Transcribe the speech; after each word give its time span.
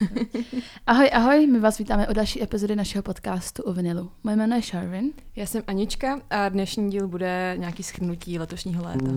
Ahoj, 0.86 1.10
ahoj, 1.12 1.46
my 1.46 1.60
vás 1.60 1.78
vítáme 1.78 2.08
o 2.08 2.12
další 2.12 2.42
epizody 2.42 2.76
našeho 2.76 3.02
podcastu 3.02 3.62
o 3.62 3.72
vinilu. 3.72 4.10
Moje 4.24 4.36
jméno 4.36 4.56
je 4.56 4.62
Sharvin. 4.62 5.12
Já 5.36 5.46
jsem 5.46 5.62
Anička 5.66 6.20
a 6.30 6.48
dnešní 6.48 6.90
díl 6.90 7.08
bude 7.08 7.54
nějaký 7.56 7.82
schrnutí 7.82 8.38
letošního 8.38 8.84
léta. 8.84 9.10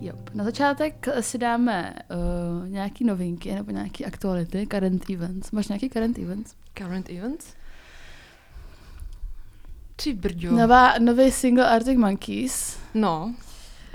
Jo, 0.00 0.12
na 0.34 0.44
začátek 0.44 1.06
si 1.20 1.38
dáme 1.38 1.94
uh, 2.62 2.68
nějaký 2.68 3.04
novinky 3.04 3.54
nebo 3.54 3.70
nějaký 3.70 4.06
aktuality, 4.06 4.66
current 4.66 5.10
events. 5.10 5.50
Máš 5.50 5.68
nějaký 5.68 5.88
current 5.88 6.18
events? 6.18 6.54
Current 6.74 7.10
events? 7.10 7.54
Ty 10.04 10.14
brďo. 10.14 10.52
Nová, 10.52 10.98
nový 10.98 11.30
single 11.30 11.68
Arctic 11.68 11.98
Monkeys. 11.98 12.78
No, 12.94 13.34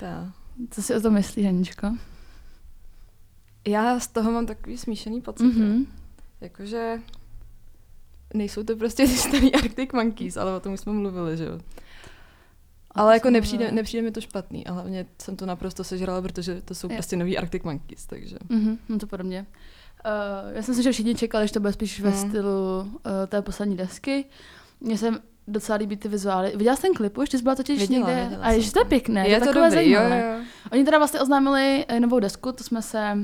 ta. 0.00 0.32
Co 0.70 0.82
si 0.82 0.94
o 0.94 1.00
tom 1.00 1.14
myslíš, 1.14 1.46
Aničko? 1.46 1.96
Já 3.66 4.00
z 4.00 4.08
toho 4.08 4.32
mám 4.32 4.46
takový 4.46 4.78
smíšený 4.78 5.20
pocit. 5.20 5.44
Mm-hmm. 5.44 5.86
Jakože 6.40 7.00
nejsou 8.34 8.62
to 8.62 8.76
prostě 8.76 9.06
ty 9.06 9.12
starý 9.12 9.54
Arctic 9.54 9.92
Monkeys, 9.92 10.36
ale 10.36 10.56
o 10.56 10.60
tom 10.60 10.72
už 10.72 10.80
jsme 10.80 10.92
mluvili, 10.92 11.36
že 11.36 11.44
jo. 11.44 11.60
Ale 12.90 13.14
jako 13.14 13.30
nepřijde, 13.30 13.72
nepřijde 13.72 14.02
mi 14.02 14.10
to 14.10 14.20
špatný 14.20 14.66
a 14.66 14.72
hlavně 14.72 15.06
jsem 15.22 15.36
to 15.36 15.46
naprosto 15.46 15.84
sežrala, 15.84 16.22
protože 16.22 16.62
to 16.62 16.74
jsou 16.74 16.90
je. 16.90 16.96
prostě 16.96 17.16
nový 17.16 17.38
Arctic 17.38 17.62
Monkeys, 17.62 18.06
takže. 18.06 18.36
Mm-hmm, 18.36 18.78
no 18.88 18.98
to 18.98 19.06
podobně. 19.06 19.46
Uh, 20.06 20.56
já 20.56 20.62
jsem 20.62 20.74
si, 20.74 20.82
že 20.82 20.92
všichni 20.92 21.14
čekali, 21.14 21.46
že 21.46 21.52
to 21.52 21.60
bude 21.60 21.72
spíš 21.72 22.00
mm. 22.00 22.04
ve 22.10 22.16
stylu 22.16 22.80
uh, 22.80 22.90
té 23.26 23.42
poslední 23.42 23.76
desky. 23.76 24.24
Mně 24.80 24.98
jsem 24.98 25.18
docela 25.48 25.78
líbí 25.78 25.96
ty 25.96 26.08
vizuály. 26.08 26.52
Viděla 26.56 26.76
jsi 26.76 26.82
ten 26.82 26.94
klip 26.94 27.18
už? 27.18 27.28
Ty 27.28 27.38
jsi 27.38 27.42
byla 27.42 27.54
totiž 27.54 27.80
viděla, 27.80 28.08
někde. 28.08 28.24
Viděla 28.24 28.44
a 28.44 28.58
že 28.58 28.72
to 28.72 28.78
je 28.78 28.84
pěkné. 28.84 29.28
Je 29.28 29.40
to, 29.40 29.46
to 29.46 29.52
dobrý, 29.52 29.70
zajímavé. 29.70 30.20
jo, 30.20 30.38
jo. 30.38 30.44
Oni 30.72 30.84
teda 30.84 30.98
vlastně 30.98 31.20
oznámili 31.20 31.84
eh, 31.88 32.00
novou 32.00 32.20
desku, 32.20 32.52
to 32.52 32.64
jsme 32.64 32.82
se 32.82 33.18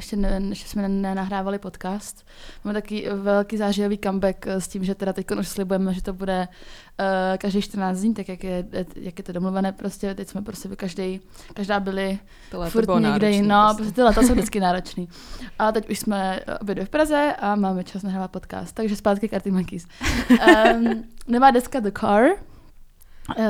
ještě, 0.00 0.16
ne, 0.16 0.40
ještě 0.48 0.68
jsme 0.68 0.88
nenahrávali 0.88 1.58
podcast. 1.58 2.26
Máme 2.64 2.74
taky 2.74 3.08
velký 3.14 3.56
zářijový 3.56 3.98
comeback 3.98 4.46
s 4.46 4.68
tím, 4.68 4.84
že 4.84 4.94
teda 4.94 5.12
teď 5.12 5.26
už 5.30 5.48
slibujeme, 5.48 5.94
že 5.94 6.02
to 6.02 6.12
bude 6.12 6.48
uh, 6.48 7.06
každý 7.38 7.62
14 7.62 7.98
dní, 7.98 8.14
tak 8.14 8.28
jak 8.28 8.44
je, 8.44 8.64
jak 8.96 9.18
je 9.18 9.24
to 9.24 9.32
domluvené 9.32 9.72
prostě. 9.72 10.14
Teď 10.14 10.28
jsme 10.28 10.42
prostě 10.42 10.68
každý, 10.76 11.20
každá 11.54 11.80
byli 11.80 12.18
to 12.50 12.64
furt 12.70 12.88
někde, 12.88 13.08
náročný, 13.08 13.42
no, 13.42 13.64
prostě. 13.64 13.76
prostě 13.76 13.94
ty 13.94 14.02
leta 14.02 14.22
jsou 14.22 14.32
vždycky 14.32 14.60
náročný. 14.60 15.08
A 15.58 15.72
teď 15.72 15.90
už 15.90 15.98
jsme 15.98 16.40
obě 16.60 16.84
v 16.84 16.88
Praze 16.88 17.34
a 17.38 17.54
máme 17.54 17.84
čas 17.84 18.02
nahrávat 18.02 18.30
podcast, 18.30 18.74
takže 18.74 18.96
zpátky 18.96 19.28
k 19.28 19.34
Arctic 19.34 19.52
Monkeys. 19.52 19.86
Um, 20.74 21.04
nová 21.28 21.50
deska 21.50 21.80
The 21.80 21.90
Car. 22.00 22.24
Uh, 23.38 23.44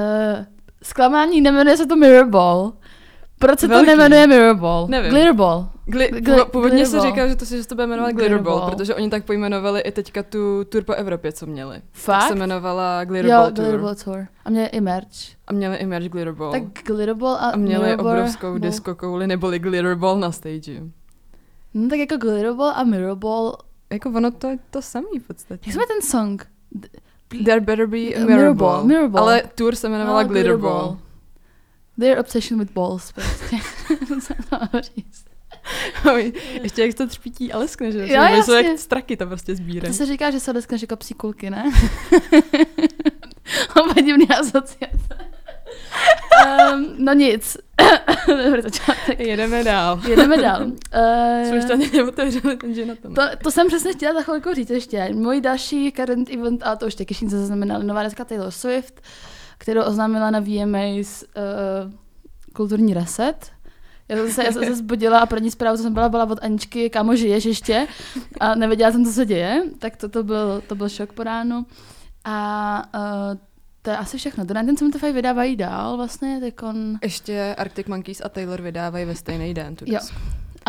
zklamání, 0.82 1.40
nemenuje 1.40 1.76
se 1.76 1.86
to 1.86 1.96
Mirrorball. 1.96 2.72
Proč 3.40 3.58
se 3.60 3.68
Velký. 3.68 3.86
to 3.86 3.90
nemenuje 3.96 4.26
Mirrorball? 4.26 4.86
Nevím. 4.88 5.10
Glitterball. 5.10 5.68
Gli- 5.86 6.10
Gli- 6.10 6.44
původně 6.44 6.86
se 6.86 7.00
říkal, 7.00 7.28
že 7.28 7.36
to 7.36 7.46
se, 7.46 7.56
že 7.62 7.66
to 7.68 7.74
bude 7.74 7.86
jmenovat 7.86 8.12
Glitterball, 8.12 8.42
Glitterball, 8.54 8.70
protože 8.70 8.94
oni 8.94 9.10
tak 9.10 9.24
pojmenovali 9.24 9.80
i 9.80 9.92
teďka 9.92 10.22
tu 10.22 10.64
tour 10.64 10.84
po 10.84 10.92
Evropě, 10.92 11.32
co 11.32 11.46
měli. 11.46 11.82
Fakt? 11.92 12.18
Tak 12.18 12.28
se 12.28 12.34
jmenovala 12.34 13.04
Glitterball 13.04 13.44
jo, 13.44 13.50
Tour. 13.50 13.64
Glitterball 13.64 13.94
Tour. 13.94 14.26
A 14.44 14.50
měli 14.50 14.66
i 14.66 14.80
merch. 14.80 15.08
A 15.46 15.52
měli 15.52 15.76
i 15.76 15.86
merch 15.86 16.06
Glitterball. 16.08 16.52
Tak 16.52 16.62
Glitterball 16.86 17.34
a 17.34 17.38
A 17.50 17.56
měli 17.56 17.82
Mirrorball. 17.84 18.12
obrovskou 18.12 18.58
disco 18.58 18.94
kouli, 18.94 19.26
neboli 19.26 19.58
Glitterball 19.58 20.18
na 20.18 20.32
stage. 20.32 20.80
No 21.74 21.88
tak 21.88 21.98
jako 21.98 22.16
Glitterball 22.16 22.72
a 22.76 22.84
Mirrorball. 22.84 23.56
Jako 23.92 24.08
ono 24.10 24.30
to 24.30 24.46
je 24.46 24.58
to 24.70 24.82
samý 24.82 25.18
v 25.18 25.26
podstatě. 25.26 25.62
Jak 25.70 25.74
jsme 25.74 25.82
ten 25.86 26.02
song? 26.10 26.46
There 27.44 27.60
better 27.60 27.86
be 27.86 27.96
a 27.98 28.00
Mirrorball. 28.00 28.26
Mirrorball. 28.26 28.84
Mirrorball. 28.84 29.22
Ale 29.22 29.42
tour 29.54 29.74
se 29.74 29.86
jmenovala 29.86 30.22
No, 30.22 30.28
Glitterball. 30.28 30.96
Their 32.00 32.18
obsession 32.18 32.58
with 32.60 32.72
balls, 32.72 33.12
prostě. 33.12 33.56
Oj, 36.12 36.32
ještě 36.62 36.82
jak 36.86 36.94
to 36.94 37.06
třpítí 37.06 37.52
a 37.52 37.58
leskne, 37.58 37.92
že? 37.92 37.98
Jo, 37.98 38.06
Že 38.36 38.42
jsou 38.42 38.52
jasně. 38.52 38.68
jak 38.68 38.78
straky 38.78 39.16
to 39.16 39.26
prostě 39.26 39.54
sbírají. 39.56 39.92
To 39.92 39.96
se 39.98 40.06
říká, 40.06 40.30
že 40.30 40.40
se 40.40 40.50
leskneš 40.52 40.82
jako 40.82 40.96
psí 40.96 41.14
kulky, 41.14 41.50
ne? 41.50 41.64
Oba 43.82 43.92
divný 43.94 44.28
asociace. 44.28 45.08
um, 46.74 46.94
no 46.98 47.12
nic. 47.12 47.56
Dobrý 48.46 48.62
začátek. 48.62 49.20
Jedeme 49.20 49.64
dál. 49.64 50.00
Jedeme 50.08 50.36
dál. 50.36 50.60
Jsme 51.46 51.56
ještě 51.56 51.74
Uh, 51.74 51.80
ani 51.80 51.90
neotevřeli 51.92 52.56
ten 52.56 52.74
ženotom. 52.74 53.14
to, 53.14 53.22
to 53.42 53.50
jsem 53.50 53.66
přesně 53.68 53.92
chtěla 53.92 54.14
za 54.14 54.22
chvilku 54.22 54.54
říct 54.54 54.70
ještě. 54.70 55.08
Můj 55.12 55.40
další 55.40 55.92
current 55.92 56.30
event, 56.30 56.62
a 56.66 56.76
to 56.76 56.86
už 56.86 56.94
taky 56.94 57.14
všichni 57.14 57.30
zaznamenali, 57.30 57.84
nová 57.84 58.02
deska 58.02 58.24
Taylor 58.24 58.50
Swift, 58.50 59.00
kterou 59.60 59.82
oznámila 59.82 60.30
na 60.30 60.40
VMAs 60.40 61.22
uh, 61.22 61.92
kulturní 62.52 62.94
reset. 62.94 63.52
Já 64.08 64.16
jsem, 64.16 64.32
se, 64.32 64.44
já 64.44 64.52
jsem 64.52 64.64
se 64.64 64.76
zbudila 64.76 65.18
a 65.18 65.26
první 65.26 65.50
zprávu, 65.50 65.76
co 65.76 65.82
jsem 65.82 65.94
byla, 65.94 66.08
byla 66.08 66.24
od 66.24 66.38
Aničky, 66.42 66.90
kámo, 66.90 67.16
žiješ 67.16 67.44
ještě? 67.44 67.86
A 68.40 68.54
nevěděla 68.54 68.92
jsem, 68.92 69.04
co 69.04 69.12
se 69.12 69.26
děje, 69.26 69.62
tak 69.78 69.96
to, 69.96 70.08
to, 70.08 70.22
byl, 70.22 70.62
to 70.66 70.74
byl 70.74 70.88
šok 70.88 71.12
po 71.12 71.22
ránu. 71.22 71.66
A 72.24 72.82
uh, 72.94 73.38
to 73.82 73.90
je 73.90 73.96
asi 73.96 74.18
všechno. 74.18 74.44
Do 74.44 74.54
1975 74.54 75.12
vydávají 75.12 75.56
dál 75.56 75.96
vlastně, 75.96 76.40
tak 76.40 76.62
on... 76.62 76.98
Ještě 77.02 77.54
Arctic 77.58 77.86
Monkeys 77.86 78.22
a 78.24 78.28
Taylor 78.28 78.62
vydávají 78.62 79.04
ve 79.04 79.14
stejný 79.14 79.54
den 79.54 79.76
tu 79.76 79.84
Jo. 79.88 80.00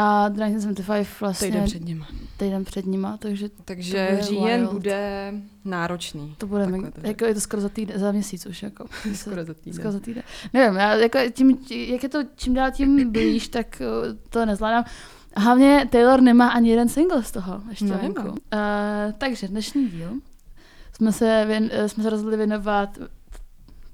A 0.04 0.30
do 0.30 0.36
1975 0.36 1.08
vlastně 1.22 1.48
Týden 1.48 1.66
před 1.66 1.86
nima. 1.86 2.08
týden 2.38 2.66
před 2.66 2.86
nima, 2.86 3.18
takže 3.18 3.50
Takže 3.66 4.08
bude 4.12 4.24
říjen 4.24 4.60
wild. 4.62 4.74
bude 4.74 5.34
náročný. 5.66 6.36
to 6.38 6.48
bude, 6.48 6.68
mega, 6.68 6.92
to 6.92 7.08
jako 7.08 7.26
je 7.26 7.34
to 7.34 7.42
skoro 7.42 7.62
za, 7.62 7.70
týden, 7.70 8.00
za 8.00 8.12
měsíc 8.12 8.46
už, 8.46 8.64
jako. 8.64 8.86
Skoro 9.14 9.44
za 9.46 9.54
týden. 9.54 9.74
Skoro 9.74 9.92
za 9.92 10.00
týden. 10.00 10.24
Nevím, 10.54 10.76
já 10.80 10.96
jako 10.96 11.18
tím, 11.34 11.58
jak 11.70 12.04
je 12.04 12.10
to 12.10 12.20
čím 12.36 12.54
dál 12.54 12.72
tím 12.72 13.12
blíž, 13.12 13.48
tak 13.48 13.82
uh, 13.82 14.18
to 14.30 14.46
nezvládám. 14.46 14.84
Hlavně 15.38 15.88
Taylor 15.92 16.22
nemá 16.22 16.48
ani 16.48 16.70
jeden 16.70 16.90
single 16.90 17.24
z 17.24 17.32
toho 17.32 17.62
ještě 17.70 17.86
No, 17.86 17.98
venku. 17.98 18.22
Uh, 18.28 18.36
takže 19.18 19.48
dnešní 19.48 19.90
díl 19.90 20.12
jsme 20.96 21.12
se, 21.12 21.44
věn, 21.48 21.70
eh, 21.74 21.90
jsme 21.90 22.04
se 22.04 22.10
rozhodli 22.10 22.38
věnovat 22.38 22.90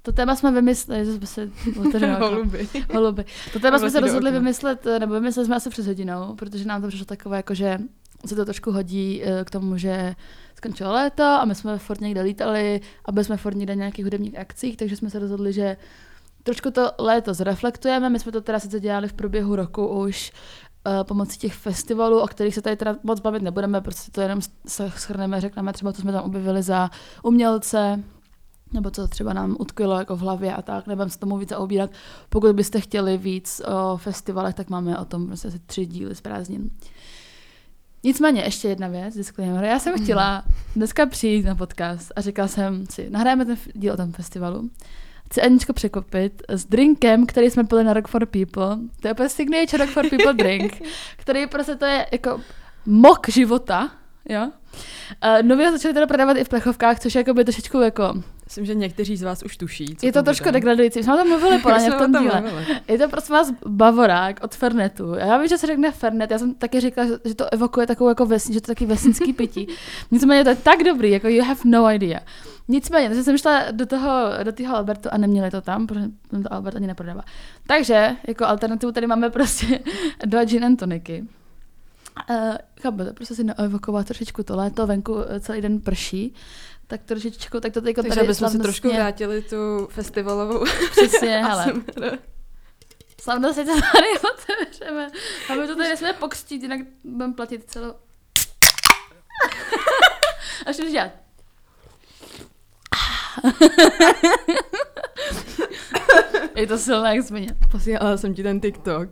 to 0.07 0.13
téma 0.13 0.35
jsme 0.35 0.51
vymysleli, 0.51 1.05
že 1.05 1.13
jsme 1.13 1.49
okno. 1.79 2.19
Holuby. 2.19 2.67
Holuby. 2.93 3.25
To 3.53 3.59
téma 3.59 3.79
jsme 3.79 3.91
se 3.91 4.01
do 4.01 4.07
rozhodli 4.07 4.31
vymyslet, 4.31 4.85
eh, 4.85 4.99
nebo 4.99 5.13
vymysleli 5.13 5.45
jsme 5.45 5.55
asi 5.55 5.69
přes 5.69 5.87
hodinou, 5.87 6.35
protože 6.35 6.65
nám 6.65 6.81
to 6.81 6.87
přišlo 6.87 7.05
takové, 7.05 7.37
jako 7.37 7.53
že 7.53 7.77
se 8.25 8.35
to 8.35 8.45
trošku 8.45 8.71
hodí 8.71 9.23
eh, 9.23 9.43
k 9.45 9.49
tomu, 9.49 9.77
že 9.77 10.15
skončilo 10.55 10.93
léto 10.93 11.23
a 11.23 11.45
my 11.45 11.55
jsme 11.55 11.77
furt 11.77 12.01
někde 12.01 12.21
lítali 12.21 12.81
a 13.05 13.11
byli 13.11 13.25
jsme 13.25 13.37
furt 13.37 13.55
někde 13.55 13.75
na 13.75 13.79
nějakých 13.79 14.05
hudebních 14.05 14.39
akcích, 14.39 14.77
takže 14.77 14.95
jsme 14.95 15.09
se 15.09 15.19
rozhodli, 15.19 15.53
že 15.53 15.77
trošku 16.43 16.71
to 16.71 16.91
léto 16.99 17.33
zreflektujeme. 17.33 18.09
My 18.09 18.19
jsme 18.19 18.31
to 18.31 18.41
teda 18.41 18.59
sice 18.59 18.79
dělali 18.79 19.07
v 19.07 19.13
průběhu 19.13 19.55
roku 19.55 19.87
už 19.87 20.31
uh, 20.87 21.03
pomocí 21.03 21.39
těch 21.39 21.53
festivalů, 21.53 22.19
o 22.19 22.27
kterých 22.27 22.55
se 22.55 22.61
tady 22.61 22.75
teda 22.75 22.95
moc 23.03 23.19
bavit 23.19 23.41
nebudeme, 23.41 23.81
prostě 23.81 24.11
to 24.11 24.21
jenom 24.21 24.39
schrneme, 24.67 25.41
řekneme 25.41 25.73
třeba, 25.73 25.93
co 25.93 26.01
jsme 26.01 26.11
tam 26.11 26.23
objevili 26.23 26.63
za 26.63 26.89
umělce, 27.23 28.03
nebo 28.73 28.91
co 28.91 29.07
třeba 29.07 29.33
nám 29.33 29.55
utkvělo 29.59 29.99
jako 29.99 30.15
v 30.15 30.19
hlavě 30.19 30.55
a 30.55 30.61
tak, 30.61 30.87
nebudeme 30.87 31.11
se 31.11 31.19
tomu 31.19 31.37
víc 31.37 31.49
zaobírat. 31.49 31.89
Pokud 32.29 32.55
byste 32.55 32.81
chtěli 32.81 33.17
víc 33.17 33.61
o 33.65 33.97
festivalech, 33.97 34.55
tak 34.55 34.69
máme 34.69 34.97
o 34.97 35.05
tom 35.05 35.27
prostě 35.27 35.47
asi 35.47 35.59
tři 35.59 35.85
díly 35.85 36.15
z 36.15 36.21
prázdnin. 36.21 36.69
Nicméně, 38.03 38.41
ještě 38.41 38.67
jedna 38.67 38.87
věc, 38.87 39.15
disclaimer. 39.15 39.63
Já 39.63 39.79
jsem 39.79 40.03
chtěla 40.03 40.43
dneska 40.75 41.05
přijít 41.05 41.45
na 41.45 41.55
podcast 41.55 42.11
a 42.15 42.21
říkala 42.21 42.47
jsem 42.47 42.85
si, 42.89 43.09
nahrajeme 43.09 43.45
ten 43.45 43.57
díl 43.73 43.93
o 43.93 43.97
tom 43.97 44.11
festivalu. 44.11 44.69
Chci 45.25 45.41
Aničko 45.41 45.73
překopit 45.73 46.43
s 46.47 46.65
drinkem, 46.65 47.25
který 47.25 47.49
jsme 47.49 47.63
pili 47.63 47.83
na 47.83 47.93
Rock 47.93 48.07
for 48.07 48.25
People. 48.25 48.77
To 49.01 49.07
je 49.07 49.11
úplně 49.11 49.29
signature 49.29 49.85
Rock 49.85 49.93
for 49.93 50.09
People 50.09 50.33
drink, 50.33 50.81
který 51.17 51.47
prostě 51.47 51.75
to 51.75 51.85
je 51.85 52.07
jako 52.11 52.41
mok 52.85 53.29
života, 53.29 53.91
jo. 54.29 54.41
Uh, 54.43 55.47
nově 55.47 55.65
ho 55.65 55.71
začali 55.71 55.93
teda 55.93 56.07
prodávat 56.07 56.37
i 56.37 56.43
v 56.43 56.49
plechovkách, 56.49 56.99
což 56.99 57.15
je 57.15 57.19
jako 57.19 57.33
by 57.33 57.43
trošičku 57.43 57.81
jako 57.81 58.23
Myslím, 58.47 58.65
že 58.65 58.75
někteří 58.75 59.17
z 59.17 59.23
vás 59.23 59.43
už 59.43 59.57
tuší, 59.57 59.95
co 59.95 60.05
je 60.05 60.11
to 60.13 60.23
trošku 60.23 60.43
bude. 60.43 60.51
degradující. 60.51 60.99
My 60.99 61.03
jsme 61.03 61.13
o 61.13 61.17
tom 61.17 61.27
mluvili 61.29 61.59
podle 61.63 61.79
mě 61.79 61.91
v 61.91 61.95
tom 61.95 62.11
díle. 62.11 62.41
mluvili. 62.41 62.65
Je 62.87 62.97
to 62.97 63.09
prosím 63.09 63.33
vás 63.33 63.51
Bavorák 63.67 64.39
od 64.43 64.55
Fernetu. 64.55 65.13
Já 65.13 65.37
vím, 65.37 65.47
že 65.47 65.57
se 65.57 65.67
řekne 65.67 65.91
Fernet, 65.91 66.31
já 66.31 66.39
jsem 66.39 66.53
taky 66.53 66.79
říkala, 66.79 67.07
že- 67.25 67.35
to 67.35 67.53
evokuje 67.53 67.87
takovou 67.87 68.09
jako 68.09 68.25
vesni, 68.25 68.53
že 68.53 68.61
to 68.61 68.71
je 68.71 68.75
taky 68.75 68.85
vesnický 68.85 69.33
pití. 69.33 69.67
Nicméně 70.11 70.43
to 70.43 70.49
je 70.49 70.55
tak 70.55 70.83
dobrý, 70.83 71.11
jako 71.11 71.27
you 71.27 71.43
have 71.43 71.59
no 71.65 71.91
idea. 71.91 72.19
Nicméně, 72.67 73.07
takže 73.09 73.23
jsem 73.23 73.37
šla 73.37 73.71
do 73.71 73.85
toho, 73.85 74.11
do 74.43 74.51
toho 74.51 74.75
Albertu 74.77 75.09
a 75.11 75.17
neměli 75.17 75.51
to 75.51 75.61
tam, 75.61 75.87
protože 75.87 76.05
to 76.43 76.53
Albert 76.53 76.75
ani 76.75 76.87
neprodává. 76.87 77.21
Takže, 77.67 78.15
jako 78.27 78.45
alternativu 78.45 78.91
tady 78.91 79.07
máme 79.07 79.29
prostě 79.29 79.79
dva 80.25 80.43
gin 80.45 80.65
and 80.65 80.75
toniky. 80.75 81.25
Uh, 82.29 82.35
chápete, 82.81 83.13
prostě 83.13 83.35
si 83.35 83.43
naevokovat 83.43 84.05
trošičku 84.07 84.43
to 84.43 84.55
léto, 84.55 84.87
venku 84.87 85.15
eh, 85.29 85.39
celý 85.39 85.61
den 85.61 85.79
prší, 85.79 86.33
tak 86.87 87.03
trošičku, 87.03 87.59
tak 87.59 87.73
to 87.73 87.81
teď 87.81 87.95
Takže 87.95 88.09
tady 88.09 88.21
abychom 88.21 88.49
si 88.49 88.59
trošku 88.59 88.89
vrátili 88.89 89.41
tu 89.41 89.87
festivalovou 89.91 90.65
Přesně, 90.91 91.43
hele. 91.43 91.63
ASMR. 91.63 92.17
Slavnostně 93.21 93.65
to 93.65 93.71
tady 93.71 94.07
otevřeme. 94.33 95.07
A 95.49 95.55
my 95.55 95.67
to 95.67 95.75
tady 95.75 95.89
nesmíme 95.89 96.13
pokřtít, 96.13 96.61
jinak 96.61 96.79
budeme 97.03 97.33
platit 97.33 97.71
celou... 97.71 97.93
Až 100.65 100.77
to 100.77 100.89
dělat. 100.89 101.11
Je 106.55 106.67
to 106.67 106.77
silné 106.77 107.15
jak 107.15 107.25
změně. 107.25 107.55
Posílala 107.71 108.17
jsem 108.17 108.33
ti 108.33 108.43
ten 108.43 108.59
TikTok. 108.59 109.09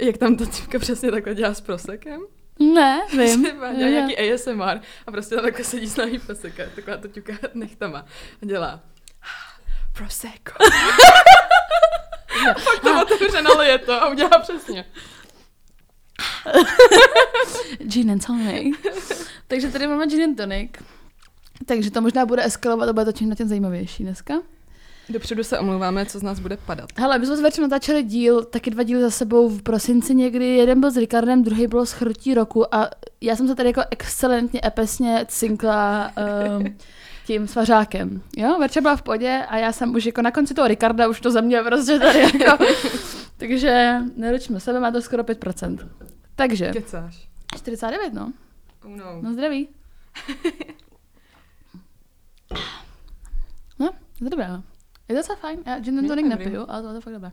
Jak 0.00 0.18
tam 0.18 0.36
ta 0.36 0.46
typka 0.46 0.78
přesně 0.78 1.10
takhle 1.10 1.34
dělá 1.34 1.54
s 1.54 1.60
prosekem? 1.60 2.20
Ne, 2.74 3.00
vím. 3.12 3.44
Třeba 3.46 3.72
dělá 3.72 3.90
nějaký 3.90 4.18
ASMR 4.18 4.80
a 5.06 5.10
prostě 5.10 5.34
tam 5.34 5.44
takhle 5.44 5.64
sedí 5.64 5.88
s 5.88 5.96
námi 5.96 6.18
proseka, 6.18 6.62
taková 6.74 6.96
to 6.96 7.08
ťuká 7.08 7.32
nechtama 7.54 8.06
a 8.42 8.46
dělá 8.46 8.80
Prosecco. 9.92 10.52
Pak 12.64 12.80
to 12.82 13.02
otevře, 13.02 13.42
nalije 13.42 13.78
to 13.78 13.92
a 13.92 14.08
udělá 14.08 14.38
přesně. 14.42 14.84
Gin 17.78 18.10
and 18.10 18.26
tonic. 18.26 18.76
Takže 19.46 19.68
tady 19.68 19.86
máme 19.86 20.06
gin 20.06 20.22
and 20.22 20.36
tonic. 20.36 20.70
Takže 21.66 21.90
to 21.90 22.00
možná 22.00 22.26
bude 22.26 22.44
eskalovat 22.44 22.88
a 22.88 22.92
bude 22.92 23.04
to 23.04 23.12
čím 23.12 23.28
na 23.28 23.34
tím 23.34 23.48
zajímavější 23.48 24.02
dneska. 24.02 24.34
Dopředu 25.12 25.44
se 25.44 25.58
omlouváme, 25.58 26.06
co 26.06 26.18
z 26.18 26.22
nás 26.22 26.38
bude 26.40 26.56
padat. 26.56 26.90
Hele, 26.98 27.18
my 27.18 27.26
jsme 27.26 27.36
s 27.36 27.40
Verčem 27.40 27.62
natáčeli 27.62 28.02
díl, 28.02 28.44
taky 28.44 28.70
dva 28.70 28.82
díly 28.82 29.02
za 29.02 29.10
sebou 29.10 29.48
v 29.48 29.62
prosinci 29.62 30.14
někdy. 30.14 30.56
Jeden 30.56 30.80
byl 30.80 30.90
s 30.90 30.96
Ricardem, 30.96 31.42
druhý 31.42 31.66
byl 31.66 31.86
s 31.86 31.92
Chrtí 31.92 32.34
roku 32.34 32.74
a 32.74 32.90
já 33.20 33.36
jsem 33.36 33.48
se 33.48 33.54
tady 33.54 33.68
jako 33.68 33.82
excelentně, 33.90 34.60
epesně 34.64 35.26
cinkla 35.28 36.12
um, 36.58 36.76
tím 37.26 37.48
svařákem. 37.48 38.22
Jo, 38.36 38.58
Verča 38.58 38.80
byla 38.80 38.96
v 38.96 39.02
podě 39.02 39.44
a 39.48 39.56
já 39.56 39.72
jsem 39.72 39.94
už 39.94 40.06
jako 40.06 40.22
na 40.22 40.30
konci 40.30 40.54
toho 40.54 40.68
Ricarda 40.68 41.08
už 41.08 41.20
to 41.20 41.30
za 41.30 41.40
mě 41.40 41.62
prostě 41.62 41.98
tady 41.98 42.18
jako... 42.18 42.64
Takže 43.36 43.98
neručme 44.16 44.60
sebe, 44.60 44.80
má 44.80 44.90
to 44.90 45.02
skoro 45.02 45.22
5%. 45.22 45.88
Takže... 46.36 46.70
Kecáš. 46.72 47.28
49, 47.56 48.12
no. 48.14 48.32
Oh 48.84 48.96
no. 48.96 49.04
No 49.22 49.32
zdraví. 49.32 49.68
No, 53.78 53.90
no. 54.48 54.62
Je 55.12 55.16
to 55.16 55.22
docela 55.22 55.36
fajn. 55.36 55.58
Já 55.66 55.80
gin 55.80 55.98
and 55.98 56.02
Je 56.04 56.08
tonic 56.08 56.26
nepiju, 56.28 56.64
ale 56.68 56.82
to 56.82 56.94
je 56.94 57.00
fakt 57.00 57.12
dobré. 57.14 57.32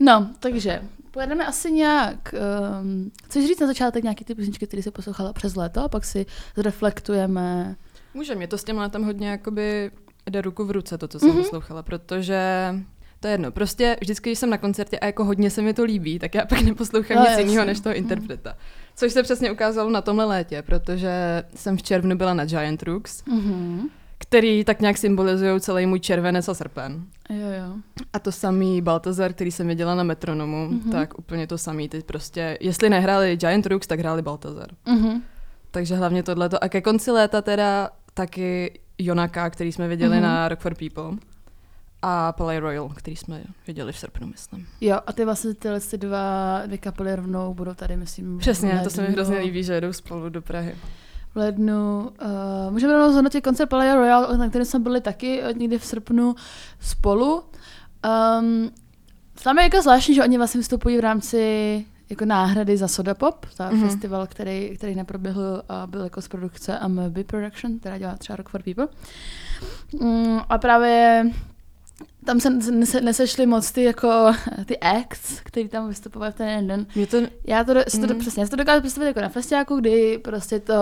No, 0.00 0.30
takže 0.40 0.82
pojedeme 1.10 1.46
asi 1.46 1.72
nějak, 1.72 2.34
um, 2.82 3.10
chceš 3.24 3.46
říct 3.46 3.60
na 3.60 3.66
začátek 3.66 4.02
nějaký 4.02 4.24
ty 4.24 4.34
písničky, 4.34 4.66
které 4.66 4.82
jsi 4.82 4.90
poslouchala 4.90 5.32
přes 5.32 5.56
léto 5.56 5.80
a 5.84 5.88
pak 5.88 6.04
si 6.04 6.26
zreflektujeme. 6.56 7.76
Může, 8.14 8.34
mě 8.34 8.48
to 8.48 8.58
s 8.58 8.64
tím 8.64 8.78
letem 8.78 9.04
hodně 9.04 9.28
jakoby 9.28 9.90
jde 10.30 10.40
ruku 10.42 10.64
v 10.64 10.70
ruce, 10.70 10.98
to, 10.98 11.08
co 11.08 11.18
jsem 11.18 11.28
Mhm. 11.28 11.38
mm-hmm. 11.38 11.42
poslouchala, 11.42 11.82
protože 11.82 12.40
to 13.20 13.26
je 13.28 13.32
jedno. 13.34 13.50
Prostě 13.52 13.96
vždycky, 14.00 14.30
když 14.30 14.38
jsem 14.38 14.50
na 14.50 14.58
koncertě 14.58 14.98
a 14.98 15.06
jako 15.06 15.24
hodně 15.24 15.50
se 15.50 15.62
mi 15.62 15.74
to 15.74 15.84
líbí, 15.84 16.18
tak 16.18 16.34
já 16.34 16.46
pak 16.46 16.60
neposlouchám 16.60 17.16
No, 17.16 17.24
nic 17.30 17.38
jiného 17.38 17.64
než 17.66 17.80
toho 17.80 17.90
Mhm. 17.94 18.02
interpreta. 18.02 18.56
Což 18.96 19.12
se 19.12 19.22
přesně 19.22 19.52
ukázalo 19.52 19.90
na 19.90 20.00
tomhle 20.02 20.24
létě, 20.24 20.62
protože 20.62 21.42
jsem 21.54 21.76
v 21.76 21.82
červnu 21.82 22.16
byla 22.16 22.34
na 22.34 22.44
Giant 22.44 22.82
Rooks, 22.82 23.22
Mhm. 23.26 23.88
Který 24.18 24.64
tak 24.64 24.80
nějak 24.80 24.96
symbolizují 24.98 25.60
celý 25.60 25.86
můj 25.86 26.00
červenec 26.00 26.48
a 26.48 26.54
srpen. 26.54 27.04
Jo, 27.30 27.36
jo. 27.58 27.74
A 28.12 28.18
to 28.18 28.32
samý 28.32 28.82
Baltazar, 28.82 29.32
který 29.32 29.50
jsem 29.52 29.68
viděla 29.68 29.94
na 29.94 30.02
metronomu, 30.02 30.68
Mhm. 30.68 30.78
mm-hmm. 30.80 30.90
tak 30.92 31.18
úplně 31.18 31.46
to 31.46 31.58
samý. 31.58 31.88
Ty 31.88 32.02
prostě, 32.02 32.58
jestli 32.60 32.90
nehráli 32.90 33.36
Giant 33.36 33.66
Rooks, 33.66 33.86
tak 33.86 33.98
hráli 34.00 34.22
Baltazar. 34.22 34.68
Mhm. 34.86 35.22
Takže 35.70 35.96
hlavně 35.96 36.22
tohleto. 36.22 36.64
A 36.64 36.68
ke 36.68 36.80
konci 36.80 37.10
léta 37.10 37.42
teda 37.42 37.90
taky 38.14 38.80
Jonaka, 38.98 39.50
který 39.50 39.72
jsme 39.72 39.88
viděli 39.88 40.10
Mhm. 40.16 40.18
mm-hmm. 40.24 40.28
na 40.28 40.48
Rock 40.48 40.60
for 40.60 40.74
People. 40.74 41.18
A 42.02 42.32
Palais 42.32 42.60
Royal, 42.60 42.88
který 42.88 43.16
jsme 43.16 43.42
viděli 43.66 43.92
v 43.92 43.98
srpnu, 43.98 44.26
myslím. 44.26 44.66
Jo, 44.80 44.98
a 45.06 45.12
ty 45.12 45.24
vlastně 45.24 45.54
tyhle 45.54 45.80
ty 45.80 45.98
dva, 45.98 46.62
dvě 46.66 46.78
kapely 46.78 47.16
rovnou 47.16 47.54
budou 47.54 47.74
tady, 47.74 47.96
myslím. 47.96 48.38
Přesně, 48.38 48.80
to 48.84 48.90
se 48.90 49.02
mi 49.02 49.08
hrozně 49.08 49.38
líbí, 49.38 49.64
že 49.64 49.72
jedou 49.72 49.92
spolu 49.92 50.28
do 50.28 50.42
Prahy. 50.42 50.74
V 51.36 51.38
lednu. 51.38 52.10
Uh, 52.22 52.72
můžeme 52.72 52.92
rovnou 52.92 53.12
zhodnotit 53.12 53.40
koncert 53.40 53.66
Palais 53.68 53.94
Royal, 53.94 54.36
na 54.36 54.48
kterém 54.48 54.64
jsme 54.64 54.78
byli 54.80 55.00
taky 55.00 55.42
eh, 55.42 55.52
někdy 55.52 55.78
v 55.78 55.84
srpnu 55.84 56.34
spolu. 56.80 57.42
Um, 58.40 58.70
tam 59.42 59.58
je 59.58 59.64
jako 59.64 59.82
zvláštní, 59.82 60.14
že 60.14 60.22
oni 60.22 60.38
vlastně 60.38 60.58
vystupují 60.58 60.96
v 60.96 61.00
rámci 61.00 61.84
jako 62.10 62.24
náhrady 62.24 62.76
za 62.76 62.88
Soda 62.88 63.14
Pop, 63.14 63.46
za 63.56 63.70
Mhm. 63.70 63.76
mm-hmm. 63.82 63.86
festival, 63.88 64.26
který, 64.26 64.72
který 64.76 64.94
neproběhl 64.94 65.62
a 65.68 65.86
byl 65.86 66.04
jako 66.04 66.22
z 66.22 66.28
produkce 66.28 66.78
AMB 66.78 67.18
Production, 67.26 67.78
která 67.78 67.98
dělá 67.98 68.16
třeba 68.16 68.36
Rock 68.36 68.48
for 68.48 68.62
People. 68.62 68.88
Um, 70.00 70.40
a 70.48 70.58
právě 70.58 71.26
tam 72.24 72.40
se 72.40 72.50
nese, 72.50 73.00
nesešly 73.00 73.46
moc 73.46 73.72
ty 73.72 73.82
jako 73.82 74.32
ty 74.66 74.78
acts, 74.80 75.40
který 75.40 75.68
tam 75.68 75.88
vystupovali 75.88 76.32
v 76.32 76.34
ten 76.34 76.48
jeden 76.48 76.66
den. 76.66 76.86
Mě 76.94 77.06
to, 77.06 77.16
Já 77.44 77.64
to, 77.64 77.72
si 77.88 77.98
to 78.00 78.06
Mhm. 78.06 78.14
mm. 78.14 78.20
přesně, 78.20 78.42
já 78.42 78.48
to 78.48 78.56
dokážu 78.56 78.80
představit 78.80 79.06
jako 79.08 79.20
na 79.20 79.28
festiáku, 79.28 79.76
kdy 79.76 80.18
prostě 80.24 80.60
to 80.60 80.74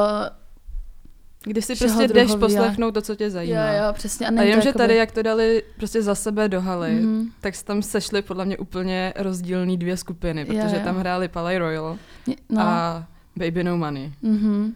když 1.46 1.64
si 1.64 1.76
prostě 1.76 2.08
jdeš 2.08 2.08
druhový, 2.29 2.41
poslechnout 2.41 2.94
to, 2.94 3.02
co 3.02 3.14
tě 3.17 3.31
zajímá. 3.31 3.67
Jo, 3.73 3.85
jo, 3.87 3.93
přesně. 3.93 4.26
A, 4.26 4.31
A 4.38 4.43
jenom, 4.43 4.62
že 4.62 4.69
jakoby- 4.69 4.82
tady, 4.82 4.96
jak 4.96 5.12
to 5.12 5.23
dali 5.23 5.62
prostě 5.76 6.02
za 6.02 6.14
sebe 6.14 6.49
do 6.49 6.61
haly, 6.61 6.91
mm. 6.94 6.99
Mhm. 7.00 7.29
tak 7.41 7.55
se 7.55 7.64
tam 7.64 7.82
sešly 7.82 8.23
podle 8.23 8.44
mě 8.44 8.56
úplně 8.58 9.12
rozdílný 9.17 9.76
dvě 9.79 9.96
skupiny, 9.96 10.41
Jo, 10.41 10.46
protože 10.46 10.76
jo. 10.76 10.82
tam 10.85 10.96
hráli 10.99 11.29
Palais 11.29 11.58
Royal 11.58 11.99
No. 12.49 12.61
a 12.62 13.05
Baby 13.37 13.64
No 13.64 13.76
Money. 13.76 14.12
Mhm. 14.23 14.73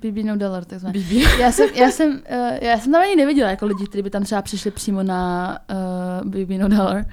BB 0.00 0.22
no 0.24 0.36
dollar, 0.36 0.64
takzvaně. 0.64 0.98
BB. 1.00 1.12
Já 1.40 1.52
jsem, 1.52 1.68
já 1.74 1.90
jsem, 1.90 2.10
uh, 2.10 2.58
já 2.60 2.78
jsem 2.78 2.92
tam 2.92 3.02
ani 3.02 3.16
neviděla 3.16 3.50
jako 3.50 3.66
lidi, 3.66 3.86
kteří 3.86 4.02
by 4.02 4.10
tam 4.10 4.22
třeba 4.24 4.42
přišli 4.42 4.70
přímo 4.70 5.02
na 5.02 5.58
uh, 6.22 6.30
BB 6.30 6.50
no 6.58 6.68
dollar. 6.68 7.04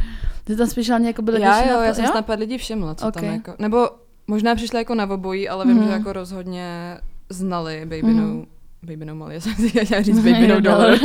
Ty 0.43 0.55
tam 0.55 0.67
spíš 0.67 0.87
jako 0.87 1.21
byly 1.21 1.41
Já 1.41 1.71
jo, 1.71 1.81
já 1.81 1.93
jsem 1.93 2.07
snad 2.07 2.25
pár 2.25 2.39
lidí 2.39 2.57
všimla, 2.57 2.95
co 2.95 3.11
tam 3.11 3.23
Ok. 3.23 3.31
jako, 3.31 3.53
nebo 3.59 3.89
možná 4.27 4.55
přišli 4.55 4.77
jako 4.77 4.95
na 4.95 5.09
obojí, 5.09 5.49
ale 5.49 5.65
vím, 5.65 5.75
Mhm. 5.77 5.85
že 5.87 5.91
jako 5.93 6.13
rozhodně 6.13 6.97
znali 7.29 7.79
Baby 7.85 8.03
Mhm. 8.03 8.39
No, 8.39 8.45
Baby 8.83 9.05
No 9.05 9.15
Molly, 9.15 9.33
já 9.35 9.39
jsem 9.41 9.53
si 9.55 9.69
chtěla 9.69 10.01
říct 10.01 10.19
Baby 10.19 10.47
No 10.47 10.61
Dollar. 10.61 10.97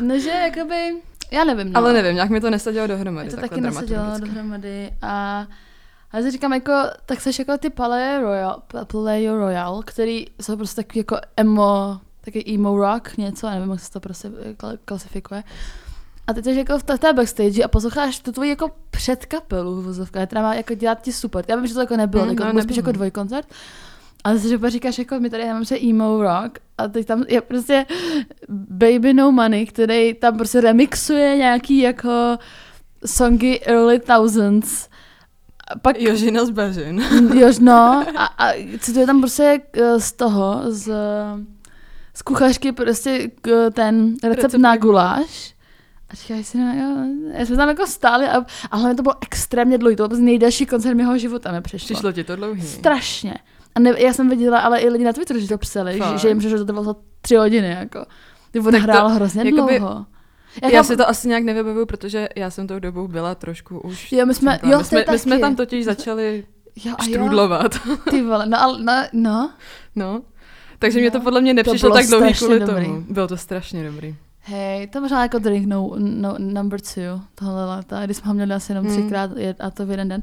No, 0.00 0.18
že 0.18 0.30
jakoby, 0.30 0.96
já 1.30 1.44
nevím, 1.44 1.72
no. 1.72 1.78
ale 1.78 1.92
nevím, 1.92 2.14
nějak 2.14 2.30
mi 2.30 2.40
to 2.40 2.50
nesadilo 2.50 2.86
dohromady, 2.86 3.26
Je 3.28 3.30
to 3.34 3.40
taky 3.40 3.60
dramaturgicky. 3.60 4.28
dohromady 4.28 4.90
a 5.02 5.46
ale 6.12 6.22
si 6.22 6.30
říkám, 6.30 6.52
jako, 6.52 6.72
tak 7.06 7.20
seš 7.20 7.38
jako 7.38 7.58
ty 7.58 7.70
Palais 7.70 8.22
Royal, 8.22 8.62
Palais 8.92 9.28
Royal, 9.30 9.82
který 9.86 10.26
jsou 10.42 10.56
prostě 10.56 10.82
takový 10.82 10.98
jako 10.98 11.16
emo, 11.36 12.00
taky 12.20 12.54
emo 12.54 12.76
rock, 12.78 13.16
něco, 13.16 13.46
já 13.46 13.54
nevím, 13.54 13.70
jak 13.70 13.80
se 13.80 13.90
to 13.90 14.00
prostě 14.00 14.28
kla- 14.28 14.78
klasifikuje. 14.84 15.42
A 16.26 16.32
ty 16.32 16.42
jsi 16.42 16.54
jako 16.54 16.78
v 16.78 16.82
té- 16.82 17.12
backstage 17.12 17.62
a 17.64 17.68
posloucháš 17.68 18.18
tu 18.18 18.32
tvoji 18.32 18.50
jako 18.50 18.70
předkapelu 18.90 19.80
v 19.80 19.84
vozovkách, 19.84 20.26
která 20.26 20.42
má 20.42 20.54
jako 20.54 20.74
dělat 20.74 21.02
ti 21.02 21.12
super. 21.12 21.44
Já 21.48 21.56
vím, 21.56 21.66
že 21.66 21.74
to 21.74 21.80
jako 21.80 21.96
nebylo, 21.96 22.24
Mm, 22.24 22.30
jako, 22.30 22.52
no, 22.52 22.62
spíš 22.62 22.76
jako 22.76 22.92
dvojkoncert. 22.92 23.46
Ale 24.24 24.38
si 24.38 24.58
říkáš, 24.68 24.98
jako 24.98 25.20
my 25.20 25.30
tady 25.30 25.44
máme 25.46 25.64
že 25.64 25.78
emo 25.90 26.22
rock 26.22 26.58
a 26.78 26.88
teď 26.88 27.06
tam 27.06 27.24
je 27.28 27.40
prostě 27.40 27.86
Baby 28.48 29.14
No 29.14 29.32
Money, 29.32 29.66
který 29.66 30.14
tam 30.14 30.36
prostě 30.36 30.60
remixuje 30.60 31.36
nějaký 31.36 31.78
jako 31.78 32.38
songy 33.06 33.60
early 33.66 33.98
thousands. 33.98 34.88
A 35.68 35.78
pak 35.78 36.00
Jožina 36.00 36.44
z 36.44 36.50
Bažin. 36.50 37.04
Jož, 37.34 37.58
no, 37.58 38.04
a, 38.16 38.24
a 38.24 38.52
cituje 38.78 39.06
tam 39.06 39.20
prostě 39.20 39.60
eh, 39.72 40.00
z 40.00 40.12
toho, 40.12 40.62
z, 40.66 40.92
z 42.14 42.22
kuchařky 42.22 42.72
prostě 42.72 43.30
k- 43.42 43.70
ten 43.72 44.14
recept, 44.22 44.42
Recept 44.42 44.62
na 44.62 44.76
guláš. 44.76 45.54
A 46.08 46.14
říkáš 46.14 46.46
si, 46.46 46.58
no 46.58 46.74
jo, 46.74 46.96
já 47.32 47.46
jsme 47.46 47.56
tam 47.56 47.68
jako 47.68 47.86
stáli 47.86 48.26
a, 48.28 48.44
a 48.70 48.76
hlavně 48.76 48.96
to 48.96 49.02
bylo 49.02 49.14
extrémně 49.22 49.78
dlouhý, 49.78 49.96
to 49.96 50.08
byl 50.08 50.18
nejdelší 50.18 50.66
koncert 50.66 50.94
mého 50.94 51.18
života 51.18 51.52
mi 51.52 51.60
přišlo. 51.60 51.84
Přišlo 51.94 52.12
ti 52.12 52.24
to 52.24 52.36
dlouhý. 52.36 52.62
Strašně. 52.62 53.34
A 53.74 53.80
ne, 53.80 53.94
já 54.02 54.12
jsem 54.12 54.28
viděla, 54.28 54.60
ale 54.60 54.78
i 54.80 54.88
lidi 54.88 55.04
na 55.04 55.12
Twitteru, 55.12 55.40
že 55.40 55.48
to 55.48 55.58
psali, 55.58 55.92
že, 55.92 55.98
Fakt? 55.98 56.18
že 56.18 56.28
jim 56.28 56.38
přišlo, 56.38 56.58
že 56.58 56.64
to 56.64 56.72
bylo 56.72 56.84
za 56.84 56.94
tři 57.20 57.36
hodiny, 57.36 57.68
jako. 57.68 58.04
Ty 58.50 58.60
on 58.60 58.64
to- 58.72 58.78
hrál 58.80 59.08
hrozně 59.08 59.42
jakoby- 59.50 59.78
dlouho. 59.78 60.06
Já 60.72 60.82
si 60.84 60.96
to 60.96 61.08
asi 61.08 61.28
nějak 61.28 61.44
nevybavuju, 61.44 61.86
protože 61.86 62.28
já 62.36 62.50
jsem 62.50 62.66
tou 62.66 62.78
dobou 62.78 63.08
byla 63.08 63.34
trošku 63.34 63.80
už... 63.80 64.12
Jo, 64.12 64.26
my 64.26 64.34
jsme- 64.34 64.58
jo, 64.62 64.78
my, 64.78 64.84
jsme, 64.84 65.04
my 65.12 65.18
jsme 65.18 65.38
tam 65.38 65.56
totiž 65.56 65.84
začali 65.84 66.44
jo, 66.84 66.94
a 66.98 67.04
jo, 67.04 67.68
ty 68.10 68.22
vole, 68.22 68.46
no, 68.46 68.62
ale, 68.62 68.78
no, 68.82 68.92
no. 69.12 69.50
No. 69.96 70.22
Takže 70.78 71.00
mě 71.00 71.10
to 71.10 71.18
No. 71.18 71.24
podle 71.24 71.40
mě 71.40 71.54
nepřišlo 71.54 71.88
bylo 71.88 71.94
tak 72.00 72.06
dlouhý 72.06 72.34
kvůli 72.34 72.60
dobrý. 72.60 72.84
tomu. 72.86 73.04
Bylo 73.08 73.28
to 73.28 73.36
strašně 73.36 73.84
dobrý. 73.90 74.16
Hej, 74.40 74.86
to 74.86 75.00
možná 75.00 75.22
jako 75.22 75.38
drink 75.38 75.66
no, 75.66 75.90
no, 75.98 76.34
number 76.38 76.80
two 76.80 77.20
tohle 77.34 77.64
léta, 77.76 78.04
když 78.04 78.16
jsme 78.16 78.28
ho 78.28 78.34
měli 78.34 78.54
asi 78.54 78.72
jenom 78.72 78.84
Hmm. 78.86 78.94
třikrát 78.96 79.30
je- 79.36 79.54
a 79.60 79.70
to 79.70 79.86
v 79.86 79.90
jeden 79.90 80.08
den. 80.08 80.22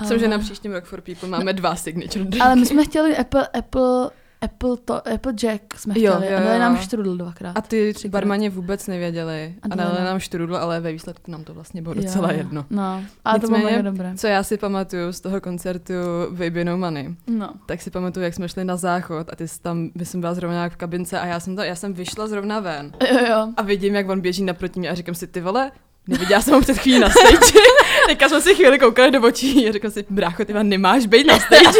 Myslím, 0.00 0.18
že 0.18 0.28
na 0.28 0.38
příštím 0.38 0.72
Rock 0.72 0.84
for 0.84 1.00
People 1.00 1.28
máme 1.28 1.52
dva 1.52 1.76
signature 1.76 2.24
drinky. 2.24 2.38
Ale 2.40 2.56
my 2.56 2.66
jsme 2.66 2.84
chtěli 2.84 3.16
Apple, 3.16 3.46
Apple, 3.48 4.10
Apple, 4.40 4.76
to, 4.84 5.08
Apple 5.08 5.32
Jack 5.42 5.74
jsme 5.78 5.94
Jo, 6.00 6.12
chtěli 6.12 6.32
jo, 6.32 6.38
a 6.38 6.40
dali 6.42 6.54
jo. 6.54 6.60
nám 6.60 6.76
štrudl 6.76 7.16
dvakrát. 7.16 7.52
A 7.56 7.60
ty 7.60 7.94
Třikrát. 7.94 8.12
barmani 8.20 8.48
vůbec 8.48 8.86
nevěděli 8.86 9.54
A 9.62 9.66
a 9.70 9.76
dali 9.76 10.04
nám. 10.04 10.18
štrudl, 10.20 10.56
ale 10.56 10.80
ve 10.80 10.92
výsledku 10.92 11.30
nám 11.30 11.44
to 11.44 11.54
vlastně 11.54 11.82
bylo 11.82 11.94
Jo, 11.94 12.02
docela 12.02 12.32
jo. 12.32 12.38
jedno. 12.38 12.64
No, 12.70 13.02
ale 13.24 13.40
to 13.40 13.46
bylo 13.48 13.82
dobré. 13.82 14.12
Co 14.16 14.26
já 14.26 14.42
si 14.42 14.56
pamatuju 14.56 15.12
z 15.12 15.20
toho 15.20 15.40
koncertu 15.40 15.92
Baby 16.30 16.64
No 16.64 16.76
Money, 16.78 17.14
No. 17.26 17.50
tak 17.66 17.82
si 17.82 17.90
pamatuju, 17.90 18.24
jak 18.24 18.34
jsme 18.34 18.48
šli 18.48 18.64
na 18.64 18.76
záchod 18.76 19.26
a 19.32 19.36
ty 19.36 19.48
jsi 19.48 19.60
tam, 19.60 19.90
my 19.94 20.04
jsem 20.04 20.20
byla 20.20 20.34
zrovna 20.34 20.54
nějak 20.56 20.72
v 20.72 20.76
kabince 20.76 21.20
a 21.20 21.26
já 21.26 21.40
jsem, 21.40 21.56
to, 21.56 21.62
já 21.62 21.74
jsem 21.74 21.92
vyšla 21.94 22.26
zrovna 22.26 22.60
ven 22.60 22.92
Jo, 23.12 23.18
jo. 23.28 23.48
a 23.56 23.62
vidím, 23.62 23.94
jak 23.94 24.08
on 24.08 24.20
běží 24.20 24.44
naproti 24.44 24.80
mě 24.80 24.90
a 24.90 24.94
říkám 24.94 25.14
si, 25.14 25.26
ty 25.26 25.40
vole, 25.40 25.70
neviděla 26.08 26.40
jsem 26.40 26.54
ho 26.54 26.60
před 26.60 26.78
chvílí 26.78 26.98
na 26.98 27.10
stage. 27.10 27.58
Teďka 28.06 28.28
jsme 28.28 28.40
si 28.40 28.54
chvíli 28.54 28.78
koukali 28.78 29.10
do 29.10 29.20
očí 29.22 29.68
a 29.68 29.72
říkám 29.72 29.90
si, 29.90 30.04
brácho, 30.10 30.44
ty 30.44 30.52
nemáš 30.62 31.06
být 31.06 31.26
na 31.26 31.38
stage. 31.38 31.78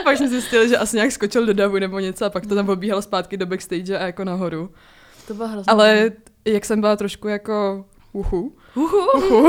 a 0.00 0.02
pak 0.04 0.16
jsme 0.16 0.28
zjistili, 0.28 0.68
že 0.68 0.76
asi 0.78 0.96
nějak 0.96 1.12
skočil 1.12 1.46
do 1.46 1.54
davu 1.54 1.78
nebo 1.78 1.98
něco 1.98 2.24
a 2.24 2.30
pak 2.30 2.46
to 2.46 2.54
tam 2.54 2.66
pobíhal 2.66 3.02
zpátky 3.02 3.36
do 3.36 3.46
backstage 3.46 3.98
a 3.98 4.06
jako 4.06 4.24
nahoru. 4.24 4.70
To 5.28 5.34
bylo 5.34 5.48
hrozné. 5.48 5.72
Ale 5.72 6.10
jak 6.44 6.64
jsem 6.64 6.80
byla 6.80 6.96
trošku 6.96 7.28
jako 7.28 7.84
uhu, 8.12 8.52
Uhu. 8.74 9.06
uhu, 9.16 9.48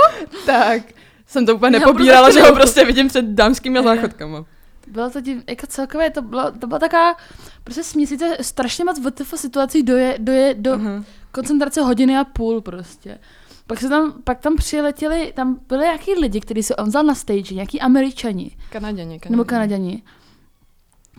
tak 0.46 0.82
jsem 1.26 1.46
to 1.46 1.54
úplně 1.54 1.80
taky 1.80 2.04
že 2.04 2.40
ho 2.40 2.46
uhu. 2.46 2.54
prostě 2.56 2.84
vidím 2.84 3.08
před 3.08 3.24
dámskými 3.24 3.82
záchodkama. 3.82 4.44
Bylo 4.86 5.10
to 5.10 5.20
div, 5.20 5.42
jako 5.48 5.66
celkově, 5.66 6.10
to 6.10 6.22
bylo, 6.22 6.50
to 6.60 6.66
byla 6.66 6.78
taková 6.78 7.16
prostě 7.64 7.82
směsice 7.84 8.36
strašně 8.40 8.84
moc 8.84 9.00
WTF 9.00 9.34
situací 9.36 9.82
doje, 9.82 10.16
doje, 10.18 10.54
do 10.58 10.72
Aha. 10.72 11.04
Koncentrace 11.34 11.80
hodiny 11.80 12.16
a 12.18 12.24
půl 12.24 12.60
prostě. 12.60 13.18
Pak, 13.66 13.80
se 13.80 13.88
tam, 13.88 14.14
pak 14.24 14.40
tam 14.40 14.56
přiletěli, 14.56 15.32
tam 15.36 15.60
byli 15.68 15.80
nějaký 15.84 16.14
lidi, 16.14 16.40
kteří 16.40 16.62
se 16.62 16.76
on 16.76 16.88
vzal 16.88 17.02
na 17.02 17.14
stage, 17.14 17.54
nějaký 17.54 17.80
američani, 17.80 18.56
Kanaděni, 18.70 19.20
Kanaděni. 19.20 19.30
nebo 19.30 19.44
kanaděni. 19.44 20.02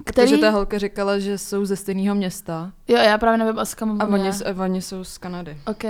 Který... 0.03 0.31
Takže 0.31 0.37
ta 0.37 0.49
holka 0.49 0.77
říkala, 0.77 1.19
že 1.19 1.37
jsou 1.37 1.65
ze 1.65 1.75
stejného 1.75 2.15
města 2.15 2.71
jo, 2.87 2.97
já 2.97 3.17
právě 3.17 3.37
nevím, 3.37 3.59
asi 3.59 3.75
kam 3.75 4.01
a 4.01 4.07
oni, 4.07 4.29
oni 4.63 4.81
jsou 4.81 5.03
z 5.03 5.17
Kanady. 5.17 5.57
Ok, 5.67 5.83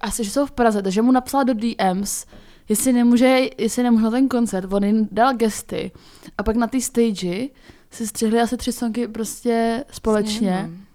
asi, 0.00 0.24
že 0.24 0.30
jsou 0.30 0.46
v 0.46 0.50
Praze, 0.50 0.82
takže 0.82 1.02
mu 1.02 1.12
napsala 1.12 1.44
do 1.44 1.54
DMs, 1.54 2.26
jestli 2.68 2.92
nemůže, 2.92 3.40
jestli 3.58 3.82
nemůže 3.82 4.10
ten 4.10 4.28
koncert, 4.28 4.72
on 4.72 4.84
jim 4.84 5.08
dal 5.12 5.34
gesty 5.34 5.92
a 6.38 6.42
pak 6.42 6.56
na 6.56 6.66
té 6.66 6.80
stage 6.80 7.48
si 7.90 8.06
střihli 8.06 8.40
asi 8.40 8.56
tři 8.56 8.72
songy 8.72 9.08
prostě 9.08 9.84
společně. 9.90 10.38
Sněhem. 10.38 10.87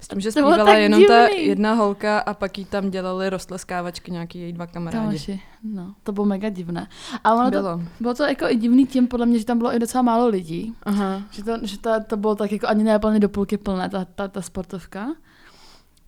S 0.00 0.08
tím, 0.08 0.20
že 0.20 0.32
To 0.32 0.40
bylo 0.40 0.52
zpívala 0.52 0.74
jenom 0.74 1.04
ta 1.04 1.28
divný. 1.28 1.46
jedna 1.46 1.72
holka 1.72 2.18
a 2.18 2.34
pak 2.34 2.58
jí 2.58 2.64
tam 2.64 2.90
dělali 2.90 3.30
rostleskávačky 3.30 4.10
nějaký 4.10 4.38
její 4.40 4.52
dva 4.52 4.66
kamarádi. 4.66 5.06
Kamoši, 5.06 5.40
no, 5.62 5.94
to 6.02 6.12
bylo 6.12 6.26
mega 6.26 6.48
divné. 6.48 6.88
A 7.24 7.34
ono 7.34 7.44
to, 7.44 7.50
Bylo. 7.50 7.80
bylo 8.00 8.14
to 8.14 8.22
jako 8.24 8.44
i 8.48 8.56
divný 8.56 8.86
tím, 8.86 9.06
podle 9.06 9.26
mě, 9.26 9.38
že 9.38 9.44
tam 9.44 9.58
bylo 9.58 9.74
i 9.74 9.78
docela 9.78 10.02
málo 10.02 10.26
lidí. 10.28 10.74
Aha. 10.82 11.22
Že 11.30 11.42
to, 11.44 11.52
že 11.62 11.78
to, 11.78 11.90
to 12.06 12.16
bylo 12.16 12.34
tak 12.34 12.52
jako 12.52 12.66
ani 12.66 12.84
ne 12.84 12.96
úplně 12.96 13.20
do 13.20 13.28
půlky 13.28 13.56
plné, 13.58 13.88
ta, 13.88 14.04
ta, 14.14 14.28
ta 14.28 14.42
sportovka. 14.42 15.06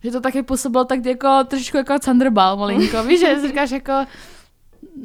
Že 0.03 0.11
to 0.11 0.21
taky 0.21 0.43
působilo 0.43 0.85
tak 0.85 1.05
jako 1.05 1.43
trošičku 1.47 1.77
jako 1.77 1.99
Thunderball 1.99 2.57
malinko, 2.57 3.03
víš, 3.03 3.19
že 3.19 3.35
si 3.39 3.47
říkáš 3.47 3.71
jako, 3.71 3.93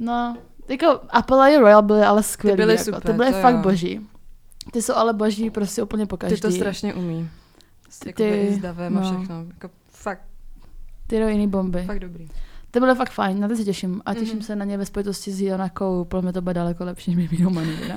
no, 0.00 0.36
jako 0.68 1.00
Apple 1.10 1.56
a 1.56 1.60
Royal 1.60 1.82
byly 1.82 2.02
ale 2.02 2.22
skvělý. 2.22 2.56
byly 2.56 2.72
jako, 2.72 2.84
super, 2.84 3.00
ty 3.02 3.12
byly 3.12 3.32
to 3.32 3.40
fakt 3.40 3.54
jo. 3.54 3.62
boží. 3.62 4.00
Ty 4.72 4.82
jsou 4.82 4.94
ale 4.94 5.12
boží 5.12 5.50
prostě 5.50 5.82
úplně 5.82 6.06
po 6.06 6.16
každý. 6.16 6.36
Ty 6.36 6.40
to 6.42 6.50
strašně 6.50 6.94
umí. 6.94 7.28
S, 7.96 7.98
Ty- 7.98 8.08
jakoby 8.08 8.40
i 8.46 8.54
s 8.54 8.58
davem 8.58 8.98
a 8.98 9.00
no. 9.00 9.06
všechno. 9.18 9.44
Jako 9.48 9.70
fakt, 9.88 10.22
Ty 11.06 11.16
jiný 11.16 11.48
bomby. 11.48 11.82
fakt 11.84 11.98
dobrý. 11.98 12.28
Ty 12.70 12.80
byly 12.80 12.94
fakt 12.94 13.10
fajn, 13.10 13.40
na 13.40 13.48
ty 13.48 13.56
se 13.56 13.64
těším. 13.64 14.02
A 14.06 14.14
těším 14.14 14.34
Mhm. 14.34 14.42
se 14.42 14.56
na 14.56 14.64
ně 14.64 14.78
ve 14.78 14.86
spojitosti 14.86 15.32
s 15.32 15.40
Jonakou, 15.40 16.04
podle 16.04 16.22
mě 16.22 16.32
to 16.32 16.42
bude 16.42 16.54
daleko 16.54 16.84
lepší, 16.84 17.14
než 17.14 17.28
Baby 17.30 17.42
teda. 17.80 17.94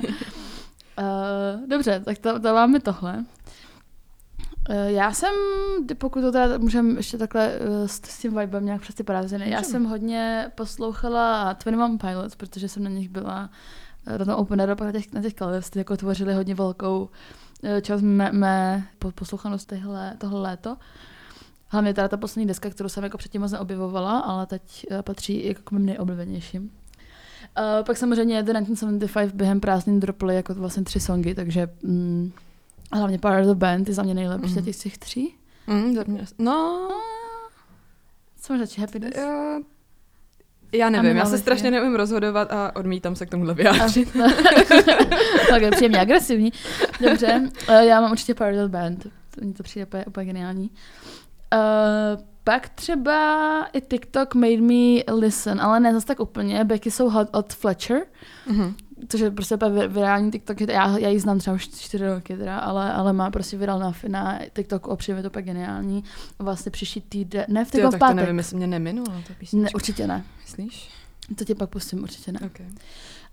Uh, 0.98 1.68
dobře, 1.68 2.00
tak 2.04 2.18
to, 2.18 2.40
to 2.40 2.54
máme 2.54 2.80
tohle. 2.80 3.24
Uh, 4.70 4.76
já 4.86 5.12
jsem, 5.12 5.34
pokud 5.98 6.20
to 6.20 6.32
teda 6.32 6.58
můžeme 6.58 6.98
ještě 6.98 7.18
takhle 7.18 7.58
uh, 7.58 7.86
s, 7.86 8.00
s 8.04 8.18
tím 8.18 8.38
vibem 8.38 8.64
nějak 8.64 8.80
přes 8.80 8.94
ty 8.94 9.02
prázdniny, 9.02 9.50
já 9.50 9.62
jsem 9.62 9.84
hodně 9.84 10.50
poslouchala 10.54 11.52
21 11.52 11.96
Pilots, 11.98 12.36
protože 12.36 12.68
jsem 12.68 12.84
na 12.84 12.90
nich 12.90 13.08
byla 13.08 13.50
na 14.18 14.24
tom 14.24 14.46
pak 14.46 14.80
na 14.80 14.92
těch, 14.92 15.12
na 15.12 15.22
těch 15.22 15.34
Colors, 15.34 15.70
ty 15.70 15.78
jako 15.78 15.96
tvořili 15.96 16.34
hodně 16.34 16.54
velkou 16.54 17.08
uh, 17.62 17.80
část 17.80 18.02
mé, 18.02 18.32
mé 18.32 18.86
po- 18.98 19.12
poslouchanosti 19.12 19.80
tohle, 19.82 20.16
tohle 20.18 20.40
léto. 20.40 20.76
Hlavně 21.68 21.94
teda 21.94 22.08
ta 22.08 22.16
poslední 22.16 22.46
deska, 22.46 22.70
kterou 22.70 22.88
jsem 22.88 23.04
jako 23.04 23.18
předtím 23.18 23.40
moc 23.40 23.52
neobjevovala, 23.52 24.18
ale 24.18 24.46
teď 24.46 24.86
uh, 24.90 25.02
patří 25.02 25.46
jako 25.46 25.62
k 25.62 25.70
mým 25.70 25.86
nejoblíbenějším. 25.86 26.62
Uh, 26.62 27.84
pak 27.86 27.96
samozřejmě 27.96 28.42
The 28.42 28.52
1975 28.52 29.34
během 29.34 29.60
prázdnin 29.60 30.00
droply 30.00 30.34
jako 30.34 30.54
vlastně 30.54 30.82
tři 30.82 31.00
songy, 31.00 31.34
takže 31.34 31.68
mm, 31.82 32.32
hlavně 32.92 33.18
Part 33.18 33.40
of 33.40 33.46
the 33.46 33.58
Band 33.58 33.88
je 33.88 33.94
za 33.94 34.02
mě 34.02 34.14
nejlepší 34.14 34.54
mm. 34.54 34.72
z 34.72 34.78
těch 34.78 34.98
tří. 34.98 35.34
Mm, 35.66 35.94
za 35.94 36.04
mě, 36.06 36.24
no, 36.38 36.88
Co 38.40 38.56
radši, 38.56 38.80
Happiness? 38.80 39.16
já, 39.16 39.58
já 40.72 40.90
nevím, 40.90 41.16
já 41.16 41.26
se 41.26 41.34
je. 41.34 41.38
strašně 41.38 41.70
neumím 41.70 41.94
rozhodovat 41.94 42.52
a 42.52 42.76
odmítám 42.76 43.16
se 43.16 43.26
k 43.26 43.30
tomuhle 43.30 43.54
vyjádřit. 43.54 44.08
tak 45.48 45.62
je 45.62 45.70
příjemně 45.70 46.00
agresivní. 46.00 46.52
Dobře, 47.00 47.42
uh, 47.68 47.74
já 47.74 48.00
mám 48.00 48.12
určitě 48.12 48.34
the 48.34 48.66
Band. 48.66 49.02
To 49.02 49.44
mi 49.44 49.52
to 49.52 49.62
přijde 49.62 49.86
úplně, 49.86 50.04
úplně 50.04 50.26
geniální. 50.26 50.70
Uh, 51.54 52.22
pak 52.44 52.68
třeba 52.68 53.66
i 53.72 53.80
TikTok 53.80 54.34
made 54.34 54.60
me 54.60 55.02
listen, 55.18 55.60
ale 55.60 55.80
ne 55.80 55.92
zase 55.92 56.06
tak 56.06 56.20
úplně. 56.20 56.64
Becky 56.64 56.90
So 56.90 57.14
Hot 57.14 57.28
od 57.32 57.54
Fletcher. 57.54 58.02
Mhm. 58.46 58.74
Což 59.08 59.20
je 59.20 59.30
prostě 59.30 59.56
virální 59.88 60.30
TikTok, 60.30 60.60
já, 60.60 60.98
já 60.98 61.08
ji 61.08 61.20
znám 61.20 61.38
třeba 61.38 61.56
už 61.56 61.68
čtyři 61.68 62.06
roky, 62.06 62.36
teda, 62.36 62.58
ale, 62.58 62.92
ale 62.92 63.12
má 63.12 63.30
prostě 63.30 63.56
viral 63.56 63.78
na, 63.78 63.92
na 64.08 64.38
TikToku, 64.56 64.90
opřejmě 64.90 65.18
je 65.18 65.22
to 65.22 65.28
úplně 65.28 65.42
geniální. 65.42 66.04
Vlastně 66.38 66.72
příští 66.72 67.00
týden, 67.00 67.44
ne 67.48 67.64
v 67.64 67.70
týden 67.70 67.88
v 67.88 67.90
to 67.90 67.98
pátek. 67.98 68.16
nevím, 68.16 68.38
jestli 68.38 68.56
mě 68.56 68.66
neminula 68.66 69.14
ta 69.28 69.34
písnička. 69.38 69.64
ne, 69.64 69.70
určitě 69.74 70.06
ne. 70.06 70.24
Myslíš? 70.42 70.88
To 71.38 71.44
ti 71.44 71.54
pak 71.54 71.70
pustím, 71.70 72.02
určitě 72.02 72.32
ne. 72.32 72.40
Okay. 72.46 72.66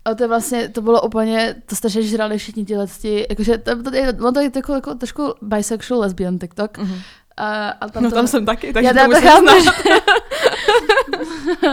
Ale 0.04 0.14
to 0.14 0.22
je 0.22 0.28
vlastně, 0.28 0.68
to 0.68 0.82
bylo 0.82 1.02
úplně, 1.02 1.54
to 1.66 1.76
strašně 1.76 2.02
žrali 2.02 2.38
všichni 2.38 2.64
ti 2.64 2.74
ti, 3.00 3.26
jakože 3.30 3.58
to, 3.58 3.82
to, 3.82 3.94
je, 3.94 4.12
ono 4.12 4.32
to 4.32 4.40
je 4.40 4.50
jako, 4.56 4.72
jako 4.72 4.94
trošku 4.94 5.34
bisexual 5.42 6.00
lesbian 6.00 6.38
TikTok. 6.38 6.78
Mhm. 6.78 7.00
A, 7.36 7.68
a 7.68 7.88
tam 7.88 8.02
No 8.02 8.10
to, 8.10 8.16
tam 8.16 8.26
jsem 8.26 8.46
taky, 8.46 8.72
takže 8.72 8.90
já 8.96 9.04
to 9.04 9.08
musím 9.08 9.30
znát. 9.30 9.74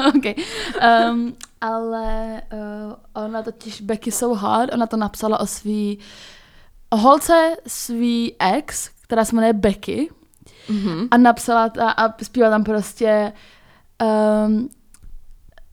okay. 0.18 0.36
um, 1.12 1.36
ale 1.68 2.42
uh, 2.54 3.24
ona 3.24 3.44
totiž 3.44 3.82
Becky 3.82 4.12
So 4.12 4.40
Hard, 4.40 4.74
ona 4.74 4.88
to 4.88 4.98
napsala 4.98 5.40
o 5.40 5.46
svý 5.46 6.00
o 6.90 6.98
holce 6.98 7.56
svý 7.68 8.36
ex, 8.40 8.90
která 9.02 9.26
se 9.26 9.36
jmenuje 9.36 9.54
Becky 9.54 10.10
Mhm. 10.70 11.08
a 11.12 11.18
napsala 11.18 11.70
ta, 11.70 11.90
a 11.90 12.24
zpívá 12.24 12.50
tam 12.50 12.64
prostě 12.64 13.34
um, 14.48 14.70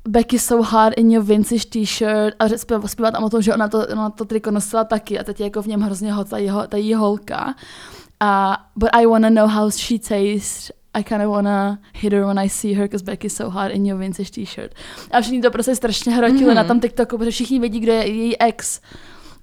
Becky 0.09 0.39
so 0.39 0.69
hard 0.69 0.99
in 0.99 1.13
your 1.13 1.25
vintage 1.25 1.65
t-shirt 1.65 2.35
a 2.39 2.49
zpívá, 2.87 3.11
tam 3.11 3.25
o 3.25 3.31
tom, 3.31 3.43
že 3.43 3.55
ona 3.55 3.69
to, 3.69 3.87
ona 3.93 4.11
to 4.11 4.25
triko 4.25 4.51
nosila 4.51 4.85
taky 4.85 5.19
a 5.19 5.25
teď 5.25 5.41
je 5.41 5.45
jako 5.47 5.63
v 5.63 5.67
něm 5.67 5.81
hrozně 5.81 6.13
hot 6.13 6.29
ta, 6.29 6.39
jeho, 6.39 6.67
ta 6.67 6.77
její 6.77 6.95
holka. 6.95 7.55
A 8.21 8.57
but 8.77 8.89
I 8.93 9.07
wanna 9.07 9.31
know 9.31 9.49
how 9.49 9.71
she 9.71 9.99
tastes. 9.99 10.71
I 10.95 11.05
kind 11.05 11.23
of 11.23 11.29
wanna 11.29 11.79
hit 11.95 12.13
her 12.13 12.25
when 12.27 12.39
I 12.39 12.49
see 12.49 12.75
her, 12.75 12.85
because 12.85 13.05
Becky's 13.05 13.37
so 13.37 13.51
hard 13.51 13.73
in 13.75 13.87
your 13.87 13.99
vintage 14.01 14.31
t-shirt. 14.31 14.75
A 15.11 15.21
všichni 15.21 15.41
to 15.43 15.51
prostě 15.51 15.75
strašně 15.77 16.13
hrotili 16.15 16.45
Mhm. 16.45 16.55
na 16.55 16.65
tom 16.65 16.81
TikToku, 16.81 17.19
protože 17.19 17.31
všichni 17.31 17.59
vědí, 17.61 17.81
kdo 17.81 17.93
je 17.93 18.07
její 18.09 18.39
ex. 18.39 18.81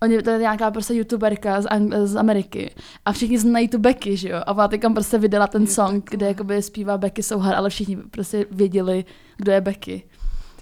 Oni, 0.02 0.22
to 0.22 0.30
je 0.30 0.40
nějaká 0.40 0.72
prostě 0.72 0.94
youtuberka 0.94 1.62
z, 1.62 1.66
Ang- 1.66 2.06
z 2.06 2.16
Ameriky. 2.16 2.72
A 3.06 3.12
všichni 3.12 3.38
znají 3.40 3.68
tu 3.68 3.78
Becky, 3.78 4.18
že 4.18 4.30
jo? 4.30 4.38
A 4.46 4.52
ona 4.54 4.68
teďka 4.68 4.90
prostě 4.90 5.18
vydala 5.18 5.48
ten 5.48 5.68
song, 5.68 6.04
takhle. 6.04 6.18
kde 6.18 6.28
jakoby 6.28 6.62
zpívá 6.62 6.98
Becky 6.98 7.24
so 7.24 7.46
hard, 7.46 7.58
ale 7.58 7.70
všichni 7.70 7.98
prostě 7.98 8.46
věděli, 8.52 9.06
kdo 9.38 9.52
je 9.52 9.62
Becky. 9.62 10.04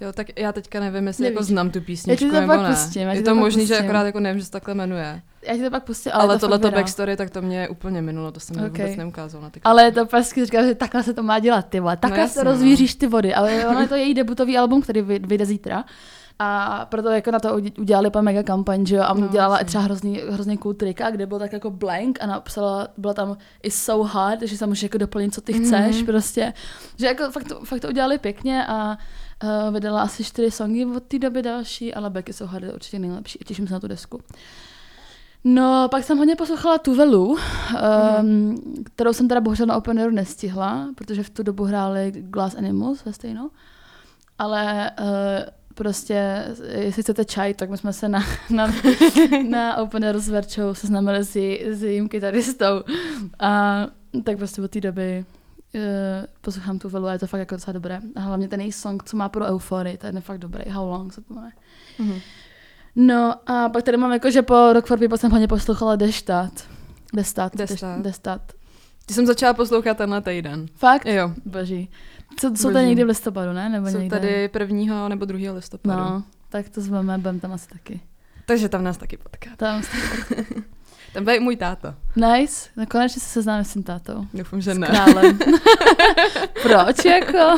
Jo, 0.02 0.14
tak 0.14 0.28
já 0.40 0.52
teďka 0.52 0.80
nevím, 0.80 1.08
jestli 1.08 1.24
Nevíš. 1.24 1.36
jako 1.36 1.44
znám 1.44 1.70
tu 1.70 1.82
písničku 1.82 2.26
Já 2.26 2.30
ti 2.30 2.36
to 2.36 2.42
nebo 2.42 2.54
pak 2.54 2.62
ne. 2.62 2.70
pustím, 2.76 3.02
já 3.02 3.14
je 3.14 3.22
to 3.22 3.30
to 3.30 3.36
možný, 3.36 3.66
že 3.68 3.74
pustím. 3.74 3.86
akorát 3.86 4.06
jako 4.06 4.20
nevím, 4.20 4.40
že 4.40 4.46
se 4.46 4.52
takhle 4.52 4.74
jmenuje. 4.74 5.22
Já 5.48 5.56
ti 5.56 5.64
to 5.64 5.70
pak 5.70 5.84
pustím, 5.84 6.12
ale, 6.16 6.24
Ale, 6.24 6.36
to 6.36 6.40
tohle 6.40 6.60
to 6.60 6.72
backstory, 6.72 7.18
tak 7.18 7.30
to 7.30 7.42
mě 7.42 7.70
úplně 7.70 8.02
minulo, 8.02 8.32
to 8.32 8.40
jsem 8.40 8.56
Okay. 8.56 8.70
vůbec 8.70 8.96
neukázal 8.96 9.42
na. 9.42 9.52
Ale 9.64 9.84
je 9.84 9.92
to 9.92 10.06
prostě 10.06 10.46
říká, 10.46 10.64
že 10.64 10.76
takhle 10.76 11.04
se 11.04 11.14
to 11.14 11.24
má 11.24 11.40
dělat, 11.40 11.66
ty 11.70 11.80
vole. 11.80 11.98
Takhle 11.98 12.20
No 12.20 12.28
se 12.28 12.40
jasně, 12.40 12.44
no. 12.44 12.52
rozvíříš 12.52 12.96
ty 12.96 13.08
vody. 13.08 13.34
Ale 13.36 13.66
ono 13.70 13.82
je 13.82 13.88
to 13.88 13.96
její 13.96 14.14
debutový 14.14 14.58
album, 14.58 14.82
který 14.82 15.02
vy- 15.02 15.20
vyjde 15.20 15.46
zítra. 15.46 15.84
A 16.40 16.86
proto 16.90 17.10
jako 17.10 17.32
na 17.32 17.40
to 17.40 17.58
udě- 17.58 17.72
udělali 17.82 18.10
pan 18.10 18.24
mega 18.26 18.44
kampaň, 18.44 18.86
že 18.86 18.96
jo, 18.96 19.04
a 19.04 19.14
No, 19.14 19.28
dělala 19.28 19.64
třeba 19.64 19.84
hrozný, 19.84 20.22
hrozně 20.30 20.58
cool 20.58 20.74
trika, 20.74 21.10
kde 21.12 21.26
byl 21.26 21.40
tak 21.40 21.54
jako 21.54 21.70
blank 21.70 22.18
a 22.22 22.26
napsala, 22.28 22.88
byla 22.98 23.14
tam 23.14 23.38
i 23.64 23.72
so 23.72 24.10
hard, 24.14 24.42
že 24.42 24.58
se 24.58 24.68
můžeš 24.68 24.84
jako 24.84 24.98
doplnit, 24.98 25.34
co 25.34 25.42
ty 25.42 25.54
chceš, 25.54 25.98
Mhm. 25.98 26.06
prostě. 26.06 26.54
Že 27.00 27.06
jako 27.06 27.32
fakt 27.32 27.48
to, 27.48 27.66
fakt 27.66 27.80
to 27.80 27.88
udělali 27.88 28.18
pěkně 28.18 28.66
a 28.68 28.98
uh, 29.44 29.74
vydala 29.74 30.02
asi 30.02 30.24
čtyři 30.24 30.52
songy 30.52 30.86
od 30.86 31.04
té 31.04 31.20
doby 31.20 31.42
další, 31.42 31.94
ale 31.94 32.10
Becky 32.10 32.34
So 32.34 32.54
Hard 32.54 32.64
je 32.66 32.74
určitě 32.74 33.00
nejlepší. 33.00 33.40
Těším 33.40 33.68
se 33.68 33.74
na 33.74 33.80
tu 33.80 33.88
desku. 33.88 34.22
No, 35.44 35.88
pak 35.92 36.04
jsem 36.04 36.18
hodně 36.18 36.36
poslouchala 36.36 36.78
Tuvelu, 36.78 37.38
um, 38.22 38.56
kterou 38.84 39.14
jsem 39.14 39.28
teda 39.28 39.42
bohužel 39.42 39.66
na 39.66 39.76
Open 39.76 40.16
nestihla, 40.16 40.90
protože 40.96 41.24
v 41.24 41.30
tu 41.30 41.44
dobu 41.44 41.64
hráli 41.64 42.14
Glass 42.16 42.56
Animals 42.56 43.06
ve 43.06 43.14
stejnou. 43.14 43.50
Ale 44.40 44.92
uh, 45.00 45.06
prostě, 45.76 46.46
jestli 46.72 47.04
chcete 47.04 47.26
čaj, 47.26 47.54
tak 47.54 47.70
my 47.70 47.78
jsme 47.78 47.94
se 47.94 48.10
na, 48.10 48.24
na, 48.50 48.74
na 49.50 49.78
Open 49.78 50.04
s 50.04 50.30
Verčou 50.30 50.74
seznámili 50.74 51.24
s, 51.24 51.36
jí- 51.36 51.64
s 51.72 51.84
jejím 51.84 52.10
kytaristou. 52.10 52.84
A 53.40 53.82
tak 54.24 54.38
prostě 54.38 54.62
od 54.62 54.72
té 54.72 54.82
doby 54.82 55.26
uh, 55.76 55.82
poslouchám 56.42 56.80
tu 56.80 56.90
velu 56.90 57.08
a 57.08 57.14
je 57.14 57.20
to 57.20 57.28
fakt 57.28 57.40
jako 57.40 57.56
docela 57.56 57.74
dobré. 57.74 58.00
A 58.16 58.20
hlavně 58.20 58.48
ten 58.48 58.62
její 58.62 58.72
song, 58.72 59.04
co 59.04 59.18
má 59.18 59.30
pro 59.30 59.46
euforii, 59.46 59.98
ten 59.98 60.16
je 60.16 60.22
fakt 60.22 60.38
dobrý. 60.38 60.70
How 60.70 60.90
long 60.90 61.14
se 61.14 61.22
to 61.22 61.34
jmenuje. 61.34 61.52
Mhm. 62.00 62.20
No 62.96 63.36
a 63.46 63.70
pak 63.70 63.84
tady 63.84 63.98
mám 63.98 64.12
jako, 64.14 64.32
že 64.32 64.42
po 64.42 64.74
Rock 64.74 64.86
for 64.86 65.00
People 65.00 65.18
jsem 65.18 65.32
hodně 65.32 65.48
poslouchala 65.48 65.96
Destat. 65.96 66.68
Destat. 67.14 67.56
Destat. 67.56 68.02
Destat. 68.02 68.42
Ty 69.06 69.14
jsem 69.14 69.26
začala 69.26 69.54
poslouchat 69.54 69.98
tenhle 69.98 70.22
týden. 70.22 70.66
Fakt? 70.76 71.06
Jo, 71.06 71.32
Boží. 71.46 71.90
Co, 72.40 72.48
jsou 72.48 72.68
to 72.68 72.74
Boží. 72.74 72.86
někdy 72.86 73.04
v 73.04 73.08
listopadu, 73.08 73.54
ne? 73.54 73.70
Nebo 73.70 73.88
jsou 73.88 73.98
někde? 73.98 74.20
tady 74.20 74.48
prvního 74.48 75.10
nebo 75.10 75.26
druhého 75.26 75.56
listopadu. 75.56 76.00
No, 76.00 76.24
tak 76.50 76.70
to 76.70 76.82
zveme, 76.82 77.18
budem 77.18 77.40
tam 77.40 77.54
asi 77.54 77.68
taky. 77.70 78.02
Takže 78.46 78.70
tam 78.70 78.84
nás 78.84 78.98
taky 78.98 79.18
potká. 79.18 79.50
Tam, 79.58 79.82
tam 81.14 81.24
bude 81.24 81.36
i 81.36 81.40
můj 81.40 81.56
táta. 81.56 81.96
Nice. 82.16 82.70
Nakonec 82.78 83.12
se 83.12 83.20
seznámím 83.20 83.66
s 83.66 83.74
tím 83.74 83.84
tátou. 83.84 84.26
Doufám, 84.34 84.62
že 84.62 84.74
s 84.74 84.78
ne. 84.78 84.88
králem. 84.88 85.40
Proč 86.64 87.06
jako? 87.06 87.58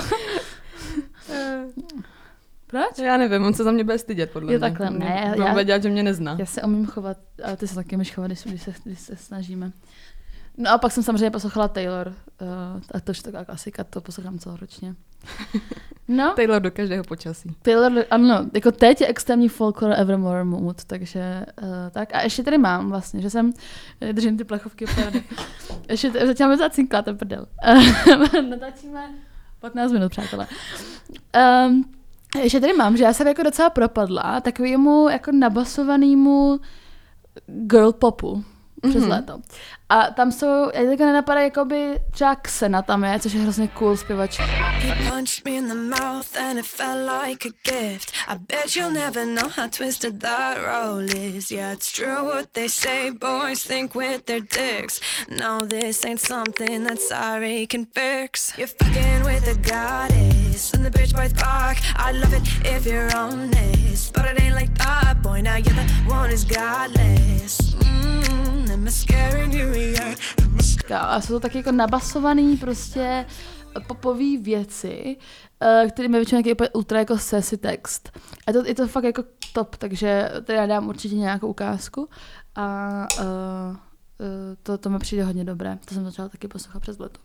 Proč? 2.67 2.97
Já 3.03 3.17
nevím, 3.17 3.43
on 3.43 3.53
se 3.53 3.63
za 3.63 3.71
mě 3.71 3.83
bude 3.83 3.97
stydět, 3.97 4.31
podle 4.31 4.53
Jo, 4.53 4.59
mě. 4.59 4.69
takhle, 4.69 4.89
ne, 4.89 5.31
Bude 5.35 5.45
já- 5.47 5.57
já... 5.57 5.63
dělat, 5.63 5.83
že 5.83 5.89
mě 5.89 6.03
nezná. 6.03 6.35
Já 6.39 6.45
se 6.45 6.61
umím 6.61 6.85
chovat, 6.85 7.17
ale 7.43 7.57
ty 7.57 7.67
se 7.67 7.75
taky 7.75 7.95
umíš 7.95 8.13
chovat, 8.15 8.27
když, 8.27 8.43
když, 8.43 8.61
se, 8.61 8.73
když 8.83 8.99
se 8.99 9.15
snažíme. 9.15 9.71
No 10.59 10.71
a 10.71 10.77
pak 10.77 10.91
jsem 10.91 11.03
samozřejmě 11.03 11.31
poslouchala 11.31 11.67
Taylor, 11.67 12.13
uh, 12.41 12.81
a 12.93 12.99
to 12.99 13.11
už 13.11 13.17
je 13.17 13.23
taková 13.23 13.45
klasika, 13.45 13.83
to 13.83 14.01
poslouchám 14.01 14.39
celoročně. 14.39 14.95
No, 16.11 16.33
Taylor 16.35 16.61
do 16.61 16.71
každého 16.71 17.03
počasí. 17.03 17.55
Taylor, 17.61 18.05
ano, 18.11 18.45
jako 18.53 18.71
teď 18.71 19.01
je 19.01 19.07
extrémní 19.07 19.49
folklore 19.49 19.95
Evermore 19.95 20.43
mood, 20.43 20.83
takže 20.83 21.45
uh, 21.61 21.67
tak. 21.91 22.15
A 22.15 22.21
ještě 22.21 22.43
tady 22.43 22.57
mám 22.57 22.89
vlastně, 22.89 23.21
že 23.21 23.29
jsem, 23.29 23.53
eh, 24.01 24.13
držím 24.13 24.37
ty 24.37 24.43
plechovky 24.43 24.85
opravdu. 24.85 25.19
ještě 25.89 26.11
t- 26.11 26.27
začínáme 26.27 26.57
zacinkat, 26.57 27.05
ten 27.05 27.17
prdel. 27.17 27.45
Natáčíme 28.49 29.09
15 29.59 29.91
minut, 29.91 30.09
přátelé. 30.09 30.47
Um, 31.67 31.85
ještě 32.41 32.59
tady 32.59 32.73
mám, 32.73 32.97
že 32.97 33.03
já 33.03 33.13
jsem 33.13 33.27
jako 33.27 33.43
docela 33.43 33.69
propadla 33.69 34.41
takovému 34.41 35.09
jako 35.09 35.31
nabasovanému 35.31 36.59
girl 37.47 37.91
popu 37.91 38.43
přes 38.89 39.01
Mhm. 39.03 39.09
léto. 39.09 39.39
A 39.91 40.03
tam 40.12 40.31
jsou, 40.31 40.69
já 40.74 40.89
teďka 40.89 41.05
nenapadá, 41.05 41.41
jakoby 41.41 42.00
třeba 42.12 42.36
Xena 42.36 42.81
tam 42.81 43.03
je, 43.03 43.19
což 43.19 43.33
je 43.33 43.41
hrozně 43.41 43.67
cool 43.67 43.98
zpěvačka. 43.98 44.43
He 44.43 45.09
punched 45.12 45.45
me 45.45 45.51
in 45.51 45.67
the 45.67 45.75
mouth 45.75 46.38
and 46.38 46.59
it 46.59 46.65
felt 46.65 47.09
like 47.24 47.50
a 47.50 47.51
gift. 47.71 48.12
I 48.27 48.36
bet 48.38 48.75
you'll 48.75 48.93
never 48.93 49.25
know 49.25 49.50
how 49.57 49.67
twisted 49.77 50.19
that 50.21 50.57
roll 50.57 51.00
is. 51.36 51.51
Yeah, 51.51 51.74
it's 51.74 51.91
true 51.91 52.24
what 52.24 52.45
they 52.53 52.69
say, 52.69 53.12
boys 53.12 53.63
think 53.67 53.95
with 53.95 54.21
their 54.25 54.39
dicks. 54.41 55.00
No, 55.39 55.59
this 55.67 56.05
ain't 56.05 56.21
something 56.21 56.83
that 56.88 57.00
sorry 57.01 57.67
can 57.67 57.86
fix. 57.95 58.53
You're 58.57 58.67
fucking 58.83 59.24
with 59.25 59.48
a 59.48 59.55
goddess 59.55 60.74
in 60.74 60.83
the 60.83 60.89
bitch 60.91 61.13
boys 61.15 61.33
park. 61.33 61.77
I'd 61.98 62.15
love 62.15 62.33
it 62.33 62.43
if 62.65 62.86
you're 62.86 63.09
honest, 63.17 64.13
but 64.13 64.25
it 64.25 64.41
ain't 64.41 64.55
like 64.55 64.77
that, 64.77 65.21
boy. 65.24 65.41
Now 65.41 65.55
you're 65.57 65.75
the 65.75 65.86
one 66.07 66.29
who's 66.29 66.43
godless. 66.45 67.57
Mmm, 67.75 68.38
A 70.95 71.21
jsou 71.21 71.33
to 71.33 71.39
taky 71.39 71.57
jako 71.57 71.71
nabasovaný 71.71 72.57
prostě 72.57 73.25
popový 73.88 74.38
věci, 74.38 75.17
eh, 75.62 75.88
který 75.89 76.07
mi 76.07 76.17
většinou 76.17 76.41
taky 76.41 76.69
ultra 76.74 77.00
jako 77.00 77.17
sassy 77.17 77.57
text. 77.57 78.19
A 78.48 78.53
to, 78.53 78.65
je 78.65 78.75
to 78.75 78.88
fakt 78.88 79.03
jako 79.03 79.24
top, 79.53 79.75
takže 79.75 80.31
tady 80.43 80.57
já 80.57 80.65
dám 80.65 80.88
určitě 80.88 81.15
nějakou 81.15 81.48
ukázku 81.48 82.09
a 82.55 82.89
uh, 83.19 83.25
uh, 83.25 83.75
to, 84.63 84.77
to 84.77 84.89
mi 84.89 85.00
přijde 85.00 85.24
hodně 85.24 85.43
dobré. 85.43 85.77
To 85.86 85.93
jsem 85.93 86.05
začala 86.05 86.29
taky 86.29 86.48
poslouchat 86.48 86.79
přes 86.79 87.00
leto. 87.00 87.19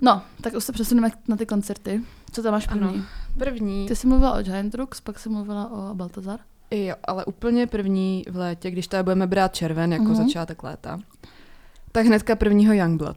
No, 0.00 0.22
tak 0.40 0.54
už 0.54 0.64
se 0.64 0.72
přesuneme 0.72 1.10
na 1.28 1.36
ty 1.36 1.46
koncerty. 1.46 2.02
Co 2.32 2.42
tam 2.42 2.52
máš 2.52 2.66
první? 2.66 2.88
Ano. 2.88 3.04
První, 3.38 3.88
Ty 3.88 3.96
jsi 3.96 4.06
mluvila 4.06 4.32
o 4.38 4.42
Giant 4.42 4.74
Rooks, 4.74 5.00
pak 5.00 5.18
jsi 5.18 5.28
mluvila 5.28 5.70
o 5.70 5.94
Baltazar. 5.94 6.40
Jo, 6.76 6.94
ale 7.04 7.24
úplně 7.24 7.66
první 7.66 8.24
v 8.30 8.36
létě, 8.36 8.70
když 8.70 8.86
tady 8.86 9.02
budeme 9.02 9.26
brát 9.26 9.54
červen 9.54 9.92
jako 9.92 10.04
Mhm. 10.04 10.14
začátek 10.14 10.62
léta, 10.62 10.98
tak 11.92 12.06
hnedka 12.06 12.36
prvního 12.36 12.72
Youngblood. 12.74 13.16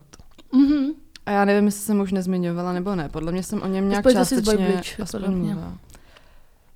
Mhm. 0.54 0.86
A 1.26 1.32
já 1.32 1.46
nevím, 1.46 1.66
jestli 1.66 1.82
jsem 1.82 2.00
už 2.00 2.12
nezmiňovala 2.12 2.74
nebo 2.74 2.96
ne. 2.96 3.10
Podle 3.10 3.32
mě 3.32 3.44
jsem 3.44 3.62
o 3.62 3.68
něm 3.68 3.90
nějak 3.90 4.04
Spojte 4.04 4.20
částečně 4.20 4.56
Bleach, 4.58 5.00
aspoň 5.00 5.36
mluvila. 5.36 5.74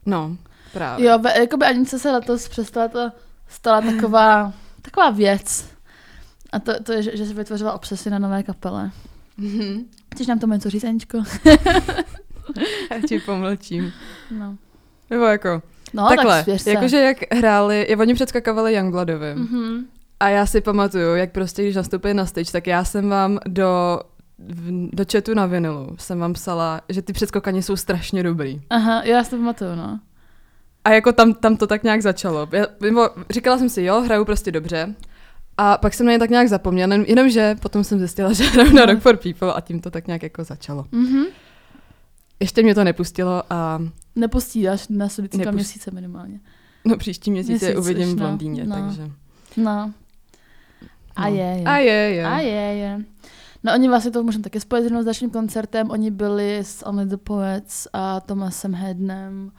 No, 0.05 0.37
právě. 0.73 1.05
Jo, 1.07 1.19
jakoby 1.39 1.65
Anice 1.65 1.99
se 1.99 2.11
letos 2.11 2.47
přestala 2.47 2.87
to 2.87 3.11
stala 3.47 3.81
taková, 3.81 4.53
taková 4.81 5.09
věc. 5.09 5.69
A 6.51 6.59
to, 6.59 6.83
to 6.83 6.93
je, 6.93 7.03
že, 7.03 7.17
že 7.17 7.25
se 7.25 7.33
vytvořila 7.33 7.73
obsesy 7.73 8.09
na 8.09 8.19
nové 8.19 8.43
kapele. 8.43 8.91
Mhm. 9.37 9.85
Chceš 10.13 10.27
nám 10.27 10.39
tomu 10.39 10.53
něco 10.53 10.69
říct, 10.69 10.83
Aničko? 10.83 11.17
Já 12.91 13.01
ti 13.07 13.19
pomlčím. 13.19 13.91
No, 14.31 14.57
Nebo 15.09 15.23
jako, 15.25 15.61
no 15.93 16.07
takhle, 16.07 16.43
tak 16.43 16.67
jakože 16.67 16.97
jak 16.97 17.17
hráli, 17.33 17.95
oni 17.99 18.13
předskakovali 18.13 18.73
Youngbloodovým. 18.73 19.37
Mhm. 19.37 19.85
A 20.19 20.29
já 20.29 20.45
si 20.45 20.61
pamatuju, 20.61 21.15
jak 21.15 21.31
prostě, 21.31 21.61
když 21.63 21.75
nastoupili 21.75 22.13
na 22.13 22.25
stage, 22.25 22.51
tak 22.51 22.67
já 22.67 22.83
jsem 22.83 23.09
vám 23.09 23.39
do, 23.47 23.99
do 24.93 25.03
chatu 25.11 25.33
na 25.33 25.45
vinilu 25.45 25.95
jsem 25.99 26.19
vám 26.19 26.33
psala, 26.33 26.81
že 26.89 27.01
ty 27.01 27.13
předskokani 27.13 27.63
jsou 27.63 27.75
strašně 27.75 28.23
dobrý. 28.23 28.61
Aha, 28.69 29.01
já 29.03 29.23
si 29.23 29.29
to 29.29 29.35
pamatuju, 29.35 29.75
no. 29.75 29.99
A 30.85 30.89
jako 30.89 31.11
tam, 31.11 31.33
tam 31.33 31.57
to 31.57 31.67
tak 31.67 31.83
nějak 31.83 32.01
začalo. 32.01 32.47
Já, 32.51 32.65
říkala 33.29 33.57
jsem 33.57 33.69
si, 33.69 33.83
jo, 33.83 34.01
hraju 34.01 34.25
prostě 34.25 34.51
dobře. 34.51 34.95
A 35.57 35.77
pak 35.77 35.93
jsem 35.93 36.05
na 36.05 36.11
ně 36.11 36.19
tak 36.19 36.29
nějak 36.29 36.47
zapomněla, 36.49 36.95
jen- 36.95 37.05
jenomže 37.07 37.55
potom 37.61 37.83
jsem 37.83 37.99
zjistila, 37.99 38.33
že 38.33 38.43
hraju 38.43 38.73
na 38.73 38.85
Rock 38.85 38.99
for 38.99 39.17
People 39.17 39.53
a 39.53 39.61
tím 39.61 39.79
to 39.79 39.91
tak 39.91 40.07
nějak 40.07 40.23
jako 40.23 40.43
začalo. 40.43 40.85
Mhm. 40.91 41.23
Ještě 42.39 42.63
mě 42.63 42.75
to 42.75 42.83
nepustilo 42.83 43.43
a 43.53 43.79
Nepustí 44.15 44.69
až 44.69 44.87
na 44.87 45.09
sledující 45.09 45.37
dva 45.37 45.51
Nepust- 45.51 45.55
měsíce 45.55 45.91
minimálně. 45.91 46.39
no 46.85 46.97
příští 46.97 47.31
měsíc, 47.31 47.61
je 47.61 47.67
Měsíc 47.67 47.79
uvidím 47.85 48.07
už, 48.07 48.13
v 48.13 48.17
no. 48.19 48.25
Londýně, 48.27 48.65
No. 48.65 48.75
takže... 48.75 49.11
No. 49.57 49.93
A 51.15 51.21
no. 51.29 51.35
je, 51.35 51.41
je. 51.43 51.63
A 51.65 51.77
je, 51.77 51.93
je. 51.93 52.25
A 52.25 52.39
je, 52.39 52.51
je. 52.77 53.05
No 53.63 53.73
oni 53.73 53.87
vlastně 53.87 54.11
to 54.11 54.23
můžeme 54.23 54.43
taky 54.43 54.59
spojit 54.59 54.85
s 55.01 55.05
dalším 55.05 55.29
koncertem. 55.29 55.89
Oni 55.91 56.11
byli 56.11 56.57
s 56.57 56.85
Only 56.85 57.05
the 57.05 57.17
Poets 57.17 57.87
a 57.93 58.19
Thomasem 58.19 58.73
Hednem. 58.73 59.51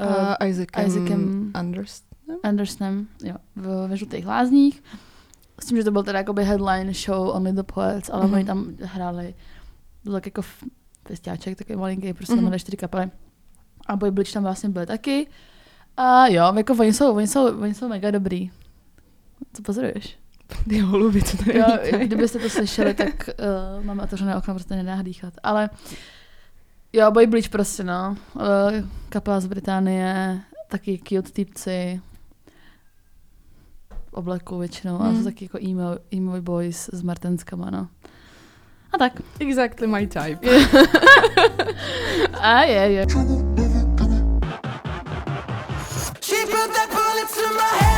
Uh, 0.00 0.06
A 0.40 0.44
Isaacem, 0.46 0.86
Isaacem- 0.86 1.50
Anders. 1.54 2.02
Andersonem, 2.42 3.06
jo, 3.24 3.34
v, 3.56 3.88
ve 3.88 3.96
Žlutých 3.96 4.26
lázních. 4.26 4.82
S 5.60 5.66
tím, 5.66 5.76
že 5.76 5.84
to 5.84 5.90
byl 5.90 6.02
teda 6.02 6.18
jakoby 6.18 6.44
headline 6.44 6.92
show 6.94 7.28
Only 7.36 7.52
the 7.52 7.62
Poets, 7.62 8.10
ale 8.12 8.24
Mhm. 8.24 8.34
oni 8.34 8.44
tam 8.44 8.66
hráli, 8.82 9.34
byl 10.04 10.12
tak 10.12 10.26
jako 10.26 10.42
festiáček, 11.06 11.58
takový 11.58 11.78
malinký, 11.78 12.12
prostě 12.12 12.32
Mhm. 12.32 12.38
tam 12.40 12.48
měli 12.48 12.60
čtyři 12.60 12.76
kapely. 12.76 13.10
A 13.86 13.96
Boy 13.96 14.10
Bleach 14.10 14.32
tam 14.32 14.42
vlastně 14.42 14.68
byli 14.68 14.86
taky. 14.86 15.26
A 15.96 16.26
jo, 16.26 16.52
jako 16.56 16.72
oni 16.72 16.92
jsou, 16.92 17.14
oni 17.16 17.26
jsou, 17.26 17.60
oni 17.60 17.74
jsou 17.74 17.88
mega 17.88 18.10
dobrý. 18.10 18.50
Co 19.52 19.62
pozoruješ? 19.62 20.18
Ty 20.68 20.78
holuby, 20.78 21.22
co 21.22 21.36
tady 21.36 21.58
Jo, 21.58 21.66
kdybyste 22.04 22.38
to 22.38 22.50
slyšeli, 22.50 22.94
tak 22.94 23.30
uh, 23.78 23.84
máme 23.84 24.02
otevřené 24.02 24.36
okno, 24.36 24.54
prostě 24.54 24.76
nedá 24.76 25.02
dýchat. 25.02 25.34
Ale 25.42 25.70
jo, 26.92 27.10
Boy 27.10 27.26
Bleach 27.26 27.48
prostě, 27.48 27.84
no. 27.84 28.16
Uh, 28.34 28.42
kapela 29.08 29.40
z 29.40 29.46
Británie, 29.46 30.40
taky 30.68 30.98
cute 31.08 31.30
týpci. 31.32 32.00
V 34.10 34.12
obleku 34.14 34.58
většinou, 34.58 34.98
Hmm. 34.98 35.16
jsou 35.18 35.24
taky 35.24 35.44
jako 35.44 35.58
emo, 35.70 35.82
emo 36.16 36.42
boys 36.42 36.90
s 36.92 37.02
martenskama, 37.02 37.70
no. 37.70 37.88
A 38.96 38.98
tak. 38.98 39.12
Exactly 39.40 39.86
my 39.86 40.06
type. 40.06 40.40
A 42.40 42.64
je, 42.64 42.92
je. 42.96 43.04
She 46.24 46.38
put 46.48 46.68
that 46.72 46.88
bullet 46.96 47.28
to 47.36 47.46
my 47.60 47.72
head, 47.76 47.95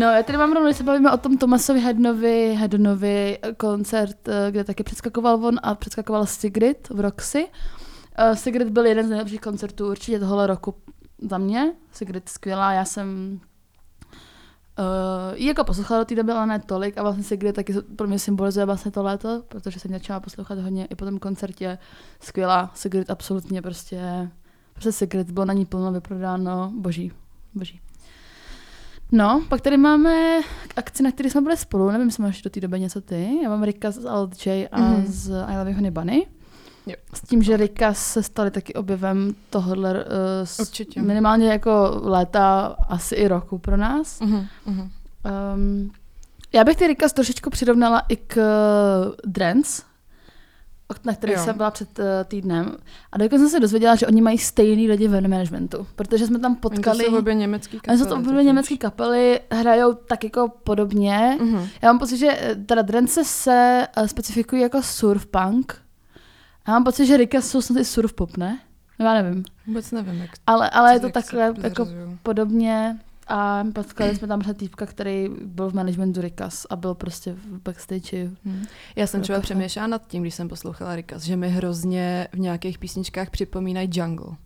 No, 0.00 0.06
já 0.06 0.22
tady 0.22 0.38
mám 0.38 0.52
rovnou, 0.52 0.68
když 0.68 0.76
se 0.76 0.84
bavíme 0.84 1.12
o 1.12 1.16
tom 1.16 1.38
Tomasovi 1.38 1.80
Hednovi, 1.80 2.54
Hednovi 2.54 3.38
koncert, 3.56 4.28
eh, 4.28 4.50
kde 4.50 4.64
taky 4.64 4.82
předskakoval 4.82 5.46
on 5.46 5.60
a 5.62 5.74
předskakoval 5.74 6.26
Sigrid 6.26 6.88
v 6.90 7.00
Roxy. 7.00 7.48
Uh, 7.48 8.34
Sigrid 8.34 8.68
byl 8.68 8.86
jeden 8.86 9.06
z 9.06 9.10
nejlepších 9.10 9.40
koncertů 9.40 9.90
určitě 9.90 10.18
tohle 10.18 10.46
roku 10.46 10.74
za 11.28 11.38
mě. 11.38 11.72
Sigrid 11.92 12.28
skvělá, 12.28 12.72
já 12.72 12.84
jsem 12.84 13.40
uh, 14.78 15.38
jako 15.38 15.64
poslouchala 15.64 16.00
do 16.00 16.04
té 16.04 16.14
doby, 16.14 16.32
ale 16.32 16.46
ne 16.46 16.58
tolik 16.58 16.98
a 16.98 17.02
vlastně 17.02 17.24
Sigrid 17.24 17.54
taky 17.54 17.74
pro 17.96 18.06
mě 18.06 18.18
symbolizuje 18.18 18.66
vlastně 18.66 18.90
to 18.90 19.02
léto, 19.02 19.42
protože 19.48 19.80
jsem 19.80 19.90
začala 19.90 20.20
poslouchat 20.20 20.58
hodně 20.58 20.86
i 20.86 20.94
po 20.94 21.04
tom 21.04 21.18
koncertě. 21.18 21.78
Skvělá, 22.20 22.70
Sigrid 22.74 23.10
absolutně 23.10 23.62
prostě, 23.62 24.30
prostě 24.72 24.92
Sigrid, 24.92 25.30
bylo 25.30 25.46
na 25.46 25.52
ní 25.52 25.66
plno 25.66 25.92
vyprodáno, 25.92 26.72
boží, 26.76 27.12
boží. 27.54 27.80
No, 29.12 29.42
pak 29.48 29.60
tady 29.60 29.76
máme 29.76 30.40
akci, 30.76 31.02
na 31.02 31.12
které 31.12 31.30
jsme 31.30 31.40
byli 31.40 31.56
spolu, 31.56 31.90
nevím, 31.90 32.08
jestli 32.08 32.22
máš 32.22 32.42
do 32.42 32.50
té 32.50 32.60
doby 32.60 32.80
něco 32.80 33.00
ty. 33.00 33.38
Já 33.42 33.48
mám 33.48 33.62
Rika 33.62 33.90
z 33.90 34.06
Alt 34.06 34.46
J 34.46 34.68
a 34.72 34.80
mm-hmm. 34.80 35.04
z 35.06 35.30
I 35.46 35.58
Love 35.58 35.70
You 35.70 35.76
Honey 35.76 35.90
Bunny. 35.90 36.26
Jo. 36.86 36.94
S 37.14 37.20
tím, 37.20 37.42
že 37.42 37.56
Rika 37.56 37.94
se 37.94 38.22
staly 38.22 38.50
taky 38.50 38.74
objevem 38.74 39.34
tohohle 39.50 39.94
uh, 39.94 40.00
Určitě. 40.60 41.02
minimálně 41.02 41.48
jako 41.48 42.00
léta, 42.02 42.76
asi 42.88 43.14
i 43.14 43.28
roku 43.28 43.58
pro 43.58 43.76
nás. 43.76 44.20
Uh-huh, 44.20 44.46
uh-huh. 44.66 44.90
Um, 45.54 45.90
já 46.52 46.64
bych 46.64 46.76
ty 46.76 46.86
Rikas 46.86 47.12
trošičku 47.12 47.50
přirovnala 47.50 48.02
i 48.08 48.16
k 48.16 48.36
uh, 48.36 49.32
Drance, 49.32 49.82
na 51.04 51.12
kterých 51.12 51.38
jsem 51.38 51.56
byla 51.56 51.70
před 51.70 51.98
uh, 51.98 52.04
týdnem. 52.24 52.76
A 53.12 53.18
dokonce 53.18 53.38
jsem 53.38 53.48
se 53.48 53.60
dozvěděla, 53.60 53.94
že 53.94 54.06
oni 54.06 54.20
mají 54.20 54.38
stejný 54.38 54.88
lidi 54.88 55.08
v 55.08 55.20
managementu, 55.20 55.86
protože 55.96 56.26
jsme 56.26 56.38
tam 56.38 56.56
potkali... 56.56 56.98
Oni 56.98 57.04
to 57.04 57.10
jsou 57.10 57.18
obě 57.18 57.34
německý 57.34 57.80
kapely. 57.80 57.98
Oni 57.98 57.98
jsou 57.98 58.22
to 58.22 58.30
obě 58.30 58.44
německý 58.44 58.78
kapely, 58.78 59.40
hrajou 59.50 59.94
tak 59.94 60.24
jako 60.24 60.52
podobně. 60.64 61.38
Uh-huh. 61.40 61.68
Já 61.82 61.92
mám 61.92 61.98
pocit, 61.98 62.16
že 62.16 62.38
eh, 62.40 62.54
teda 62.54 62.82
Drence 62.82 63.24
se 63.24 63.86
uh, 63.98 64.06
specifikují 64.06 64.62
jako 64.62 64.82
surf 64.82 65.26
punk. 65.26 65.76
A 66.64 66.70
mám 66.70 66.84
pocit, 66.84 67.06
že 67.06 67.16
Rika 67.16 67.40
jsou 67.40 67.62
snad 67.62 67.80
i 67.80 67.84
surf 67.84 68.12
pop, 68.12 68.36
ne? 68.36 68.58
No, 68.98 69.06
já 69.06 69.22
nevím. 69.22 69.44
Vůbec 69.66 69.90
nevím, 69.90 70.20
jak 70.20 70.30
Ale, 70.46 70.70
ale 70.70 70.92
je 70.92 71.00
to 71.00 71.10
takhle 71.10 71.54
jako 71.62 71.88
podobně. 72.22 72.98
A 73.30 73.64
potkali 73.72 74.16
jsme 74.16 74.28
tam 74.28 74.40
týpka, 74.40 74.86
který 74.86 75.28
byl 75.44 75.70
v 75.70 75.74
managementu 75.74 76.20
Rikas 76.20 76.66
a 76.70 76.76
byl 76.76 76.94
prostě 76.94 77.32
v 77.32 77.62
backstage. 77.62 78.30
Hmm. 78.44 78.64
Já 78.96 79.06
jsem 79.06 79.22
třeba 79.22 79.40
přemýšlela 79.40 79.86
nad 79.86 80.06
tím, 80.06 80.22
když 80.22 80.34
jsem 80.34 80.48
poslouchala 80.48 80.96
Rikas, 80.96 81.22
že 81.22 81.36
mi 81.36 81.48
hrozně 81.48 82.28
v 82.32 82.38
nějakých 82.38 82.78
písničkách 82.78 83.30
připomínají 83.30 83.90
Jungle. 83.92 84.36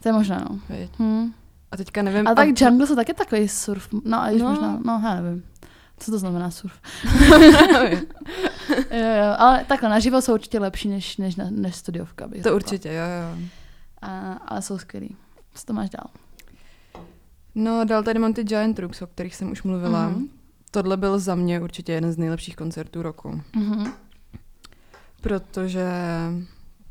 To 0.00 0.08
je 0.08 0.12
možná, 0.12 0.46
no. 0.50 0.60
Hmm. 0.98 1.34
A 1.70 1.76
teďka 1.76 2.02
nevím... 2.02 2.28
A 2.28 2.34
tak 2.34 2.48
a... 2.48 2.64
Jungle 2.64 2.86
jsou 2.86 2.96
taky 2.96 3.14
takový 3.14 3.48
surf. 3.48 3.88
No, 4.04 4.22
a 4.22 4.30
no. 4.30 4.48
možná, 4.48 4.80
no, 4.84 5.02
já 5.04 5.20
nevím. 5.20 5.44
Co 5.98 6.10
to 6.10 6.18
znamená 6.18 6.50
surf? 6.50 6.80
jo, 8.90 9.06
jo, 9.18 9.34
ale 9.38 9.64
takhle, 9.64 9.88
naživo 9.88 10.22
jsou 10.22 10.34
určitě 10.34 10.58
lepší 10.58 10.88
než, 10.88 11.16
než, 11.16 11.36
než 11.50 11.76
studiovka. 11.76 12.28
to 12.28 12.34
řekla. 12.34 12.52
určitě, 12.52 12.88
jo, 12.88 13.04
jo. 13.04 13.38
A, 14.02 14.32
ale 14.32 14.62
jsou 14.62 14.78
skvělý. 14.78 15.16
Co 15.54 15.66
to 15.66 15.72
máš 15.72 15.90
dál? 15.90 16.06
No, 17.54 17.84
dál 17.84 18.02
tady 18.02 18.18
mám 18.18 18.34
ty 18.34 18.44
Giant 18.44 18.78
Rooks, 18.78 19.02
o 19.02 19.06
kterých 19.06 19.36
jsem 19.36 19.50
už 19.50 19.62
mluvila. 19.62 20.10
Mm-hmm. 20.10 20.28
Tohle 20.70 20.96
byl 20.96 21.18
za 21.18 21.34
mě 21.34 21.60
určitě 21.60 21.92
jeden 21.92 22.12
z 22.12 22.18
nejlepších 22.18 22.56
koncertů 22.56 23.02
roku. 23.02 23.40
Mm-hmm. 23.54 23.92
Protože, 25.20 25.86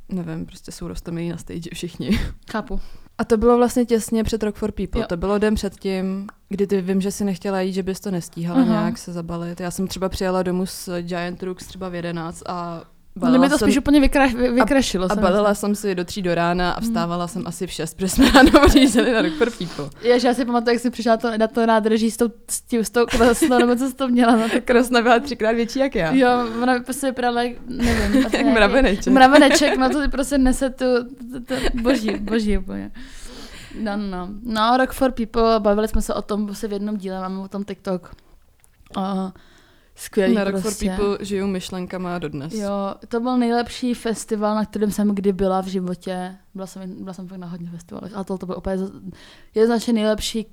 nevím, 0.10 0.45
prostě 0.45 0.71
jsou 0.71 0.88
rostomilí 0.88 1.30
na 1.30 1.38
stage 1.38 1.69
všichni. 1.74 2.19
Chápu. 2.52 2.80
A 3.17 3.24
to 3.24 3.38
bylo 3.38 3.58
vlastně 3.58 3.86
těsně 3.86 4.24
před 4.24 4.43
Rock 4.43 4.56
for 4.56 4.71
People. 4.71 5.02
Jo. 5.02 5.08
To 5.08 5.17
bylo 5.17 5.38
den 5.38 5.56
před 5.56 5.80
tím, 5.80 6.28
kdy 6.50 6.67
ty 6.67 6.82
vím, 6.82 7.02
že 7.02 7.12
si 7.12 7.24
nechtěla 7.24 7.62
jít, 7.62 7.74
že 7.74 7.84
bys 7.84 8.00
to 8.00 8.12
nestíhala 8.12 8.62
uh-huh. 8.62 8.69
nějak 8.69 8.97
se 8.97 9.13
zabalit. 9.13 9.60
Já 9.60 9.71
jsem 9.71 9.88
třeba 9.88 10.10
přijela 10.10 10.43
domů 10.43 10.65
s 10.65 11.02
Giant 11.02 11.43
Rooks 11.43 11.67
třeba 11.67 11.89
v 11.89 11.95
11 11.95 12.43
a 12.45 12.84
Balila 13.15 13.38
no, 13.38 13.43
mi 13.43 13.50
to 13.50 13.58
jsem, 13.58 13.67
spíš 13.67 13.78
úplně 13.78 14.00
vykra, 14.00 14.28
vykrašilo. 14.54 15.12
A, 15.12 15.13
a 15.13 15.15
balila 15.15 15.54
jsem 15.54 15.76
si 15.76 15.95
do 15.95 16.06
tří 16.06 16.21
do 16.21 16.36
rána 16.36 16.71
a 16.71 16.80
hmm. 16.80 16.89
vstávala 16.89 17.26
hmm. 17.26 17.30
jsem 17.30 17.47
asi 17.47 17.67
v 17.67 17.71
šest, 17.71 17.93
protože 17.93 18.10
jsme 18.10 18.32
ráno 18.36 18.52
přijížděli 18.67 19.13
na 19.13 19.21
Rock 19.21 19.34
for 19.34 19.50
People. 19.52 19.89
Jež, 20.02 20.24
já 20.24 20.34
si 20.34 20.45
pamatuju, 20.45 20.74
jak 20.74 20.82
jsi 20.82 20.89
přišla 20.89 21.17
to, 21.17 21.38
na 21.38 21.47
to 21.47 21.65
nádrží 21.65 22.12
s 22.12 22.17
tou, 22.17 22.30
s, 22.50 22.62
tím, 22.62 22.84
s 22.84 22.89
tou 22.89 23.06
krosnou, 23.06 23.60
nebo 23.60 23.76
co 23.76 23.89
jsi 23.89 23.95
to 23.95 24.08
měla. 24.08 24.36
No, 24.36 24.50
tak 24.50 24.63
krosna 24.63 25.02
byla 25.02 25.19
třikrát 25.19 25.52
větší 25.52 25.80
jak 25.80 25.95
já. 25.95 26.12
Jo, 26.13 26.30
ona 26.62 26.80
prostě 26.80 27.08
vypadala, 27.08 27.41
nevím. 27.67 28.21
jak 28.34 28.45
mraveneček. 28.45 29.13
Mraveneček, 29.13 29.78
no 29.78 29.89
to 29.89 30.02
ty 30.02 30.08
prostě 30.08 30.38
nese 30.38 30.69
tu, 30.69 30.86
tu, 31.32 31.39
tu 31.39 31.82
boží, 31.82 32.17
boží 32.19 32.58
úplně. 32.58 32.91
No, 33.80 33.97
no, 33.97 34.30
no. 34.43 34.78
Rock 34.78 34.91
for 34.91 35.12
People, 35.12 35.60
bavili 35.60 35.88
jsme 35.88 36.02
se 36.02 36.13
o 36.13 36.21
tom 36.21 36.56
se 36.56 36.67
v 36.67 36.74
jednom 36.74 36.97
díle, 36.97 37.19
máme 37.19 37.39
o 37.39 37.47
tom 37.47 37.63
TikTok. 37.63 38.12
Uh, 38.97 39.30
skvělý 40.02 40.36
Na 40.36 40.44
Rock 40.44 40.62
prostě. 40.62 40.86
for 40.86 40.98
People 40.98 41.26
žiju 41.26 41.48
myšlenkama 41.48 42.20
dodnes. 42.20 42.54
Jo, 42.54 42.96
to 43.08 43.20
byl 43.20 43.38
nejlepší 43.38 43.94
festival, 43.94 44.56
na 44.56 44.66
kterém 44.66 44.92
jsem 44.92 45.16
kdy 45.16 45.34
byla 45.34 45.62
v 45.62 45.68
životě. 45.68 46.36
Byla 46.56 46.68
jsem, 46.68 47.04
byla 47.04 47.14
jsem 47.14 47.28
fakt 47.28 47.38
na 47.38 47.48
hodně 47.48 47.70
festivalech, 47.70 48.12
a 48.16 48.24
to, 48.24 48.38
to 48.38 48.46
byl 48.46 48.58
úplně 48.58 48.78
jednoznačně 49.56 49.94
nejlepší 49.94 50.46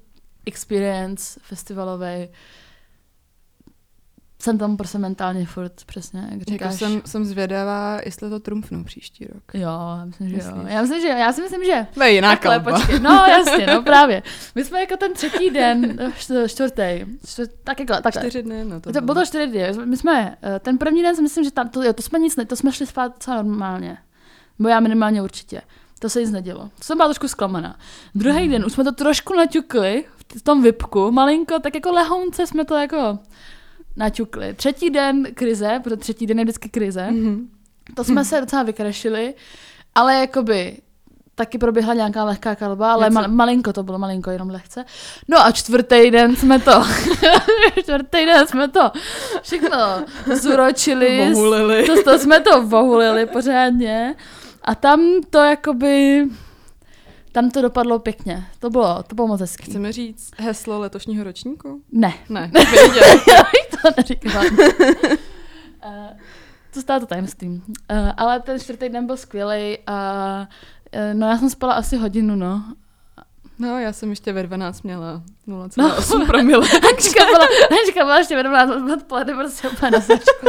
experience 0.46 1.40
festivalový 1.42 2.28
jsem 4.40 4.58
tam 4.58 4.76
prostě 4.76 4.98
mentálně 4.98 5.46
furt, 5.46 5.84
přesně, 5.86 6.20
jak 6.20 6.32
jako 6.32 6.50
říkáš. 6.50 6.80
Jako 6.80 6.92
jsem, 6.92 7.02
jsem 7.06 7.24
zvědavá, 7.24 7.98
jestli 8.04 8.30
to 8.30 8.40
trumfnu 8.40 8.84
příští 8.84 9.24
rok. 9.24 9.42
Jo, 9.54 9.68
já 9.98 10.04
myslím, 10.04 10.28
že 10.28 10.36
Myslíš? 10.36 10.54
jo. 10.56 10.64
Já 10.68 10.82
myslím, 10.82 11.00
že 11.00 11.08
já 11.08 11.32
si 11.32 11.42
myslím, 11.42 11.64
že... 11.64 11.86
To 11.94 12.02
je 12.02 12.12
jiná 12.12 12.30
Takhle, 12.30 12.60
počkej. 12.60 13.00
No, 13.00 13.10
jasně, 13.28 13.66
no 13.66 13.82
právě. 13.82 14.22
My 14.54 14.64
jsme 14.64 14.80
jako 14.80 14.96
ten 14.96 15.12
třetí 15.12 15.50
den, 15.50 15.98
čtvrtý, 16.46 17.06
čtvrt, 17.26 17.50
tak 17.64 17.80
jako, 17.80 17.92
takhle. 18.02 18.22
Čtyři 18.22 18.42
dny, 18.42 18.64
no 18.64 18.80
to, 18.80 18.92
to 18.92 19.00
bylo 19.00 19.14
to 19.14 19.26
čtyři 19.26 19.46
dny. 19.46 19.72
My 19.84 19.96
jsme, 19.96 20.36
eh, 20.42 20.58
ten 20.58 20.78
první 20.78 21.02
den 21.02 21.16
si 21.16 21.22
myslím, 21.22 21.44
že 21.44 21.50
tam, 21.50 21.68
to, 21.68 21.82
jo, 21.82 21.92
to 21.92 22.02
jsme 22.02 22.18
nic, 22.18 22.36
ne, 22.36 22.44
to 22.44 22.56
jsme 22.56 22.72
šli 22.72 22.86
spát 22.86 23.14
docela 23.14 23.42
normálně. 23.42 23.98
Bo 24.58 24.68
já 24.68 24.80
minimálně 24.80 25.22
určitě. 25.22 25.62
To 25.98 26.08
se 26.08 26.20
nic 26.20 26.30
nedělo. 26.30 26.70
To 26.78 26.84
jsem 26.84 26.98
byla 26.98 27.08
trošku 27.08 27.28
zklamaná. 27.28 27.78
Druhý 28.14 28.44
mm. 28.44 28.50
den 28.50 28.64
už 28.64 28.72
jsme 28.72 28.84
to 28.84 28.92
trošku 28.92 29.34
naťukli 29.34 30.04
v 30.36 30.42
tom 30.42 30.62
vypku, 30.62 31.10
malinko, 31.10 31.58
tak 31.58 31.74
jako 31.74 31.92
lehounce 31.92 32.46
jsme 32.46 32.64
to 32.64 32.74
jako 32.74 33.18
naťukli. 33.98 34.54
Třetí 34.54 34.90
den 34.90 35.26
krize, 35.34 35.80
protože 35.84 35.96
třetí 35.96 36.26
den 36.26 36.38
je 36.38 36.44
vždycky 36.44 36.68
krize, 36.68 37.08
mm-hmm. 37.10 37.46
to 37.94 38.04
jsme 38.04 38.24
se 38.24 38.40
docela 38.40 38.62
vykrašili, 38.62 39.34
ale 39.94 40.14
jakoby 40.14 40.76
taky 41.34 41.58
proběhla 41.58 41.94
nějaká 41.94 42.24
lehká 42.24 42.54
kalba, 42.54 42.92
ale 42.92 43.10
mal, 43.10 43.28
malinko 43.28 43.72
to 43.72 43.82
bylo, 43.82 43.98
malinko, 43.98 44.30
jenom 44.30 44.50
lehce. 44.50 44.84
No 45.28 45.38
a 45.46 45.52
čtvrtý 45.52 46.10
den 46.10 46.36
jsme 46.36 46.58
to, 46.58 46.72
čtvrtý 47.82 48.26
den 48.26 48.46
jsme 48.46 48.68
to 48.68 48.90
všechno 49.42 50.04
zuročili. 50.34 51.30
Vohulili. 51.32 51.86
To, 51.86 52.02
to 52.02 52.18
jsme 52.18 52.40
to 52.40 52.62
vohulili 52.62 53.26
pořádně. 53.26 54.14
A 54.62 54.74
tam 54.74 55.00
to 55.30 55.38
jakoby 55.38 56.24
tam 57.32 57.50
to 57.50 57.62
dopadlo 57.62 57.98
pěkně. 57.98 58.46
To 58.58 58.70
bylo, 58.70 59.02
to 59.02 59.14
bylo 59.14 59.28
moc 59.28 59.40
hezký. 59.40 59.70
Chceme 59.70 59.92
říct 59.92 60.30
heslo 60.38 60.78
letošního 60.78 61.24
ročníku? 61.24 61.80
Ne. 61.92 62.14
Ne, 62.28 62.50
to 63.82 63.88
neříkala. 63.96 64.44
to 66.74 66.80
stále 66.80 67.00
to 67.00 67.06
tajemství. 67.06 67.48
Uh, 67.48 68.10
ale 68.16 68.40
ten 68.40 68.60
čtvrtý 68.60 68.88
den 68.88 69.06
byl 69.06 69.16
skvělý 69.16 69.78
a 69.86 70.48
uh, 70.94 71.14
no 71.14 71.26
já 71.26 71.38
jsem 71.38 71.50
spala 71.50 71.74
asi 71.74 71.96
hodinu, 71.96 72.36
no. 72.36 72.64
No, 73.60 73.78
já 73.78 73.92
jsem 73.92 74.10
ještě 74.10 74.32
ve 74.32 74.42
12 74.42 74.82
měla 74.82 75.22
0,8 75.48 76.18
no. 76.18 76.26
promile. 76.26 76.66
Hančka 76.66 77.24
byla, 77.24 77.46
Hančka 77.70 78.04
byla 78.04 78.18
ještě 78.18 78.36
ve 78.36 78.42
12 78.42 78.92
odpoledne 78.92 79.34
prostě 79.34 79.68
úplně 79.68 79.90
na 79.90 80.00
sačku. 80.00 80.46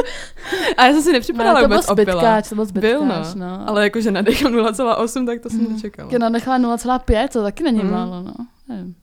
A 0.77 0.85
já 0.85 0.93
jsem 0.93 1.01
si 1.01 1.11
nepřipadala 1.11 1.59
no, 1.59 1.67
vůbec 1.67 1.85
to 1.85 1.95
byl 1.95 2.03
zbytkáč, 2.03 2.49
to 2.49 2.55
byl 2.55 2.65
zbytkáč, 2.65 2.91
byl, 2.91 3.05
no. 3.05 3.23
no. 3.35 3.69
Ale 3.69 3.83
jakože 3.83 4.11
nadechám 4.11 4.51
0,8, 4.53 5.25
tak 5.25 5.39
to 5.41 5.49
jsem 5.49 5.59
mm. 5.59 5.73
nečekala. 5.73 6.09
Já 6.11 6.19
nadechala 6.19 6.59
0,5, 6.77 7.27
to 7.27 7.43
taky 7.43 7.63
není 7.63 7.83
mm. 7.83 7.91
málo, 7.91 8.23
no. 8.23 8.33
Nevím. 8.67 8.95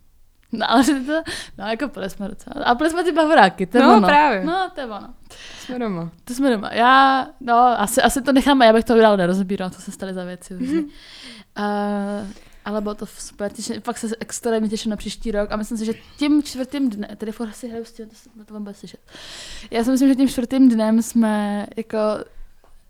No, 0.53 0.71
ale 0.71 0.85
to, 0.85 1.23
no, 1.59 1.67
jako 1.67 1.89
pili 1.89 2.11
jsme 2.11 2.29
docela. 2.29 2.65
A 2.65 2.75
pili 2.75 2.91
jsme 2.91 3.05
ty 3.05 3.13
bavoráky, 3.13 3.67
to 3.67 3.79
je 3.79 3.85
No, 3.85 3.97
ono. 3.97 4.09
právě. 4.09 4.45
No, 4.45 4.71
to 4.75 4.81
je 4.81 4.87
ono. 4.87 5.15
Jsme 5.61 5.79
doma. 5.79 6.11
To 6.25 6.35
jsme 6.35 6.51
doma. 6.51 6.71
Já, 6.73 7.27
no, 7.41 7.57
asi, 7.81 8.03
asi 8.03 8.23
to 8.23 8.33
necháme, 8.33 8.67
já 8.67 8.73
bych 8.73 8.85
to 8.85 9.01
dál 9.01 9.17
nerozbíral, 9.17 9.71
co 9.71 9.81
se 9.83 9.91
staly 9.93 10.15
za 10.15 10.25
věci. 10.25 10.55
Mm-hmm. 10.55 10.85
Uh, 10.85 12.27
ale 12.65 12.81
bylo 12.81 12.95
to 12.95 13.07
super, 13.07 13.53
těším, 13.53 13.81
fakt 13.81 13.99
se 13.99 14.07
extrémně 14.21 14.69
těším 14.69 14.91
na 14.91 14.97
příští 14.97 15.31
rok 15.31 15.53
a 15.53 15.57
myslím 15.57 15.79
si, 15.79 15.85
že 15.85 15.93
tím 16.17 16.43
čtvrtým 16.43 16.91
dnem, 16.91 17.11
tedy 17.17 17.33
furt 17.33 17.49
asi 17.49 17.69
hraju 17.69 17.85
s 17.85 17.93
tím, 17.93 18.07
to, 18.09 18.45
to 18.45 18.55
vám 18.55 18.63
bude 18.63 18.75
slyšet. 18.75 19.01
Já 19.71 19.85
si 19.85 19.91
myslím, 19.91 20.09
že 20.09 20.15
tím 20.15 20.29
čtvrtým 20.29 20.69
dnem 20.69 21.03
jsme 21.03 21.67
jako 21.77 21.99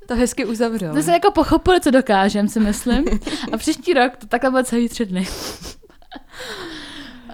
to 0.09 0.15
hezky 0.17 0.45
uzavřel. 0.45 0.95
To 0.95 1.03
jsme 1.03 1.13
jako 1.13 1.31
pochopili, 1.31 1.81
co 1.81 1.91
dokážeme, 1.91 2.49
si 2.49 2.61
myslím. 2.61 3.05
A 3.53 3.57
příští 3.57 3.93
rok 3.95 4.17
to 4.17 4.27
takhle 4.27 4.51
bude 4.51 4.65
celý 4.65 4.89
tři 4.89 5.07
dny. 5.07 5.27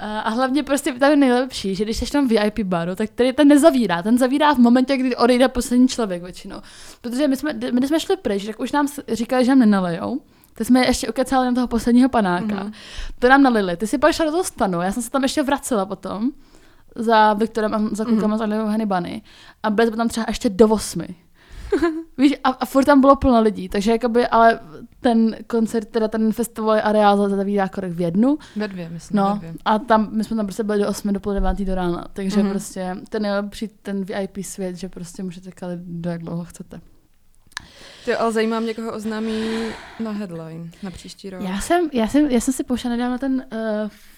A 0.02 0.30
hlavně 0.30 0.62
prostě 0.62 0.92
tam 0.92 1.10
je 1.10 1.16
nejlepší, 1.16 1.74
že 1.74 1.84
když 1.84 1.96
jsi 1.96 2.10
tam 2.10 2.28
VIP 2.28 2.60
baru, 2.60 2.94
tak 2.94 3.10
tady 3.10 3.32
ten 3.32 3.48
nezavírá. 3.48 4.02
Ten 4.02 4.18
zavírá 4.18 4.54
v 4.54 4.58
momentě, 4.58 4.96
kdy 4.96 5.16
odejde 5.16 5.48
poslední 5.48 5.88
člověk 5.88 6.22
většinou. 6.22 6.56
Protože 7.00 7.28
my 7.28 7.36
jsme, 7.36 7.54
my 7.80 7.86
jsme 7.86 8.00
šli 8.00 8.16
pryč, 8.16 8.46
tak 8.46 8.60
už 8.60 8.72
nám 8.72 8.86
říkali, 9.12 9.44
že 9.44 9.50
nám 9.50 9.58
nenalejou. 9.58 10.20
Ty 10.54 10.64
jsme 10.64 10.86
ještě 10.86 11.08
ukecali 11.08 11.46
na 11.46 11.52
toho 11.52 11.66
posledního 11.66 12.08
panáka. 12.08 12.64
Mm-hmm. 12.64 12.72
To 13.18 13.28
nám 13.28 13.42
nalili. 13.42 13.76
Ty 13.76 13.86
si 13.86 13.98
pak 13.98 14.12
šla 14.12 14.24
do 14.24 14.30
toho 14.30 14.44
stanu. 14.44 14.80
Já 14.80 14.92
jsem 14.92 15.02
se 15.02 15.10
tam 15.10 15.22
ještě 15.22 15.42
vracela 15.42 15.86
potom 15.86 16.30
za 16.96 17.34
Viktorem 17.34 17.74
a 17.74 17.80
za 17.92 18.04
klukama 18.04 18.36
mm-hmm. 18.36 18.66
z 18.66 18.70
Hannibany. 18.70 19.22
A 19.62 19.70
byli 19.70 19.88
jsme 19.88 19.96
tam 19.96 20.08
třeba 20.08 20.26
ještě 20.28 20.48
do 20.48 20.68
osmi. 20.68 21.08
Víš, 22.18 22.34
a, 22.44 22.48
a 22.48 22.66
furt 22.66 22.84
tam 22.84 23.00
bylo 23.00 23.16
plno 23.16 23.42
lidí, 23.42 23.68
takže 23.68 23.92
jakoby, 23.92 24.26
ale 24.26 24.60
ten 25.00 25.36
koncert, 25.46 25.88
teda 25.88 26.08
ten 26.08 26.32
festival 26.32 26.80
areál 26.82 27.28
zavírá 27.28 27.68
korek 27.68 27.92
v 27.92 28.00
jednu. 28.00 28.38
Ve 28.56 28.68
dvě, 28.68 28.88
myslím, 28.88 29.16
no, 29.16 29.30
ve 29.32 29.38
dvě. 29.38 29.54
a 29.64 29.78
tam, 29.78 30.08
my 30.12 30.24
jsme 30.24 30.36
tam 30.36 30.46
prostě 30.46 30.62
byli 30.62 30.78
do 30.78 30.88
8 30.88 31.12
do 31.12 31.20
půl 31.20 31.32
9 31.32 31.58
do 31.58 31.74
rána, 31.74 32.06
takže 32.12 32.36
mm-hmm. 32.36 32.50
prostě 32.50 32.96
ten 33.08 33.22
nejlepší 33.22 33.68
ten 33.68 34.04
VIP 34.04 34.38
svět, 34.42 34.76
že 34.76 34.88
prostě 34.88 35.22
můžete 35.22 35.50
kalit 35.50 35.80
do 35.80 36.10
jak 36.10 36.22
dlouho 36.22 36.44
chcete. 36.44 36.80
Ty, 38.04 38.14
ale 38.14 38.32
zajímá 38.32 38.60
mě, 38.60 38.74
koho 38.74 38.92
oznámí 38.92 39.50
na 40.00 40.10
headline 40.10 40.70
na 40.82 40.90
příští 40.90 41.30
rok. 41.30 41.42
Já 41.42 41.60
jsem, 41.60 41.88
já 41.92 42.08
jsem, 42.08 42.26
já 42.30 42.40
jsem 42.40 42.54
si 42.54 42.64
pouštěla 42.64 42.96
nedávno 42.96 43.18
ten, 43.18 43.46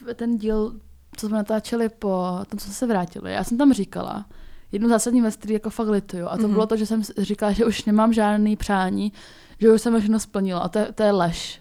uh, 0.05 0.13
ten 0.15 0.39
díl, 0.39 0.81
co 1.17 1.27
jsme 1.27 1.37
natáčeli 1.37 1.89
po 1.89 2.41
tom, 2.49 2.59
co 2.59 2.65
jsme 2.65 2.75
se 2.75 2.87
vrátili. 2.87 3.33
Já 3.33 3.45
jsem 3.45 3.59
tam 3.59 3.73
říkala, 3.73 4.27
jednu 4.75 4.89
zásadní 4.89 5.21
věc, 5.21 5.37
který 5.37 5.55
jako 5.55 5.71
fakt 5.71 5.89
lituju. 5.89 6.27
A 6.27 6.37
to 6.37 6.43
mm-hmm. 6.43 6.53
bylo 6.53 6.67
to, 6.67 6.77
že 6.77 6.87
jsem 6.87 7.03
říkala, 7.19 7.53
že 7.53 7.65
už 7.65 7.85
nemám 7.85 8.13
žádný 8.13 8.57
přání, 8.57 9.13
že 9.61 9.73
už 9.73 9.83
jsem 9.83 9.99
všechno 10.01 10.21
splnila. 10.21 10.61
A 10.61 10.69
to, 10.69 10.81
to 10.95 11.03
je 11.03 11.11
lež. 11.11 11.61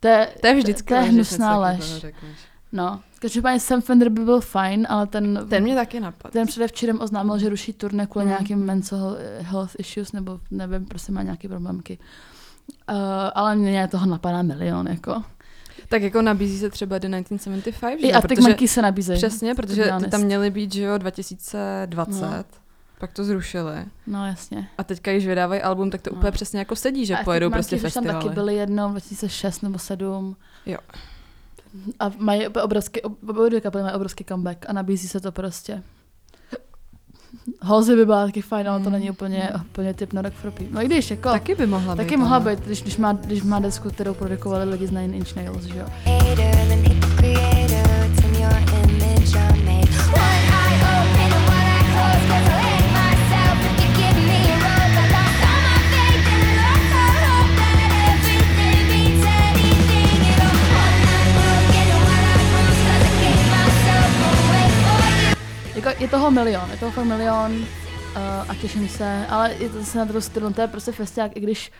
To 0.00 0.08
je, 0.08 0.28
to 0.40 0.46
je 0.46 0.54
vždycky 0.54 0.88
to 0.88 0.94
je 0.94 1.00
hnusná 1.00 1.58
lež. 1.58 2.04
No, 2.72 3.00
každopádně 3.20 3.60
Sam 3.60 3.80
Fender 3.80 4.08
by 4.08 4.24
byl 4.24 4.40
fajn, 4.40 4.86
ale 4.90 5.06
ten... 5.06 5.46
Ten 5.48 5.62
mě 5.62 5.74
taky 5.74 6.00
napadl. 6.00 6.32
Ten 6.32 6.46
předevčírem 6.46 7.00
oznámil, 7.00 7.38
že 7.38 7.48
ruší 7.48 7.72
turné 7.72 8.06
kvůli 8.06 8.24
Mm. 8.24 8.28
nějakým 8.28 8.58
mental 8.58 9.16
health 9.40 9.76
issues, 9.78 10.12
nebo 10.12 10.40
nevím, 10.50 10.84
prostě 10.84 11.12
má 11.12 11.22
nějaké 11.22 11.48
problémky. 11.48 11.98
Uh, 12.90 12.96
ale 13.34 13.56
mě 13.56 13.88
toho 13.88 14.06
napadá 14.06 14.42
milion, 14.42 14.86
jako. 14.86 15.22
Tak 15.94 16.02
jako 16.02 16.22
nabízí 16.22 16.58
se 16.58 16.70
třeba 16.70 16.98
The 16.98 17.06
1975, 17.08 18.00
že? 18.00 18.06
I? 18.06 18.12
Arctic 18.12 18.40
Monkeys 18.40 18.72
se 18.72 18.82
nabízejí. 18.82 19.16
Přesně, 19.18 19.54
protože 19.54 19.92
ty 20.04 20.10
tam 20.10 20.20
měly 20.20 20.50
být, 20.50 20.72
že 20.74 20.82
jo, 20.82 20.98
2020, 20.98 22.20
No. 22.20 22.44
pak 22.98 23.12
to 23.12 23.24
zrušili. 23.24 23.74
No 24.06 24.26
jasně. 24.26 24.68
A 24.78 24.84
teďka, 24.84 25.12
když 25.12 25.26
vydávají 25.26 25.62
album, 25.62 25.90
tak 25.90 26.02
to 26.02 26.10
No. 26.12 26.16
úplně 26.18 26.30
přesně 26.32 26.58
jako 26.58 26.76
sedí, 26.76 27.06
že 27.06 27.14
Arctic 27.14 27.24
pojedou 27.24 27.50
prostě 27.50 27.76
už 27.76 27.82
tam 27.82 27.90
festivaly. 27.90 28.24
taky 28.24 28.34
byly 28.34 28.54
jednou 28.54 28.90
2006 28.90 29.60
nebo 29.62 29.78
7. 29.78 30.36
Jo. 30.66 30.78
A 32.00 32.10
mají 32.18 32.48
obrovský, 32.48 33.00
ob- 33.02 33.28
obě 33.28 33.60
kapely 33.60 33.84
mají 33.84 33.94
obrovský 33.94 34.24
comeback 34.24 34.64
a 34.68 34.72
nabízí 34.72 35.08
se 35.08 35.20
to 35.20 35.32
prostě. 35.32 35.82
Halsey 37.62 37.96
by 37.96 38.06
byla 38.06 38.26
taky 38.26 38.42
fajn, 38.42 38.68
ale 38.68 38.80
to 38.80 38.86
Mm. 38.86 38.92
není 38.92 39.10
úplně, 39.10 39.50
úplně 39.70 39.94
typ 39.94 40.12
na 40.12 40.22
Rock 40.22 40.34
for 40.34 40.50
People. 40.50 40.74
No 40.74 40.82
i 40.82 40.86
když, 40.86 41.10
jako, 41.10 41.28
Taky 41.30 41.54
by 41.54 41.66
mohla 41.66 41.94
být. 41.94 42.02
taky 42.02 42.16
mohla 42.16 42.36
ale- 42.36 42.56
být, 42.56 42.64
když, 42.64 42.82
když, 42.82 42.96
má, 42.96 43.12
když 43.12 43.42
má 43.42 43.58
desku, 43.60 43.90
kterou 43.90 44.14
produkovali 44.14 44.64
lidi 44.70 44.86
z 44.86 44.90
Nine 44.90 45.16
Inch 45.16 45.36
Nails, 45.36 45.62
že 45.64 45.78
jo. 45.78 45.86
Je 65.98 66.08
toho 66.08 66.30
milion, 66.30 66.70
je 66.70 66.76
toho 66.76 66.92
fakt 66.92 67.04
milion 67.04 67.52
uh, 67.52 67.66
a 68.48 68.54
těším 68.60 68.88
se, 68.88 69.26
ale 69.28 69.54
je 69.58 69.68
to 69.68 69.78
zase 69.78 69.98
na 69.98 70.04
druhou 70.04 70.20
stranu, 70.20 70.52
to 70.52 70.60
je 70.60 70.68
prostě 70.68 70.92
festiák, 70.92 71.36
i 71.36 71.40
když 71.40 71.72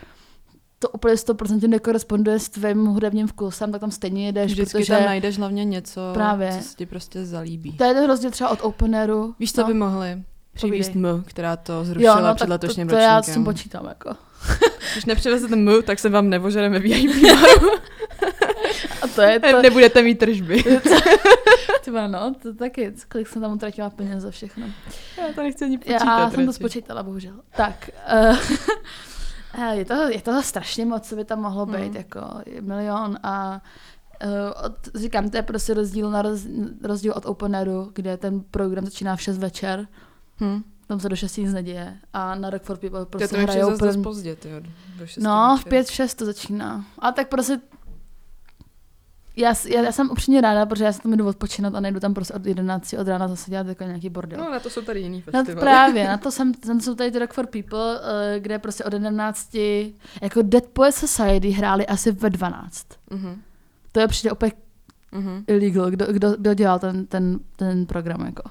to 0.79 0.89
úplně 0.89 1.13
100% 1.13 1.67
nekoresponduje 1.67 2.39
s 2.39 2.49
tvým 2.49 2.85
hudebním 2.85 3.27
vkusem, 3.27 3.71
tak 3.71 3.81
tam 3.81 3.91
stejně 3.91 4.25
jedeš, 4.25 4.51
Vždycky 4.51 4.77
protože 4.77 4.93
tam 4.93 5.05
najdeš 5.05 5.37
hlavně 5.37 5.65
něco, 5.65 6.01
Právě. 6.13 6.51
co 6.57 6.69
se 6.69 6.75
ti 6.75 6.85
prostě 6.85 7.25
zalíbí. 7.25 7.71
to 7.71 7.83
je 7.83 7.93
ten 7.93 8.07
rozdíl 8.07 8.31
třeba 8.31 8.49
od 8.49 8.59
openeru. 8.61 9.35
Víš, 9.39 9.53
co 9.53 9.61
no. 9.61 9.67
by 9.67 9.73
mohli? 9.73 10.23
Povídej. 10.61 10.93
M, 10.95 11.23
která 11.25 11.55
to 11.55 11.85
zrušila 11.85 12.19
Jo, 12.19 12.27
no, 12.27 12.35
před 12.35 12.39
tak 12.39 12.47
to, 12.47 12.51
letošním 12.65 12.87
to 12.87 12.95
já 12.95 13.13
s 13.21 13.27
ročníkem. 13.27 13.33
tím 13.33 13.53
počítám, 13.53 13.85
jako. 13.85 14.09
Když 14.93 15.05
nepřivezete 15.05 15.53
M, 15.53 15.69
tak 15.83 15.99
se 15.99 16.09
vám 16.09 16.29
nevožereme 16.29 16.79
VIP 16.79 17.11
baru. 17.21 17.69
A 19.01 19.07
to 19.07 19.21
je 19.21 19.39
to, 19.51 19.61
Nebudete 19.61 20.01
mít 20.01 20.19
tržby. 20.19 20.63
Třeba 21.85 22.07
no, 22.07 22.33
to 22.41 22.53
taky, 22.53 22.93
kolik 23.11 23.27
jsem 23.27 23.41
tam 23.41 23.53
utratila 23.53 23.89
peněz 23.89 24.23
za 24.23 24.31
všechno. 24.31 24.65
Já 25.27 25.33
to 25.33 25.41
nechci 25.43 25.65
ani 25.65 25.77
počítat. 25.77 26.05
Já 26.19 26.29
jsem 26.31 26.45
to 26.45 26.53
spočítala, 26.53 27.03
bohužel. 27.03 27.33
Tak, 27.57 27.89
uh, 29.57 29.71
je, 29.73 29.85
toho, 29.85 30.01
je 30.09 30.21
toho 30.21 30.43
strašně 30.43 30.85
moc, 30.85 31.09
co 31.09 31.15
by 31.15 31.25
tam 31.25 31.41
mohlo 31.41 31.65
být, 31.65 31.89
Mm. 31.91 31.95
jako 31.95 32.21
je 32.45 32.61
milion 32.61 33.17
a 33.23 33.61
uh, 34.25 34.31
od, 34.65 34.73
říkám, 34.95 35.29
to 35.29 35.37
je 35.37 35.43
prostě 35.43 35.73
rozdíl, 35.73 36.11
na 36.11 36.21
roz, 36.21 36.41
rozdíl 36.83 37.13
od 37.15 37.25
Open 37.25 37.55
Airu, 37.55 37.91
kde 37.95 38.17
ten 38.17 38.39
program 38.51 38.85
začíná 38.85 39.15
v 39.15 39.21
6 39.21 39.37
večer, 39.37 39.87
Hm. 40.43 40.61
tam 40.87 40.99
se 40.99 41.09
do 41.09 41.15
6 41.15 41.37
nic 41.37 41.53
neděje 41.53 41.97
a 42.13 42.35
na 42.35 42.49
Rock 42.49 42.63
for 42.63 42.77
People 42.77 42.99
To, 42.99 43.05
prostě 43.05 43.35
to 43.35 43.41
hrajou 43.41 43.69
zase 43.71 43.71
dost 43.85 43.91
první- 43.91 44.03
pozdě, 44.03 44.35
tyjo, 44.35 44.59
do 44.99 45.05
šesti 45.07 45.21
No, 45.23 45.55
v 45.55 45.57
večer. 45.59 45.69
5, 45.69 45.87
v 45.87 45.91
6 45.91 46.13
to 46.15 46.25
začíná. 46.25 46.85
A 46.99 47.11
tak 47.11 47.27
prostě 47.29 47.59
já, 49.37 49.53
já, 49.67 49.81
já, 49.81 49.91
jsem 49.91 50.09
upřímně 50.11 50.41
ráda, 50.41 50.65
protože 50.65 50.83
já 50.83 50.93
se 50.93 51.01
tam 51.01 51.13
jdu 51.13 51.27
odpočinout 51.27 51.75
a 51.75 51.79
nejdu 51.79 51.99
tam 51.99 52.13
prostě 52.13 52.33
od 52.33 52.45
11 52.45 52.93
od 52.93 53.07
rána 53.07 53.27
zase 53.27 53.51
dělat 53.51 53.67
jako 53.67 53.83
nějaký 53.83 54.09
bordel. 54.09 54.39
No, 54.39 54.51
na 54.51 54.59
to 54.59 54.69
jsou 54.69 54.81
tady 54.81 54.99
jiný 54.99 55.23
No 55.27 55.31
festivaly. 55.31 55.61
právě, 55.65 56.07
na 56.07 56.17
to 56.23 56.31
jsem, 56.31 56.53
tam 56.53 56.81
jsou 56.81 56.95
tady 56.95 57.19
Rock 57.19 57.33
for 57.33 57.45
People, 57.47 57.99
eh, 58.35 58.39
kde 58.39 58.59
prostě 58.59 58.83
od 58.83 58.93
11, 58.93 59.55
jako 60.21 60.41
Dead 60.41 60.65
Poet 60.65 60.91
Society 60.95 61.49
hráli 61.49 61.87
asi 61.87 62.11
ve 62.11 62.29
12. 62.29 62.87
Mhm. 63.09 63.41
To 63.91 63.99
je 63.99 64.07
přijde 64.07 64.31
opět 64.31 64.53
Mhm. 65.11 65.43
illegal, 65.47 65.89
kdo, 65.91 66.05
kdo, 66.13 66.35
kdo 66.37 66.53
dělal 66.53 66.79
ten, 66.79 67.05
ten, 67.05 67.39
ten 67.55 67.85
program, 67.85 68.25
jako. 68.25 68.49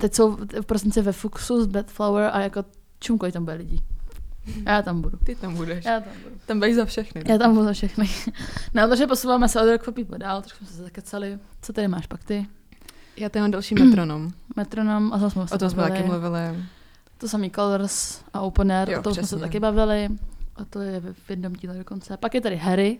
Teď 0.00 0.14
jsou 0.14 0.36
v 0.60 0.66
prosinci 0.66 1.02
ve 1.02 1.12
Fuxu 1.12 1.62
z 1.62 1.66
Bad 1.66 1.86
Flower 1.86 2.30
a 2.32 2.40
jako 2.40 2.64
čumkoj 3.00 3.32
tam 3.32 3.44
bude 3.44 3.56
lidí. 3.56 3.80
Já 4.66 4.82
tam 4.82 5.00
budu. 5.00 5.18
Ty 5.24 5.34
tam 5.34 5.54
budeš. 5.54 5.84
Já 5.84 6.00
tam 6.00 6.12
budu. 6.22 6.34
Tam 6.46 6.58
budeš 6.58 6.74
za 6.74 6.84
všechny. 6.84 7.22
Já 7.28 7.38
tam 7.38 7.54
budu 7.54 7.64
za 7.64 7.72
všechny. 7.72 8.08
No, 8.74 8.88
takže 8.88 9.06
posouváme 9.06 9.48
se 9.48 9.60
od 9.62 9.70
Rock 9.70 9.82
for 9.82 9.94
People 9.94 10.18
dál, 10.18 10.42
trošku 10.42 10.64
jsme 10.66 10.76
se 10.76 10.82
zakecali. 10.82 11.38
Co 11.62 11.72
tady 11.72 11.88
máš 11.88 12.06
pak 12.06 12.24
ty? 12.24 12.46
Já 13.16 13.28
tady 13.28 13.40
mám 13.40 13.50
další 13.50 13.74
metronom. 13.74 14.30
Metronom, 14.56 15.12
a 15.12 15.18
to 15.18 15.30
jsme, 15.30 15.48
se 15.48 15.54
O 15.54 15.58
tom 15.58 15.70
jsme 15.70 15.82
taky 15.82 16.02
mluvili. 16.02 16.40
To 17.18 17.28
samý 17.28 17.50
Colors 17.50 18.20
a 18.32 18.40
Open 18.40 18.72
Air, 18.72 18.90
Jo, 18.90 18.98
o 19.00 19.02
tom 19.02 19.14
jsme 19.14 19.22
se 19.22 19.26
přesně. 19.26 19.40
taky 19.46 19.60
bavili. 19.60 20.08
A 20.56 20.64
to 20.64 20.80
je 20.80 21.00
v 21.00 21.30
jednom 21.30 21.52
díle 21.52 21.74
dokonce. 21.78 22.16
Pak 22.16 22.34
je 22.34 22.40
tady 22.40 22.56
Harry. 22.56 22.98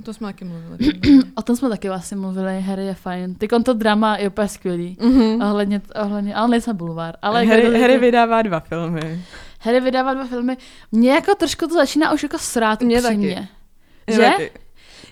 O 0.00 0.02
tom 0.02 0.14
jsme 0.14 0.26
taky 0.28 0.44
mluvili. 0.44 0.78
O 1.36 1.42
tom 1.42 1.56
jsme 1.56 1.68
taky 1.68 1.88
vlastně 1.88 2.16
mluvili. 2.16 2.60
Harry 2.60 2.86
je 2.86 2.94
fajn. 2.94 3.34
Ty 3.34 3.48
to 3.64 3.72
drama 3.72 4.16
je 4.16 4.28
úplně 4.28 4.48
skvělý. 4.48 4.96
Mhm. 5.00 5.40
Ohledně, 5.42 5.82
ohledně, 6.02 6.34
ale 6.34 6.48
nejsem 6.48 6.76
bulvár. 6.76 7.16
Ale 7.22 7.44
Harry, 7.46 7.68
kdo- 7.68 7.80
Harry 7.80 7.98
vydává 7.98 8.42
dva 8.42 8.60
filmy. 8.60 9.24
Harry 9.64 9.80
vydává 9.80 10.14
dva 10.14 10.26
filmy. 10.26 10.56
Mně 10.92 11.10
jako 11.12 11.34
trošku 11.34 11.66
to 11.66 11.74
začíná 11.74 12.12
už 12.12 12.22
jako 12.22 12.38
srát 12.38 12.80
Mně 12.82 13.00
upřímně. 13.00 13.48
Já 14.08 14.14
Že? 14.16 14.22
taky. 14.22 14.52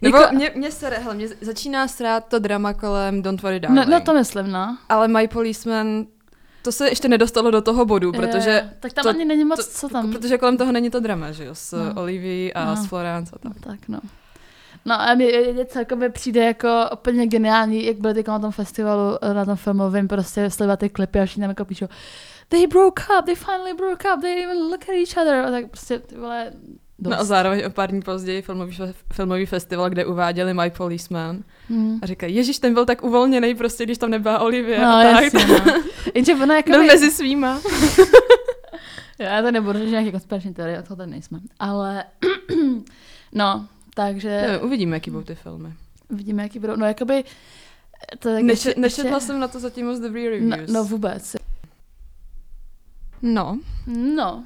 Nebo 0.03 0.17
Jako- 0.17 0.35
mě, 0.35 0.51
mě, 0.55 0.73
se, 0.73 0.89
hele, 0.89 1.15
mě 1.15 1.29
začíná 1.41 1.89
srát 1.89 2.25
to 2.29 2.39
drama 2.39 2.73
kolem 2.75 3.23
Don't 3.23 3.43
Worry 3.43 3.61
No, 3.61 3.75
Darling. 3.75 3.89
no 3.89 4.01
to 4.01 4.15
myslím, 4.15 4.51
no. 4.53 4.79
Ale 4.89 5.09
My 5.09 5.29
Policeman, 5.29 6.07
to 6.63 6.73
se 6.73 6.89
ještě 6.89 7.09
nedostalo 7.09 7.51
do 7.51 7.61
toho 7.63 7.85
bodu, 7.85 8.13
protože, 8.13 8.51
Je, 8.51 8.71
tak 8.81 8.93
tam 8.93 9.03
to- 9.03 9.09
ani 9.09 9.25
není 9.25 9.45
moc, 9.45 9.67
to, 9.67 9.73
co 9.73 9.89
tam. 9.89 10.13
protože 10.13 10.39
kolem 10.39 10.57
toho 10.57 10.73
není 10.73 10.91
to 10.91 11.01
drama, 11.01 11.33
že 11.33 11.45
jo, 11.45 11.55
s 11.55 11.73
No. 11.73 11.85
no. 11.95 12.03
Olivia 12.03 12.53
a 12.55 12.65
No. 12.65 12.75
no. 12.75 12.83
s 12.83 12.87
Florence 12.87 13.33
a 13.35 13.39
tak. 13.39 13.55
No, 13.55 13.61
tak 13.73 13.89
no. 13.89 14.01
No 14.85 15.01
a 15.01 15.15
mě, 15.15 15.27
mě 15.53 15.65
celkově 15.65 16.09
přijde 16.09 16.45
jako 16.45 16.69
úplně 16.93 17.27
geniální, 17.27 17.87
jak 17.87 17.97
teď 18.15 18.27
na 18.29 18.39
tom 18.39 18.53
festivalu, 18.53 19.19
na 19.33 19.45
tom 19.45 19.57
filmovém, 19.57 20.09
prostě 20.09 20.51
sledovat 20.51 20.79
ty 20.81 20.89
klipy 20.89 21.21
a 21.21 21.25
všichni 21.27 21.41
tam 21.41 21.51
jako 21.51 21.65
píšou 21.65 21.87
They 22.53 22.67
broke 22.67 23.03
up, 23.19 23.25
they 23.25 23.35
finally 23.35 23.75
broke 23.75 24.05
up, 24.15 24.21
they 24.21 24.35
didn't 24.35 24.51
even 24.51 24.63
look 24.63 24.83
at 24.83 24.95
each 24.95 25.17
other. 25.17 25.35
A 25.35 25.51
tak 25.51 25.67
prostě 25.71 25.99
ty 25.99 26.17
vole, 26.17 26.53
dost. 26.99 27.11
No 27.13 27.21
a 27.21 27.25
zároveň 27.25 27.65
o 27.67 27.71
pár 27.71 27.91
dní 27.91 28.03
později 28.03 28.43
filmový, 28.43 28.79
filmový 29.13 29.47
festival, 29.47 29.91
kde 29.91 30.07
uváděli 30.07 30.55
My 30.55 30.71
Policeman 30.71 31.43
Hmm. 31.69 31.99
a 32.03 32.07
říkají, 32.07 32.35
Ježíš, 32.35 32.59
ten 32.59 32.75
byl 32.75 32.87
tak 32.87 33.03
uvolněný, 33.05 33.55
prostě 33.55 33.85
když 33.85 33.99
tam 33.99 34.11
nebyla 34.11 34.39
Olivia 34.39 34.83
No, 34.83 34.97
a 34.97 35.03
tak. 35.03 35.23
jasně, 35.23 35.47
no. 35.47 35.83
Jenže 36.15 36.35
ona 36.35 36.57
jako 36.57 36.71
Byl 36.71 36.85
mezi 36.85 37.11
svýma. 37.11 37.61
Já 39.19 39.43
to 39.43 39.51
nebudu 39.51 39.79
říct 39.79 39.91
nějaké 39.91 40.11
konspirační 40.11 40.55
teorie, 40.55 40.79
o 40.79 40.83
toho 40.83 40.97
tady 40.97 41.11
nejsme. 41.11 41.41
Ale, 41.59 42.05
no, 43.33 43.67
takže 43.95 44.29
Nevím, 44.43 44.67
uvidíme, 44.67 44.97
jaký 44.97 45.11
budou 45.11 45.25
ty 45.25 45.35
filmy. 45.35 45.73
vidíme, 46.11 46.43
jaký 46.43 46.59
budou, 46.59 46.77
no 46.77 46.87
jakoby, 46.87 47.25
to 48.19 48.29
tak 48.35 48.43
Neče, 48.43 48.69
ještě- 48.69 48.81
nečetla 48.81 49.11
ještě- 49.17 49.27
jsem 49.27 49.41
na 49.41 49.49
to 49.49 49.59
zatím 49.61 49.87
moc 49.87 49.99
dobrý 49.99 50.25
no, 50.25 50.31
reviews. 50.31 50.73
no 50.73 50.85
vůbec. 50.85 51.37
No. 53.23 53.59
No, 53.87 54.45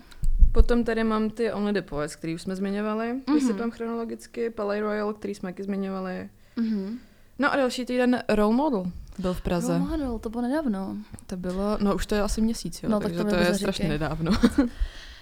Potom 0.53 0.85
tady 0.85 1.05
mám 1.05 1.31
ty 1.31 1.53
Only 1.53 1.73
the 1.73 1.83
Poets, 1.83 2.17
který 2.17 2.35
už 2.35 2.43
jsme 2.43 2.57
zmiňovali, 2.57 3.07
mm-hmm. 3.13 3.23
Mhm. 3.27 3.35
vysypám 3.39 3.71
chronologicky, 3.71 4.51
Palais 4.51 4.81
Royal, 4.83 5.13
který 5.13 5.35
jsme 5.35 5.49
taky 5.53 5.63
zmiňovali. 5.63 6.29
mhm. 6.57 6.99
No 7.39 7.53
a 7.53 7.57
další 7.57 7.85
týden 7.87 8.23
Role 8.29 8.55
Model 8.57 8.85
byl 9.19 9.35
v 9.35 9.41
Praze. 9.41 9.79
Role 9.79 9.91
model, 9.91 10.19
to 10.19 10.29
bylo 10.31 10.43
nedávno. 10.43 10.97
To 11.27 11.37
bylo, 11.37 11.79
no 11.81 11.95
už 11.95 12.07
to 12.07 12.15
je 12.15 12.23
asi 12.23 12.41
měsíc, 12.41 12.83
jo, 12.83 12.89
No, 12.89 12.95
no, 12.97 13.01
tak 13.01 13.09
takže 13.13 13.25
to 13.25 13.31
to, 13.31 13.37
je 13.37 13.55
strašně 13.55 13.83
říkej. 13.83 13.89
nedávno. 13.89 14.33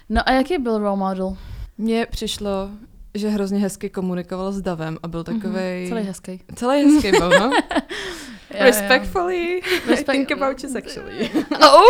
No 0.09 0.21
a 0.29 0.31
jaký 0.31 0.57
byl 0.57 0.77
role 0.77 0.97
model? 0.97 1.37
Mně 1.77 2.05
přišlo, 2.11 2.69
že 3.13 3.29
hrozně 3.29 3.59
hezky 3.59 3.89
komunikoval 3.89 4.51
s 4.51 4.61
Davem 4.61 4.97
a 5.03 5.07
byl 5.07 5.23
takový. 5.23 5.43
Mhm, 5.53 5.87
Celý 5.89 6.01
hezký. 6.03 6.39
Celý 6.55 6.83
hezký 6.83 7.11
byl, 7.11 7.29
no. 7.29 7.51
Jo, 8.55 8.59
jo. 8.59 8.65
Respectfully, 8.65 9.61
Respect- 9.87 10.13
I 10.13 10.25
think 10.25 10.31
about 10.31 10.63
you 10.63 10.69
sexually. 10.69 11.29
Oh! 11.61 11.81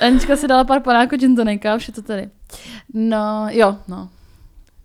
Anička 0.00 0.36
si 0.36 0.48
dala 0.48 0.64
pár 0.64 0.80
panáků 0.82 1.16
gin 1.16 1.36
tonika, 1.36 1.74
už 1.74 1.88
je 1.88 1.94
to 1.94 2.02
tady. 2.02 2.30
No, 2.94 3.46
jo, 3.50 3.78
no. 3.88 4.08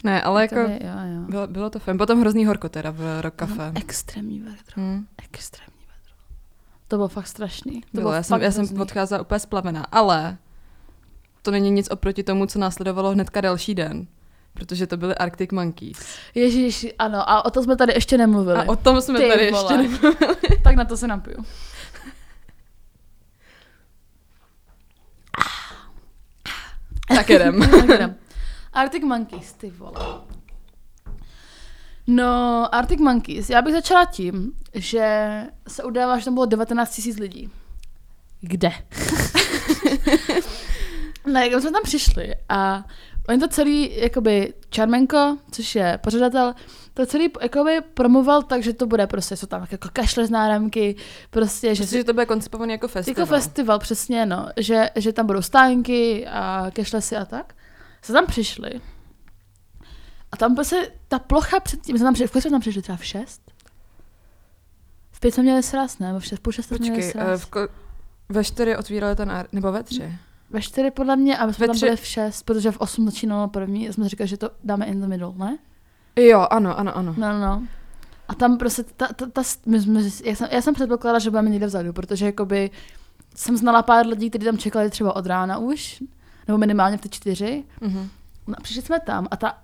ne, 0.04 0.22
ale 0.22 0.42
jako, 0.42 0.56
Tady, 0.56 0.74
jo, 0.74 0.92
jo. 1.16 1.22
bylo, 1.30 1.48
bylo 1.48 1.70
to 1.70 1.80
fajn. 1.80 1.98
Potom 1.98 2.22
hrozný 2.22 2.46
horko 2.46 2.70
teda 2.70 2.92
v 2.92 3.22
Rock 3.22 3.36
Café. 3.36 3.72
No, 3.76 3.82
extrémní 3.82 4.40
vedro. 4.40 4.74
Hm. 4.78 5.06
Extrémní 5.24 5.82
vedro. 5.88 6.16
To 6.88 6.96
bylo 6.96 7.08
fakt 7.08 7.28
strašný. 7.28 7.82
To 7.82 7.88
Bylo, 8.02 8.14
já 8.14 8.24
jsem, 8.24 8.42
já 8.42 8.52
jsem 8.52 8.82
odcházela 8.82 9.22
úplně 9.22 9.40
splavená, 9.40 9.86
ale 9.92 10.38
to 11.42 11.52
není 11.52 11.72
nic 11.72 11.88
oproti 11.92 12.24
tomu, 12.24 12.46
co 12.46 12.60
následovalo 12.60 13.12
hnedka 13.12 13.42
další 13.42 13.76
den, 13.76 14.08
protože 14.54 14.88
to 14.88 14.98
byly 14.98 15.16
Arctic 15.16 15.52
Monkeys. 15.52 16.18
Ježíš, 16.36 16.88
ano, 17.00 17.30
a 17.30 17.46
o 17.46 17.50
tom 17.50 17.64
jsme 17.64 17.76
tady 17.76 17.94
ještě 17.94 18.18
nemluvili. 18.18 18.60
A 18.60 18.70
o 18.70 18.76
tom 18.76 19.02
jsme 19.02 19.20
Ty 19.20 19.28
tady 19.28 19.52
vole. 19.52 19.62
ještě 19.62 19.78
nemluvili. 19.78 20.38
Tak 20.64 20.76
na 20.76 20.86
to 20.86 20.98
se 20.98 21.08
napiju. 21.08 21.46
Tak 27.08 27.30
jdem. 27.30 27.62
Arctic 28.74 29.04
Monkeys, 29.04 29.54
ty 29.54 29.70
vole. 29.70 30.22
No, 32.08 32.68
Arctic 32.76 33.00
Monkeys. 33.00 33.50
Já 33.50 33.62
bych 33.62 33.74
začala 33.74 34.06
tím, 34.06 34.52
že 34.74 35.28
se 35.68 35.84
udává, 35.84 36.20
že 36.20 36.26
tam 36.26 36.34
bylo 36.34 36.46
19 36.46 37.06
000 37.06 37.18
lidí. 37.22 37.50
Kde? 38.42 38.72
ne, 41.26 41.48
jak 41.48 41.62
jsme 41.62 41.72
tam 41.72 41.82
přišli 41.84 42.36
a 42.50 42.84
oni 43.30 43.40
to 43.40 43.48
celý, 43.48 44.00
jakoby, 44.02 44.54
Čarmenko, 44.70 45.38
což 45.52 45.76
je 45.76 46.00
pořadatel, 46.04 46.54
to 46.94 47.06
celý 47.06 47.30
jakoby 47.42 47.82
promoval 47.94 48.42
tak, 48.44 48.64
že 48.64 48.74
to 48.74 48.88
bude 48.88 49.08
prostě, 49.08 49.36
jsou 49.36 49.48
tam 49.48 49.68
jako 49.72 49.90
kašle 49.94 50.26
z 50.28 50.30
náramky, 50.30 50.96
prostě, 51.30 51.76
že, 51.76 51.84
Myslím, 51.84 52.00
že 52.00 52.04
to 52.04 52.14
bude 52.14 52.26
koncipovaný 52.26 52.72
jako 52.72 52.88
festival. 52.88 53.22
jako 53.22 53.36
festival, 53.36 53.80
přesně, 53.80 54.26
no, 54.26 54.48
že, 54.58 54.90
že 54.96 55.14
tam 55.14 55.26
budou 55.26 55.42
stánky 55.42 56.28
a 56.28 56.66
kašlesy 56.76 57.16
a 57.18 57.26
tak. 57.26 57.54
Se 58.02 58.14
tam 58.14 58.26
přišli 58.26 58.72
a 60.32 60.38
tam 60.38 60.56
prostě 60.56 60.92
ta 61.08 61.20
plocha 61.20 61.60
předtím, 61.60 61.98
jsme 61.98 62.04
tam 62.06 62.14
přišli, 62.14 62.28
v 62.28 62.32
kolik 62.32 62.42
jsme 62.44 62.52
tam 62.52 62.62
přišli 62.62 62.82
třeba 62.82 62.98
v 62.98 63.06
šest? 63.06 63.42
V 65.12 65.20
pět 65.20 65.34
jsme 65.34 65.44
měli 65.44 65.64
sraz, 65.64 66.00
ne? 66.00 66.20
V 66.20 66.26
šest, 66.26 66.40
půl 66.40 66.54
šest 66.54 66.66
jsme 66.68 66.78
měli 66.80 67.04
uh, 67.06 67.12
sraz. 67.12 67.42
v 67.42 67.52
ko- 67.52 67.68
ve 68.30 68.44
čtyři 68.44 68.78
otvírali 68.78 69.16
ten, 69.16 69.32
ar- 69.32 69.48
nebo 69.52 69.72
ve 69.72 69.84
tři? 69.84 70.14
Ve 70.54 70.62
čtyři 70.62 70.92
podle 70.92 71.16
mě 71.16 71.38
a 71.38 71.46
my 71.46 71.54
jsme 71.54 71.64
Ve 71.64 71.68
tam 71.68 71.76
tři- 71.76 71.86
byli 71.86 71.98
v 71.98 72.06
šest, 72.06 72.44
protože 72.44 72.72
v 72.72 72.78
osm 72.82 73.06
začínalo 73.06 73.48
první 73.48 73.90
a 73.90 73.94
jsme 73.94 74.10
říkali, 74.10 74.28
že 74.28 74.38
to 74.38 74.50
dáme 74.64 74.86
in 74.86 75.02
the 75.02 75.08
middle, 75.08 75.34
ne? 75.36 75.58
Jo, 76.16 76.48
ano, 76.52 76.80
ano, 76.80 76.98
ano. 76.98 77.16
No, 77.18 77.34
no, 77.34 77.40
no. 77.40 77.64
A 78.28 78.36
tam 78.36 78.58
prostě, 78.58 78.84
ta, 78.98 79.08
ta, 79.08 79.26
ta, 79.26 79.42
my 79.66 79.82
jsme, 79.82 80.02
já, 80.24 80.36
jsem, 80.36 80.48
já 80.52 80.62
jsem 80.62 80.74
předpokládala, 80.74 81.20
že 81.20 81.30
budeme 81.30 81.50
někde 81.50 81.66
vzadu, 81.66 81.94
protože 81.94 82.26
jakoby 82.26 82.70
jsem 83.36 83.58
znala 83.58 83.82
pár 83.84 84.08
lidí, 84.08 84.30
kteří 84.30 84.46
tam 84.46 84.58
čekali 84.58 84.90
třeba 84.90 85.16
od 85.16 85.26
rána 85.26 85.58
už, 85.58 86.04
nebo 86.48 86.58
minimálně 86.58 86.98
v 86.98 87.02
ty 87.02 87.10
čtyři. 87.10 87.64
Mhm. 87.82 88.10
No 88.48 88.54
a 88.58 88.62
přišli 88.62 88.82
jsme 88.82 89.00
tam 89.00 89.28
a 89.32 89.38
ta, 89.38 89.58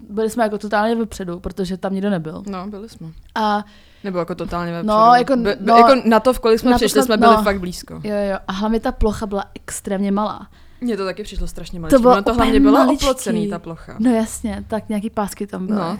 byli 0.00 0.30
jsme 0.30 0.42
jako 0.44 0.58
totálně 0.58 0.94
vepředu, 0.96 1.40
protože 1.40 1.76
tam 1.76 1.92
nikdo 1.92 2.10
nebyl. 2.10 2.42
No, 2.46 2.66
byli 2.66 2.88
jsme. 2.88 3.08
A 3.34 3.64
Nebo 4.04 4.18
jako 4.18 4.34
totálně 4.34 4.72
vepředu. 4.72 4.88
No, 4.98 5.14
jako- 5.14 5.36
no, 5.60 5.76
jako 5.76 6.02
na 6.04 6.20
to, 6.20 6.32
v 6.32 6.40
kolik 6.40 6.60
jsme 6.60 6.70
na 6.70 6.74
to 6.76 6.78
přišli, 6.78 6.94
jsme- 7.02 7.02
jsme 7.04 7.16
byli 7.16 7.36
no. 7.36 7.42
fakt 7.42 7.60
blízko. 7.60 7.94
jo, 7.94 8.14
jo, 8.30 8.38
a 8.48 8.52
hlavně 8.52 8.80
ta 8.80 8.92
plocha 8.92 9.26
byla 9.26 9.44
extrémně 9.54 10.12
malá. 10.12 10.48
Mně 10.80 10.96
to 10.96 11.04
taky 11.04 11.22
přišlo 11.22 11.46
strašně 11.46 11.80
malé. 11.80 11.90
To 11.90 11.98
bylo 11.98 12.22
to 12.22 12.34
hlavně 12.34 12.60
maličký. 12.60 13.06
oplocený, 13.06 13.48
ta 13.50 13.58
plocha. 13.58 13.96
No 13.98 14.10
jasně, 14.14 14.64
tak 14.68 14.88
nějaký 14.88 15.10
pásky 15.10 15.46
tam 15.46 15.66
byly. 15.66 15.78
No. 15.78 15.98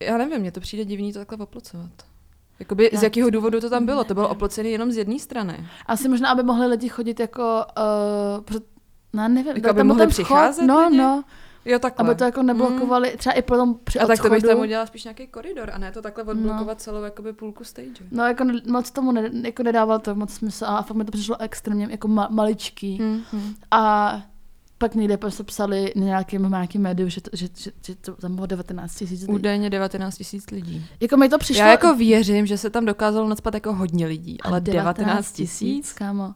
Já 0.00 0.18
nevím, 0.18 0.38
mně 0.40 0.52
to 0.52 0.60
přijde 0.60 0.84
divný 0.84 1.12
to 1.12 1.18
takhle 1.18 1.38
oplocovat. 1.38 1.90
Jakoby, 2.58 2.90
Já 2.92 3.00
z 3.00 3.02
jakého 3.02 3.30
důvodu 3.30 3.60
to 3.60 3.70
tam 3.70 3.86
bylo? 3.86 4.04
To 4.04 4.14
bylo 4.14 4.28
oplocený 4.28 4.70
jenom 4.70 4.92
z 4.92 4.96
jedné 4.96 5.18
strany. 5.18 5.66
Asi 5.86 6.08
možná, 6.08 6.30
aby 6.30 6.42
mohli 6.42 6.66
lidi 6.66 6.88
chodit 6.88 7.20
jako, 7.20 7.64
uh, 8.36 8.44
před, 8.44 8.62
no 9.12 9.28
nevím, 9.28 9.56
Jako 9.56 9.70
aby 9.70 9.78
tam 9.78 9.86
mohli 9.86 10.06
přicházet 10.06 10.66
No, 10.66 10.84
lidi? 10.86 10.98
no, 10.98 11.22
Jo, 11.64 11.78
takhle. 11.78 12.06
aby 12.08 12.14
to 12.18 12.24
jako 12.24 12.42
neblokovali, 12.42 13.10
Mm. 13.10 13.16
třeba 13.18 13.32
i 13.32 13.42
potom 13.42 13.74
při 13.84 13.98
A 13.98 14.06
tak 14.06 14.16
to 14.16 14.22
bych 14.22 14.32
odchodu. 14.32 14.48
tam 14.48 14.60
udělala 14.60 14.86
spíš 14.86 15.04
nějaký 15.04 15.26
koridor, 15.26 15.70
a 15.74 15.78
ne 15.78 15.92
to 15.92 16.02
takhle 16.02 16.24
odblokovat 16.24 16.80
celou 16.80 17.02
jakoby 17.02 17.32
půlku 17.32 17.64
stage. 17.64 18.04
No, 18.10 18.26
jako 18.26 18.44
moc 18.68 18.90
tomu 18.90 19.12
ne, 19.12 19.30
jako 19.44 19.62
nedával 19.62 19.98
to 19.98 20.14
moc 20.14 20.32
smysl 20.34 20.64
a 20.64 20.82
fakt 20.82 20.96
mi 20.96 21.04
to 21.04 21.10
přišlo 21.12 21.40
extrémně 21.40 21.88
jako 21.90 22.08
ma, 22.08 22.28
maličký. 22.30 22.98
Hmm. 22.98 23.22
A 23.70 24.12
pak 24.78 24.94
někde 24.94 25.16
prostě 25.16 25.42
psali 25.44 25.92
na 25.96 26.04
nějakém, 26.04 26.50
nějakém 26.50 26.82
médiu, 26.82 27.08
že 27.08 27.20
to, 27.20 27.30
že, 27.32 27.48
že, 27.56 27.70
že 27.86 27.94
to 27.96 28.12
tam 28.12 28.34
bylo 28.34 28.46
19 28.46 28.94
tisíc 28.94 29.20
lidí. 29.20 29.32
Údajně 29.32 29.70
19 29.70 30.16
tisíc 30.16 30.50
lidí. 30.50 30.86
Jako 31.00 31.16
mi 31.16 31.28
to 31.28 31.38
přišlo... 31.38 31.64
Já 31.64 31.70
jako 31.70 31.94
věřím, 31.94 32.46
že 32.46 32.58
se 32.58 32.70
tam 32.70 32.84
dokázalo 32.84 33.28
nadspat 33.28 33.54
jako 33.54 33.72
hodně 33.74 34.06
lidí, 34.06 34.40
ale 34.42 34.60
19 34.60 35.32
tisíc? 35.32 35.92
kámo. 35.92 36.34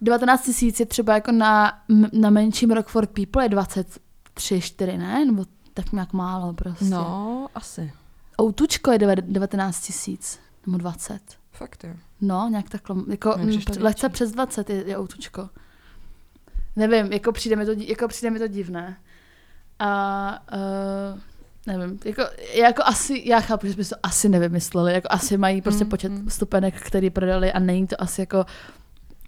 19 0.00 0.42
tisíc 0.44 0.80
je 0.80 0.86
třeba 0.86 1.14
jako 1.14 1.32
na, 1.32 1.72
na 2.12 2.30
menším 2.30 2.70
Rock 2.70 2.88
for 2.88 3.06
People 3.06 3.44
je 3.44 3.48
23, 4.40 4.60
4, 4.60 4.98
ne? 4.98 5.24
Nebo 5.24 5.44
tak 5.74 5.92
nějak 5.92 6.12
málo 6.12 6.52
prostě. 6.52 6.84
No, 6.84 7.48
asi. 7.54 7.92
Outučko 8.42 8.92
je 8.92 8.98
deve- 8.98 9.22
19 9.22 9.80
tisíc, 9.80 10.40
nebo 10.66 10.78
20. 10.78 11.20
Fakt 11.52 11.84
jo. 11.84 11.90
No, 12.20 12.48
nějak 12.50 12.70
takhle, 12.70 12.96
jako 13.10 13.34
Mně 13.36 13.52
mm, 13.58 13.62
lehce 13.80 14.08
přes 14.08 14.32
20 14.32 14.70
je, 14.70 14.84
je 14.86 14.98
outučko. 14.98 15.48
Nevím, 16.76 17.12
jako 17.12 17.32
přijde 17.32 17.56
mi 17.56 17.66
to, 17.66 17.72
jako 17.76 18.08
přijde 18.08 18.30
mi 18.30 18.38
to 18.38 18.48
divné. 18.48 18.96
A 19.78 20.42
uh, 20.52 21.18
nevím, 21.66 21.98
jako, 22.04 22.22
jako 22.54 22.82
asi, 22.84 23.22
já 23.24 23.40
chápu, 23.40 23.66
že 23.66 23.72
jsme 23.72 23.84
to 23.84 23.96
asi 24.02 24.28
nevymysleli, 24.28 24.92
jako 24.92 25.08
asi 25.10 25.36
mají 25.36 25.62
prostě 25.62 25.84
Mm, 25.84 25.90
počet 25.90 26.08
mm. 26.08 26.30
stupenek, 26.30 26.80
který 26.80 27.10
prodali 27.10 27.52
a 27.52 27.58
není 27.58 27.86
to 27.86 28.02
asi 28.02 28.20
jako 28.20 28.46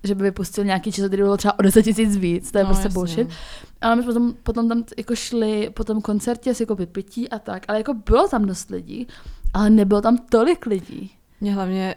že 0.05 0.15
by 0.15 0.23
vypustil 0.23 0.65
nějaký 0.65 0.93
číslo, 0.93 1.09
který 1.09 1.23
bylo 1.23 1.37
třeba 1.37 1.59
o 1.59 1.63
10 1.63 1.83
tisíc 1.83 2.17
víc, 2.17 2.53
to 2.53 2.59
je 2.59 2.65
no, 2.65 2.69
prostě 2.71 2.87
jasně, 2.87 2.95
bullshit. 2.95 3.29
no. 3.29 3.35
Ale 3.81 3.97
my 3.97 4.03
jsme 4.03 4.13
potom, 4.13 4.35
potom 4.43 4.69
tam 4.69 4.85
jako 4.99 5.15
šli 5.17 5.71
po 5.75 5.85
tom 5.85 6.01
koncertě 6.03 6.55
si 6.55 6.63
jako 6.63 6.77
pití 6.87 7.29
a 7.29 7.39
tak, 7.39 7.65
ale 7.69 7.79
jako 7.79 7.95
bylo 7.95 8.29
tam 8.29 8.45
dost 8.45 8.71
lidí, 8.71 9.07
ale 9.55 9.71
nebylo 9.71 10.01
tam 10.01 10.19
tolik 10.19 10.67
lidí. 10.67 11.11
Mě 11.41 11.55
hlavně, 11.55 11.95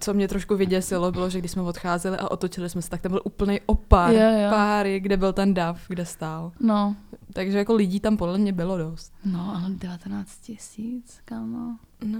co 0.00 0.14
mě 0.14 0.28
trošku 0.28 0.56
vyděsilo, 0.56 1.12
bylo, 1.12 1.30
že 1.30 1.38
když 1.38 1.50
jsme 1.50 1.62
odcházeli 1.62 2.16
a 2.16 2.30
otočili 2.30 2.70
jsme 2.70 2.82
se, 2.82 2.90
tak 2.90 3.00
tam 3.00 3.12
byl 3.12 3.20
úplný 3.24 3.60
opár 3.66 4.14
Jo, 4.14 4.20
jo. 4.20 4.50
páry, 4.50 5.00
kde 5.00 5.16
byl 5.16 5.32
ten 5.32 5.54
dav, 5.54 5.80
kde 5.88 6.06
stál. 6.06 6.52
No, 6.60 6.96
Takže 7.32 7.58
jako 7.58 7.74
lidí 7.74 8.00
tam 8.00 8.16
podle 8.16 8.38
mě 8.38 8.52
bylo 8.52 8.78
dost. 8.78 9.12
no, 9.24 9.52
ale 9.56 9.70
19 9.70 10.38
tisíc, 10.40 11.18
kámo. 11.24 11.76
No. 12.04 12.18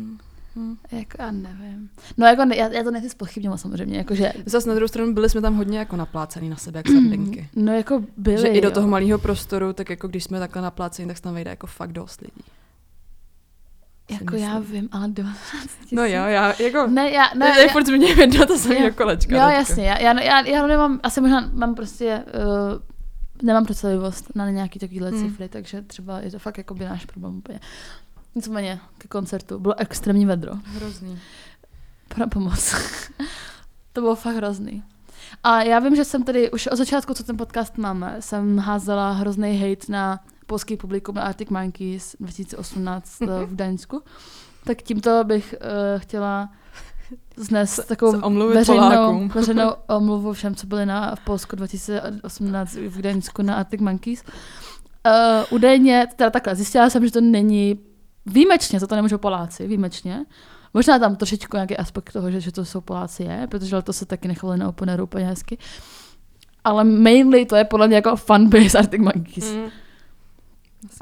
Hm. 0.56 0.76
Jako, 0.92 1.16
já 1.18 1.30
nevím. 1.30 1.90
No 2.16 2.26
jako 2.26 2.42
já, 2.54 2.68
já 2.68 2.82
to 2.82 2.90
nechci 2.90 3.10
spochybňovat 3.10 3.60
samozřejmě, 3.60 3.98
jakože 3.98 4.32
Zas 4.46 4.66
na 4.66 4.74
druhou 4.74 4.88
stranu 4.88 5.14
byli 5.14 5.30
jsme 5.30 5.40
tam 5.40 5.56
hodně 5.56 5.78
jako 5.78 5.96
naplácený 5.96 6.48
na 6.48 6.56
sebe, 6.56 6.78
jak 6.78 6.88
sardinky. 6.88 7.48
No 7.56 7.72
jako 7.72 8.02
byli, 8.16 8.38
Že 8.38 8.48
i 8.48 8.60
do 8.60 8.70
toho 8.70 8.88
malého 8.88 9.18
prostoru, 9.18 9.72
tak 9.72 9.90
jako 9.90 10.08
když 10.08 10.24
jsme 10.24 10.38
takhle 10.38 10.62
naplácení, 10.62 11.08
tak 11.08 11.16
se 11.16 11.22
tam 11.22 11.34
vejde 11.34 11.50
jako 11.50 11.66
fakt 11.66 11.92
dost 11.92 12.20
lidí. 12.20 12.44
Jako 14.10 14.36
já 14.36 14.58
vím, 14.58 14.88
ale 14.92 15.08
19 15.08 15.38
tisíc. 15.62 15.90
No 15.92 16.02
jo, 16.04 16.24
já 16.24 16.62
jako... 16.62 16.86
Ne, 16.86 17.10
já, 17.10 17.22
Ne, 17.34 17.48
ne, 17.54 17.62
já, 17.62 17.68
furt 17.72 17.86
zmiňujeme 17.86 18.22
jedno 18.22 18.46
to 18.46 18.58
samé 18.58 18.78
Jo. 18.84 18.90
kolečka. 18.96 19.34
Jo, 19.36 19.40
teďka. 19.42 19.52
jasně, 19.58 19.84
já, 19.86 19.98
já, 20.00 20.20
já, 20.20 20.46
já 20.46 20.66
nemám, 20.66 21.00
asi 21.02 21.20
možná 21.20 21.50
mám 21.54 21.74
prostě, 21.74 22.24
uh, 22.34 22.82
nemám 23.42 23.64
představivost 23.64 24.36
na 24.36 24.50
nějaký 24.50 24.78
takovýhle 24.78 25.10
Hmm. 25.10 25.20
cifry, 25.30 25.48
takže 25.48 25.82
třeba 25.82 26.20
je 26.20 26.30
to 26.30 26.38
fakt 26.38 26.58
jako 26.58 26.74
by 26.74 26.84
náš 26.84 27.04
problém 27.06 27.36
úplně. 27.36 27.60
Nicméně, 28.34 28.80
ke 28.98 29.08
koncertu, 29.08 29.58
bylo 29.58 29.74
extrémní 29.78 30.26
vedro. 30.26 30.52
Hrozný. 30.64 31.18
Pro 32.08 32.28
pomoc. 32.28 32.74
to 33.92 34.00
bylo 34.00 34.16
fakt 34.16 34.36
hrozný. 34.36 34.82
A 35.42 35.62
já 35.62 35.78
vím, 35.78 35.96
že 35.96 36.04
jsem 36.04 36.22
tady 36.22 36.50
už 36.50 36.66
od 36.66 36.76
začátku, 36.76 37.14
co 37.14 37.24
ten 37.24 37.36
podcast 37.36 37.78
máme, 37.78 38.16
jsem 38.20 38.58
házela 38.58 39.12
hrozný 39.12 39.58
hate 39.58 39.92
na 39.92 40.20
polský 40.46 40.76
publikum 40.76 41.14
na 41.14 41.22
Arctic 41.22 41.48
Monkeys 41.48 42.16
2018 42.20 43.20
v 43.20 43.46
Gdaňsku. 43.46 44.02
Tak 44.64 44.82
tímto 44.82 45.24
bych 45.24 45.54
uh, 45.60 46.00
chtěla 46.00 46.48
znést 47.36 47.86
takovou 47.86 48.48
veřejnou, 48.48 48.80
Polákům. 48.80 49.28
veřejnou 49.34 49.74
omluvu 49.88 50.32
všem, 50.32 50.54
co 50.54 50.66
byli 50.66 50.86
na, 50.86 51.16
v 51.16 51.20
Polsku 51.20 51.56
2018 51.56 52.74
v 52.74 52.96
Gdaňsku 52.96 53.42
na 53.42 53.54
Arctic 53.54 53.80
Monkeys. 53.80 54.24
Uh, 55.06 55.44
údajně, 55.50 56.06
teda 56.16 56.30
takhle, 56.30 56.56
zjistila 56.56 56.90
jsem, 56.90 57.04
že 57.04 57.12
to 57.12 57.20
není 57.20 57.78
výjimečně, 58.26 58.80
za 58.80 58.86
to 58.86 58.94
nemůžou 58.96 59.18
Poláci, 59.18 59.66
výjimečně. 59.66 60.24
Možná 60.74 60.98
tam 60.98 61.16
trošičku 61.16 61.56
nějaký 61.56 61.76
aspekt 61.76 62.12
toho, 62.12 62.30
že, 62.30 62.40
že 62.40 62.52
to 62.52 62.64
jsou 62.64 62.80
Poláci 62.80 63.22
je, 63.22 63.46
protože 63.50 63.82
to 63.82 63.92
se 63.92 64.06
taky 64.06 64.28
nechali 64.28 64.58
na 64.58 64.68
openeru 64.68 65.04
úplně 65.04 65.26
hezky. 65.26 65.58
Ale 66.64 66.84
mainly 66.84 67.46
to 67.46 67.56
je 67.56 67.64
podle 67.64 67.86
mě 67.86 67.96
jako 67.96 68.16
fanbase 68.16 68.78
Arctic 68.78 69.00
Monkeys. 69.00 69.52
Mm. 69.52 69.70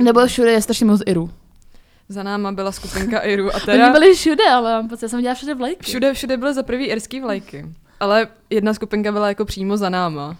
Nebo 0.01 0.27
všude 0.27 0.51
je 0.51 0.63
strašně 0.63 0.87
moc 0.87 1.01
Irů. 1.07 1.31
Za 2.09 2.23
náma 2.23 2.53
byla 2.53 2.73
skupinka 2.73 3.19
Iru 3.19 3.51
a 3.51 3.55
Oni 3.55 3.65
teda 3.65 3.91
byli 3.91 4.15
všude, 4.15 4.45
ale 4.45 4.73
mám 4.73 4.89
pocit, 4.89 5.05
já 5.05 5.09
jsem 5.09 5.17
viděla 5.17 5.35
všude 5.35 5.55
vlajky. 5.55 5.83
všude, 5.83 6.15
všude 6.15 6.37
byly 6.37 6.55
za 6.55 6.63
prvý 6.63 6.85
irský 6.85 7.21
vlajky. 7.21 7.67
Ale 8.01 8.29
jedna 8.51 8.75
skupinka 8.75 9.13
byla 9.13 9.29
jako 9.29 9.45
přímo 9.45 9.77
za 9.77 9.89
náma. 9.89 10.37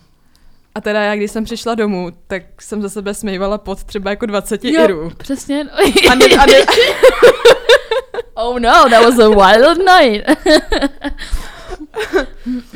A 0.75 0.81
teda 0.81 1.03
já, 1.03 1.17
když 1.17 1.31
jsem 1.31 1.45
přišla 1.45 1.75
domů, 1.75 2.09
tak 2.27 2.63
jsem 2.63 2.83
za 2.83 2.89
sebe 2.89 3.15
smejvala 3.15 3.59
pod 3.59 3.85
třeba 3.85 4.11
jako 4.11 4.27
20 4.27 4.65
Jo, 4.65 4.85
Irů. 4.85 5.11
přesně. 5.17 5.65
A, 6.11 6.15
ne, 6.15 6.25
a, 6.41 6.47
ne, 6.47 6.55
oh 8.35 8.59
no, 8.59 8.71
that 8.91 9.05
was 9.05 9.19
a 9.19 9.29
wild 9.29 9.79
night. 9.79 10.27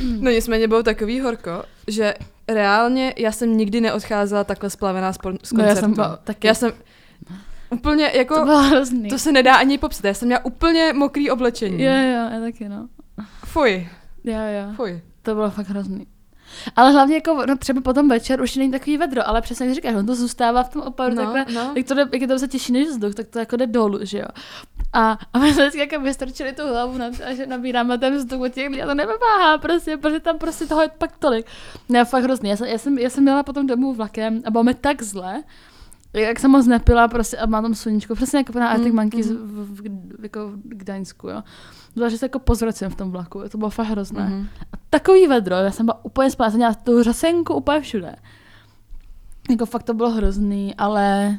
no 0.20 0.30
nicméně 0.30 0.68
bylo 0.68 0.82
takový 0.82 1.20
horko, 1.20 1.62
že 1.88 2.14
reálně 2.48 3.14
já 3.16 3.32
jsem 3.32 3.56
nikdy 3.56 3.80
neodcházela 3.80 4.44
takhle 4.44 4.70
splavená 4.70 5.12
z, 5.12 5.16
z 5.16 5.22
No, 5.24 5.30
koncertu. 5.32 5.62
já 5.68 5.74
jsem 5.74 5.94
byla 5.94 6.16
taky. 6.16 6.46
já 6.46 6.54
jsem 6.54 6.72
úplně 7.70 8.10
jako... 8.14 8.34
to 8.34 8.44
bylo 8.44 8.62
hrozný. 8.62 9.08
To 9.10 9.18
se 9.18 9.32
nedá 9.32 9.54
ani 9.56 9.78
popsat. 9.78 10.04
Já 10.04 10.14
jsem 10.14 10.26
měla 10.28 10.44
úplně 10.44 10.92
mokrý 10.92 11.30
oblečení. 11.30 11.82
Jo, 11.84 11.92
jo, 11.92 12.28
já 12.34 12.40
taky, 12.40 12.68
no. 12.68 12.88
Fuj, 13.44 13.88
Jo, 14.24 14.38
jo. 14.38 14.72
fuj. 14.76 15.00
To 15.22 15.34
bylo 15.34 15.50
fakt 15.50 15.68
hrozný. 15.68 16.06
Ale 16.76 16.92
hlavně 16.92 17.14
jako, 17.14 17.46
no 17.46 17.56
třeba 17.56 17.80
potom 17.80 18.08
večer 18.08 18.42
už 18.42 18.56
není 18.56 18.70
takový 18.70 18.98
vedro, 18.98 19.28
ale 19.28 19.40
přesně 19.40 19.66
jak 19.66 19.74
říkáš, 19.74 19.94
on 19.94 20.06
to 20.06 20.14
zůstává 20.14 20.62
v 20.62 20.68
tom 20.68 20.82
oparu 20.82 21.14
No, 21.14 21.22
takhle, 21.22 21.54
no. 21.54 21.72
jak 21.76 21.86
to 21.86 21.94
jde, 21.94 22.08
jak 22.12 22.22
je 22.22 22.28
to 22.28 22.38
se 22.38 22.48
těžší 22.48 22.72
než 22.72 22.88
vzduch, 22.88 23.14
tak 23.14 23.26
to 23.26 23.38
jako 23.38 23.56
jde 23.56 23.66
dolů, 23.66 23.98
že 24.02 24.18
jo. 24.18 24.26
A, 24.92 25.18
a 25.32 25.38
my 25.38 25.54
jsme 25.54 25.62
vždycky 25.62 25.78
jako 25.78 26.00
vystrčili 26.00 26.52
tu 26.52 26.62
hlavu 26.68 26.98
na 26.98 27.10
to, 27.10 27.16
a 27.26 27.34
že 27.34 27.46
nabíráme 27.46 27.98
ten 27.98 28.16
vzduch 28.16 28.40
od 28.40 28.52
těch 28.52 28.68
lidí 28.70 28.82
a 28.82 28.86
to 28.86 28.94
nepomáhá 28.94 29.58
prostě, 29.58 29.96
protože 29.96 30.20
tam 30.20 30.38
prostě 30.38 30.66
toho 30.66 30.82
je 30.82 30.90
pak 30.98 31.16
tolik. 31.16 31.46
Ne, 31.88 32.04
fakt 32.04 32.22
hrozný. 32.22 32.50
Já 32.50 32.56
jsem, 32.56 32.66
já 32.66 32.78
jsem, 32.78 32.98
já 32.98 33.10
jsem 33.10 33.22
měla 33.22 33.42
potom 33.42 33.66
domů 33.66 33.94
vlakem 33.94 34.42
a 34.44 34.50
bylo 34.50 34.64
mi 34.64 34.74
tak 34.74 35.02
zle, 35.02 35.42
jak 36.12 36.40
jsem 36.40 36.50
moc 36.50 36.66
nepila 36.66 37.08
prostě 37.08 37.36
a 37.36 37.46
má 37.46 37.62
tam 37.62 37.74
sluníčko, 37.74 38.14
přesně 38.14 38.38
jako 38.38 38.58
na 38.58 38.68
Arctic 38.68 38.92
Mm, 38.92 38.96
Monkeys 38.96 39.30
mm. 39.30 39.36
v, 39.36 39.40
v, 39.40 39.80
v, 40.18 40.22
jako 40.22 40.48
v 40.48 40.60
Gdaňsku, 40.64 41.28
jo. 41.28 41.42
Byla, 41.96 42.08
že 42.08 42.18
se 42.18 42.24
jako 42.24 42.38
pozvracím 42.38 42.88
v 42.90 42.96
tom 42.96 43.10
vlaku, 43.10 43.42
to 43.48 43.58
bylo 43.58 43.70
fakt 43.70 43.86
hrozné. 43.86 44.22
Mhm. 44.24 44.48
A 44.72 44.76
takový 44.90 45.26
vedro, 45.26 45.56
já 45.56 45.70
jsem 45.70 45.86
byla 45.86 46.04
úplně 46.04 46.30
spát, 46.30 46.50
jsem 46.50 46.56
měla 46.58 46.74
tu 46.74 47.02
řasenku 47.02 47.54
úplně 47.54 47.80
všude. 47.80 48.16
Jako 49.50 49.66
fakt 49.66 49.82
to 49.82 49.94
bylo 49.94 50.10
hrozný, 50.10 50.74
ale 50.74 51.36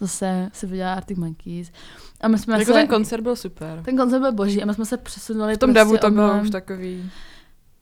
zase 0.00 0.48
si 0.52 0.66
viděla 0.66 0.94
Arctic 0.94 1.18
Monkeys. 1.18 1.72
A 2.20 2.28
my 2.28 2.38
jsme 2.38 2.54
Jako 2.54 2.64
se, 2.64 2.72
ten 2.72 2.86
koncert 2.86 3.20
byl 3.22 3.36
super. 3.36 3.82
ten 3.84 3.96
koncert 3.96 4.20
byl 4.20 4.32
boží 4.32 4.62
a 4.62 4.66
my 4.66 4.74
jsme 4.74 4.84
se 4.86 4.96
přesunuli 4.96 5.54
V 5.54 5.58
tom 5.58 5.68
prostě 5.74 5.78
davu 5.78 5.96
to 5.98 6.10
bylo 6.10 6.40
už 6.42 6.50
takový... 6.50 7.10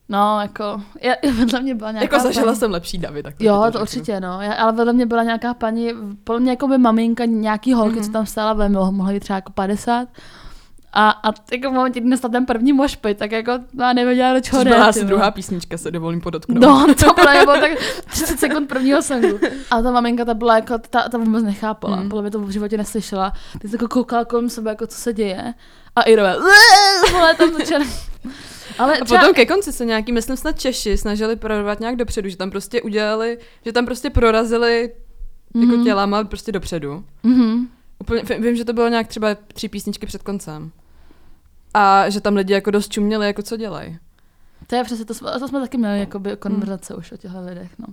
No, 0.09 0.39
jako, 0.41 0.81
já, 1.01 1.13
vedle 1.39 1.61
mě 1.61 1.75
byla 1.75 1.91
nějaká 1.91 2.15
Jako 2.15 2.27
zažila 2.27 2.45
paní. 2.45 2.57
jsem 2.57 2.71
lepší 2.71 2.97
davy. 2.97 3.23
Tak 3.23 3.35
Jo, 3.39 3.65
to 3.73 3.81
určitě, 3.81 4.19
no. 4.19 4.41
Já, 4.41 4.53
ale 4.53 4.71
vedle 4.71 4.93
mě 4.93 5.05
byla 5.05 5.23
nějaká 5.23 5.53
paní, 5.53 5.89
podle 6.23 6.39
mě 6.39 6.51
jako 6.51 6.67
by 6.67 6.77
maminka 6.77 7.25
nějaký 7.25 7.73
holky, 7.73 7.95
Mhm. 7.95 8.03
co 8.05 8.11
tam 8.11 8.25
stála, 8.25 8.67
mohla 8.67 8.91
mohla 8.91 9.11
být 9.13 9.19
třeba 9.19 9.35
jako 9.37 9.51
50. 9.51 10.07
A, 10.93 11.09
a 11.09 11.27
jako 11.51 11.69
v 11.69 11.73
momentě, 11.73 11.99
kdy 11.99 12.09
nastal 12.09 12.31
ten 12.31 12.45
první 12.45 12.73
mošpit, 12.73 13.17
tak 13.17 13.31
jako 13.31 13.51
já 13.79 13.93
nevěděla, 13.93 14.33
do 14.33 14.39
čeho 14.41 14.59
To 14.59 14.63
byla 14.69 14.77
jde, 14.79 14.83
asi 14.89 14.99
ty 14.99 15.05
druhá 15.05 15.31
písnička, 15.31 15.77
se 15.77 15.91
dovolím 15.91 16.21
podotknout. 16.21 16.61
No, 16.61 16.87
to 16.99 17.13
bylo, 17.13 17.45
bylo 17.45 17.59
tak 17.59 17.71
30 18.07 18.39
sekund 18.39 18.67
prvního 18.67 19.01
songu. 19.01 19.39
A 19.71 19.81
ta 19.81 19.91
maminka, 19.91 20.25
ta 20.25 20.33
byla 20.33 20.55
jako, 20.55 20.77
ta, 20.89 21.09
ta 21.09 21.17
vůbec 21.17 21.43
nechápala. 21.43 21.95
Mm. 22.01 22.09
Podle 22.09 22.21
mě 22.21 22.31
to 22.31 22.39
v 22.39 22.49
životě 22.49 22.77
neslyšela. 22.77 23.33
Ty 23.61 23.67
jako 23.71 23.87
koukala 23.87 24.25
kolem 24.25 24.49
sebe, 24.49 24.71
jako 24.71 24.87
co 24.87 24.97
se 24.97 25.13
děje. 25.13 25.53
A 25.95 26.01
Irové, 26.01 26.35
vole, 27.11 27.35
tam 27.35 27.53
začala. 27.53 27.85
Ale 28.79 28.97
A 28.97 29.05
potom 29.05 29.33
ke 29.33 29.45
konci 29.45 29.73
se 29.73 29.85
nějaký, 29.85 30.11
myslím 30.11 30.37
snad 30.37 30.59
Češi, 30.59 30.97
snažili 30.97 31.35
prorvat 31.35 31.79
nějak 31.79 31.95
dopředu, 31.95 32.29
že 32.29 32.37
tam 32.37 32.49
prostě 32.51 32.81
udělali, 32.81 33.37
že 33.65 33.71
tam 33.71 33.85
prostě 33.85 34.09
prorazili 34.09 34.91
jako 35.55 35.75
Mhm. 35.75 35.83
tělama 35.83 36.23
prostě 36.23 36.51
dopředu. 36.51 37.03
Mhm. 37.23 37.67
Úplně, 37.99 38.21
vím, 38.39 38.55
že 38.55 38.65
to 38.65 38.73
bylo 38.73 38.87
nějak 38.87 39.07
třeba 39.07 39.27
tři 39.53 39.67
písničky 39.69 40.05
před 40.05 40.23
koncem. 40.23 40.71
A 41.73 42.09
že 42.09 42.21
tam 42.21 42.35
lidi 42.35 42.53
jako 42.53 42.71
dost 42.71 42.91
čuměli, 42.91 43.27
jako 43.27 43.41
co 43.41 43.57
dělají. 43.57 43.99
To 44.67 44.75
je 44.75 44.83
přesně, 44.83 45.05
to 45.05 45.13
jsme, 45.13 45.31
to 45.39 45.47
jsme 45.47 45.59
taky 45.59 45.77
měli 45.77 45.99
jakoby 45.99 46.37
konverzace 46.37 46.95
už 46.95 47.11
o 47.11 47.17
těchto 47.17 47.41
lidech, 47.41 47.71
no. 47.79 47.87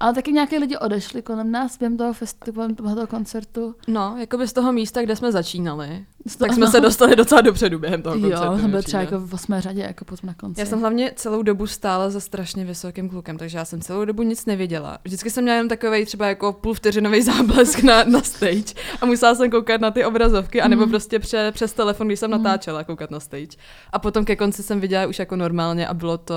Ale 0.00 0.14
taky 0.14 0.32
nějaké 0.32 0.58
lidi 0.58 0.76
odešli 0.76 1.22
kolem 1.22 1.50
nás 1.50 1.78
během 1.78 1.96
toho 1.96 2.12
festivalu, 2.12 2.74
toho 2.74 3.06
koncertu. 3.06 3.74
No, 3.88 4.16
jako 4.18 4.38
by 4.38 4.48
z 4.48 4.52
toho 4.52 4.72
místa, 4.72 5.02
kde 5.02 5.16
jsme 5.16 5.32
začínali, 5.32 6.06
tak 6.38 6.48
toho- 6.48 6.52
jsme 6.56 6.66
se 6.66 6.80
dostali 6.80 7.16
docela 7.16 7.40
dopředu 7.40 7.78
během 7.78 8.02
toho 8.02 8.20
koncertu. 8.20 8.44
Jo, 8.52 8.58
jsem 8.58 8.70
byl 8.70 8.82
třeba 8.82 9.00
jako 9.02 9.18
v 9.20 9.34
osmé 9.34 9.60
řadě, 9.60 9.80
jako 9.82 10.04
potom 10.04 10.26
na 10.26 10.34
konci. 10.34 10.60
Já 10.60 10.66
jsem 10.66 10.80
hlavně 10.80 11.12
celou 11.16 11.42
dobu 11.42 11.66
stála 11.66 12.10
za 12.10 12.20
strašně 12.20 12.64
vysokým 12.64 13.08
klukem, 13.08 13.38
takže 13.38 13.58
já 13.58 13.64
jsem 13.64 13.80
celou 13.80 14.04
dobu 14.04 14.22
nic 14.22 14.46
neviděla. 14.46 14.98
Vždycky 15.04 15.30
jsem 15.30 15.44
měla 15.44 15.56
jen 15.58 15.68
takový 15.68 16.04
třeba 16.04 16.26
jako 16.26 16.52
půl 16.52 16.74
vteřinový 16.74 17.22
záblesk 17.32 17.82
na, 17.82 18.04
na 18.04 18.22
stage 18.22 18.74
a 19.00 19.06
musela 19.06 19.34
jsem 19.34 19.50
koukat 19.50 19.80
na 19.80 19.90
ty 19.90 20.04
obrazovky, 20.04 20.62
anebo 20.62 20.82
Mhm. 20.82 20.90
prostě 20.90 21.18
pře, 21.18 21.52
přes 21.52 21.72
telefon, 21.72 22.06
když 22.06 22.20
jsem 22.20 22.30
Mhm. 22.30 22.42
natáčela, 22.42 22.84
koukat 22.84 23.10
na 23.10 23.20
stage. 23.20 23.56
A 23.92 23.98
potom 23.98 24.24
ke 24.24 24.36
konci 24.36 24.62
jsem 24.62 24.80
viděla 24.80 25.06
už 25.06 25.18
jako 25.18 25.36
normálně 25.36 25.86
a 25.88 25.94
bylo 25.94 26.18
to 26.18 26.34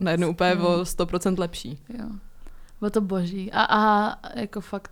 najednou 0.00 0.30
úplně 0.30 0.54
Mhm. 0.54 0.64
o 0.66 0.84
100% 0.84 1.38
lepší. 1.38 1.78
Jo. 1.98 2.04
Bylo 2.80 2.90
to 2.90 3.00
boží. 3.00 3.52
A, 3.52 3.62
a 3.62 4.16
jako 4.40 4.60
fakt, 4.60 4.90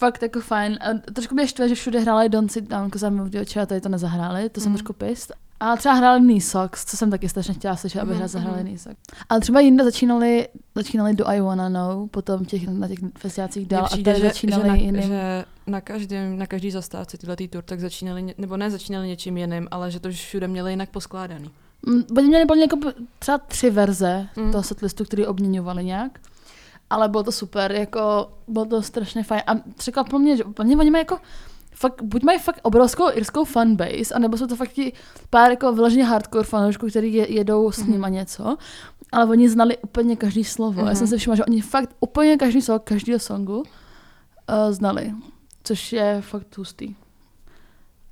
fakt 0.00 0.22
jako 0.22 0.40
fajn. 0.40 0.78
A 0.80 1.12
trošku 1.12 1.34
mě 1.34 1.46
štve, 1.46 1.68
že 1.68 1.74
všude 1.74 2.00
hráli 2.00 2.28
Don't 2.28 2.52
Sit 2.52 2.68
Down, 2.68 2.84
because 2.84 3.06
I'm 3.06 3.24
with 3.24 3.56
a 3.56 3.66
tady 3.66 3.80
to 3.80 3.88
nezahráli, 3.88 4.48
to 4.48 4.60
jsem 4.60 4.72
Mhm. 4.72 4.78
trošku 4.78 4.92
pist. 4.92 5.32
A 5.60 5.76
třeba 5.76 5.94
hráli 5.94 6.20
Knee 6.20 6.40
Socks, 6.40 6.84
co 6.84 6.96
jsem 6.96 7.10
taky 7.10 7.28
strašně 7.28 7.54
chtěla 7.54 7.76
slyšet, 7.76 8.00
aby 8.00 8.14
hra 8.14 8.28
zahráli. 8.28 8.60
Knee 8.62 8.78
Socks. 8.78 8.96
Ale 9.28 9.40
třeba 9.40 9.60
jinde 9.60 9.84
začínali, 9.84 10.48
začínali 10.74 11.14
Do 11.14 11.28
I 11.28 11.40
Wanna 11.40 11.68
Know, 11.68 12.08
potom 12.08 12.44
těch, 12.44 12.68
na 12.68 12.88
těch 12.88 12.98
festiácích 13.18 13.66
dál 13.66 13.80
Mně 13.80 13.86
a 13.86 13.88
přijde, 13.88 14.12
tady 14.12 14.22
že, 14.22 14.28
začínali 14.28 14.62
že, 14.62 14.68
na, 14.68 14.74
jiným. 14.74 15.02
že 15.02 15.44
na, 15.66 15.80
každém, 15.80 16.38
na 16.38 16.46
každý 16.46 16.70
zastávce 16.70 17.18
tyhle 17.18 17.36
tour 17.36 17.62
tak 17.62 17.80
začínali, 17.80 18.34
nebo 18.38 18.56
ne 18.56 18.70
začínali 18.70 19.08
něčím 19.08 19.36
jiným, 19.36 19.68
ale 19.70 19.90
že 19.90 20.00
to 20.00 20.10
všude 20.10 20.48
měli 20.48 20.72
jinak 20.72 20.90
poskládaný. 20.90 21.50
Mm, 21.86 22.02
Oni 22.18 22.28
měli 22.28 22.46
plně 22.46 22.62
jako 22.62 22.76
třeba 23.18 23.38
tři 23.38 23.70
verze 23.70 24.28
Mm. 24.36 24.44
mm. 24.44 24.52
toho 24.52 24.62
setlistu, 24.64 25.04
který 25.04 25.26
obměňovali 25.26 25.84
nějak. 25.84 26.18
Ale 26.90 27.08
bylo 27.08 27.22
to 27.22 27.32
super, 27.32 27.72
jako 27.72 28.30
bylo 28.48 28.64
to 28.64 28.82
strašně 28.82 29.22
fajn. 29.22 29.42
A 29.46 29.54
překvapilo 29.76 30.18
mě, 30.18 30.36
že 30.36 30.44
oni, 30.44 30.76
oni 30.76 30.90
mají 30.90 31.00
jako 31.00 31.18
fakt, 31.74 32.02
buď 32.02 32.22
mají 32.22 32.38
fakt 32.38 32.60
obrovskou 32.62 33.04
irskou 33.12 33.44
fanbase, 33.44 34.14
anebo 34.14 34.36
jsou 34.36 34.46
to 34.46 34.56
fakt 34.56 34.72
ti 34.72 34.92
pár 35.30 35.50
jako 35.50 35.72
vyloženě 35.72 36.04
hardcore 36.04 36.44
fanoušků, 36.44 36.86
který 36.88 37.14
je, 37.14 37.32
jedou 37.32 37.72
s 37.72 37.78
Mhm. 37.78 37.90
nima 37.92 38.08
něco, 38.08 38.56
ale 39.12 39.24
oni 39.26 39.48
znali 39.48 39.78
úplně 39.78 40.16
každý 40.16 40.44
slovo. 40.44 40.80
Já 40.86 40.94
jsem 40.94 41.04
Mhm. 41.04 41.06
si 41.06 41.18
všimla, 41.18 41.36
že 41.36 41.44
oni 41.44 41.60
fakt 41.60 41.90
úplně 42.00 42.36
každý 42.36 42.62
slovo 42.62 42.78
každého 42.84 43.18
songu 43.18 43.58
uh, 43.58 43.64
znali, 44.70 45.12
což 45.64 45.92
je 45.92 46.18
fakt 46.20 46.58
hustý. 46.58 46.94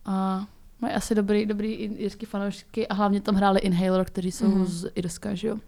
A 0.04 0.46
mají 0.80 0.94
asi 0.94 1.14
dobrý, 1.14 1.46
dobrý 1.46 1.72
irský 1.74 2.26
fanoušky 2.26 2.88
a 2.88 2.94
hlavně 2.94 3.20
tam 3.20 3.34
hráli 3.34 3.60
Inhaler, 3.60 4.04
kteří 4.04 4.32
jsou 4.32 4.46
Mhm. 4.48 4.66
z 4.66 4.90
Irska, 4.94 5.34
že 5.34 5.48
jo? 5.48 5.58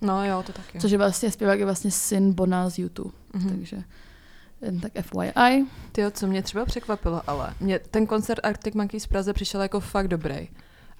No 0.00 0.26
jo, 0.26 0.42
to 0.46 0.52
taky. 0.52 0.78
Což 0.80 0.90
je 0.90 0.98
vlastně 0.98 1.30
zpěvák 1.30 1.58
je 1.58 1.64
vlastně 1.64 1.90
syn 1.90 2.32
Bona 2.32 2.70
z 2.70 2.78
YouTube, 2.78 3.10
Mhm. 3.34 3.48
takže 3.48 3.76
jen 4.62 4.80
tak 4.80 4.92
FYI. 5.00 5.66
Ty, 5.92 6.02
co 6.10 6.26
mě 6.26 6.42
třeba 6.42 6.64
překvapilo, 6.64 7.22
ale 7.26 7.54
mě 7.60 7.78
ten 7.78 8.06
koncert 8.06 8.40
Arctic 8.46 8.74
Monkeys 8.74 9.04
v 9.04 9.08
Praze 9.08 9.32
přišel 9.32 9.62
jako 9.62 9.80
fakt 9.80 10.08
dobrý. 10.08 10.48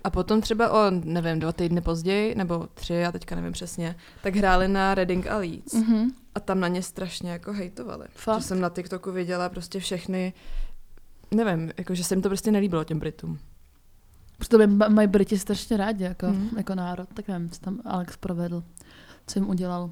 A 0.04 0.10
potom 0.10 0.40
třeba 0.40 0.70
o, 0.72 0.90
nevím, 0.90 1.38
dva 1.38 1.52
týdny 1.52 1.80
později, 1.80 2.34
nebo 2.34 2.68
tři, 2.74 2.94
já 2.94 3.12
teďka 3.12 3.34
nevím 3.36 3.52
přesně, 3.52 3.96
tak 4.22 4.36
hráli 4.36 4.68
na 4.68 4.94
Reading 4.94 5.26
a 5.26 5.36
Leeds. 5.36 5.72
Mhm. 5.74 6.10
A 6.34 6.40
tam 6.40 6.60
na 6.60 6.68
ně 6.68 6.82
strašně 6.82 7.30
jako 7.30 7.52
hejtovali. 7.52 8.06
Fakt? 8.14 8.40
Že 8.40 8.46
jsem 8.46 8.60
na 8.60 8.68
TikToku 8.70 9.12
viděla 9.12 9.48
prostě 9.48 9.80
všechny, 9.80 10.32
nevím, 11.30 11.72
jako 11.78 11.94
že 11.94 12.04
se 12.04 12.14
jim 12.14 12.22
to 12.22 12.28
prostě 12.28 12.50
nelíbilo 12.50 12.84
těm 12.84 12.98
Britům. 12.98 13.38
Protože 14.38 14.66
mají 14.66 15.08
Briti 15.08 15.38
strašně 15.38 15.76
rádi 15.76 16.04
jako, 16.04 16.26
Mhm. 16.26 16.48
jako 16.56 16.74
národ, 16.74 17.08
tak 17.14 17.28
nevím, 17.28 17.50
co 17.50 17.60
tam 17.60 17.80
Alex 17.84 18.16
provedl, 18.16 18.62
co 19.30 19.38
jim 19.38 19.50
udělal. 19.50 19.90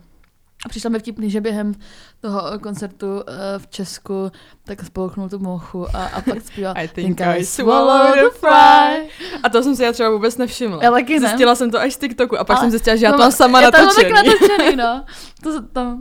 A 0.67 0.69
přišlo 0.69 0.91
mi 0.91 0.99
vtipný, 0.99 1.31
že 1.31 1.41
během 1.41 1.75
toho 2.21 2.59
koncertu 2.59 3.07
uh, 3.07 3.23
v 3.59 3.67
Česku 3.67 4.31
tak 4.65 4.85
spolknul 4.85 5.29
tu 5.29 5.39
mochu 5.39 5.97
a, 5.97 6.05
a 6.07 6.21
pak 6.21 6.43
zpíval 6.43 6.75
I 6.77 6.89
think 6.89 7.21
I 7.21 7.45
swallowed 7.45 8.25
a 8.25 8.31
fry. 8.31 9.09
A 9.43 9.49
to 9.49 9.63
jsem 9.63 9.77
si 9.77 9.83
já 9.83 9.93
třeba 9.93 10.11
vůbec 10.11 10.37
nevšimla. 10.37 10.79
Já 10.83 10.91
taky 10.91 11.21
ne. 11.21 11.29
Zjistila 11.29 11.55
jsem 11.55 11.71
to 11.71 11.81
až 11.81 11.95
z 11.95 11.97
TikToku 11.97 12.39
a 12.39 12.45
pak 12.45 12.57
Ale 12.57 12.65
jsem 12.65 12.71
zjistila, 12.71 12.97
že 12.97 13.05
já 13.05 13.13
to 13.13 13.19
mám 13.19 13.33
sama 13.33 13.61
já 13.61 13.71
to 13.71 13.79
mám 13.79 13.87
natočený. 13.87 14.15
tak 14.15 14.25
natočený, 14.25 14.77
no. 14.77 15.05
To, 15.43 15.63
to. 15.63 15.99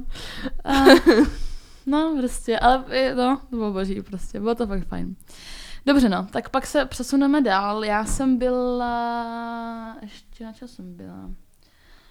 A, 0.63 0.85
no, 1.85 2.15
prostě, 2.19 2.59
ale 2.59 2.83
no, 3.15 3.41
to 3.49 3.55
bylo 3.55 3.71
boží 3.71 4.01
prostě, 4.01 4.39
bylo 4.39 4.55
to 4.55 4.67
fakt 4.67 4.87
fajn. 4.87 5.15
Dobře, 5.85 6.09
no, 6.09 6.27
tak 6.31 6.49
pak 6.49 6.65
se 6.65 6.85
přesuneme 6.85 7.41
dál. 7.41 7.85
Já 7.85 8.05
jsem 8.05 8.37
byla, 8.37 9.97
ještě 10.01 10.43
na 10.43 10.53
čem 10.53 10.67
jsem 10.67 10.95
byla? 10.95 11.29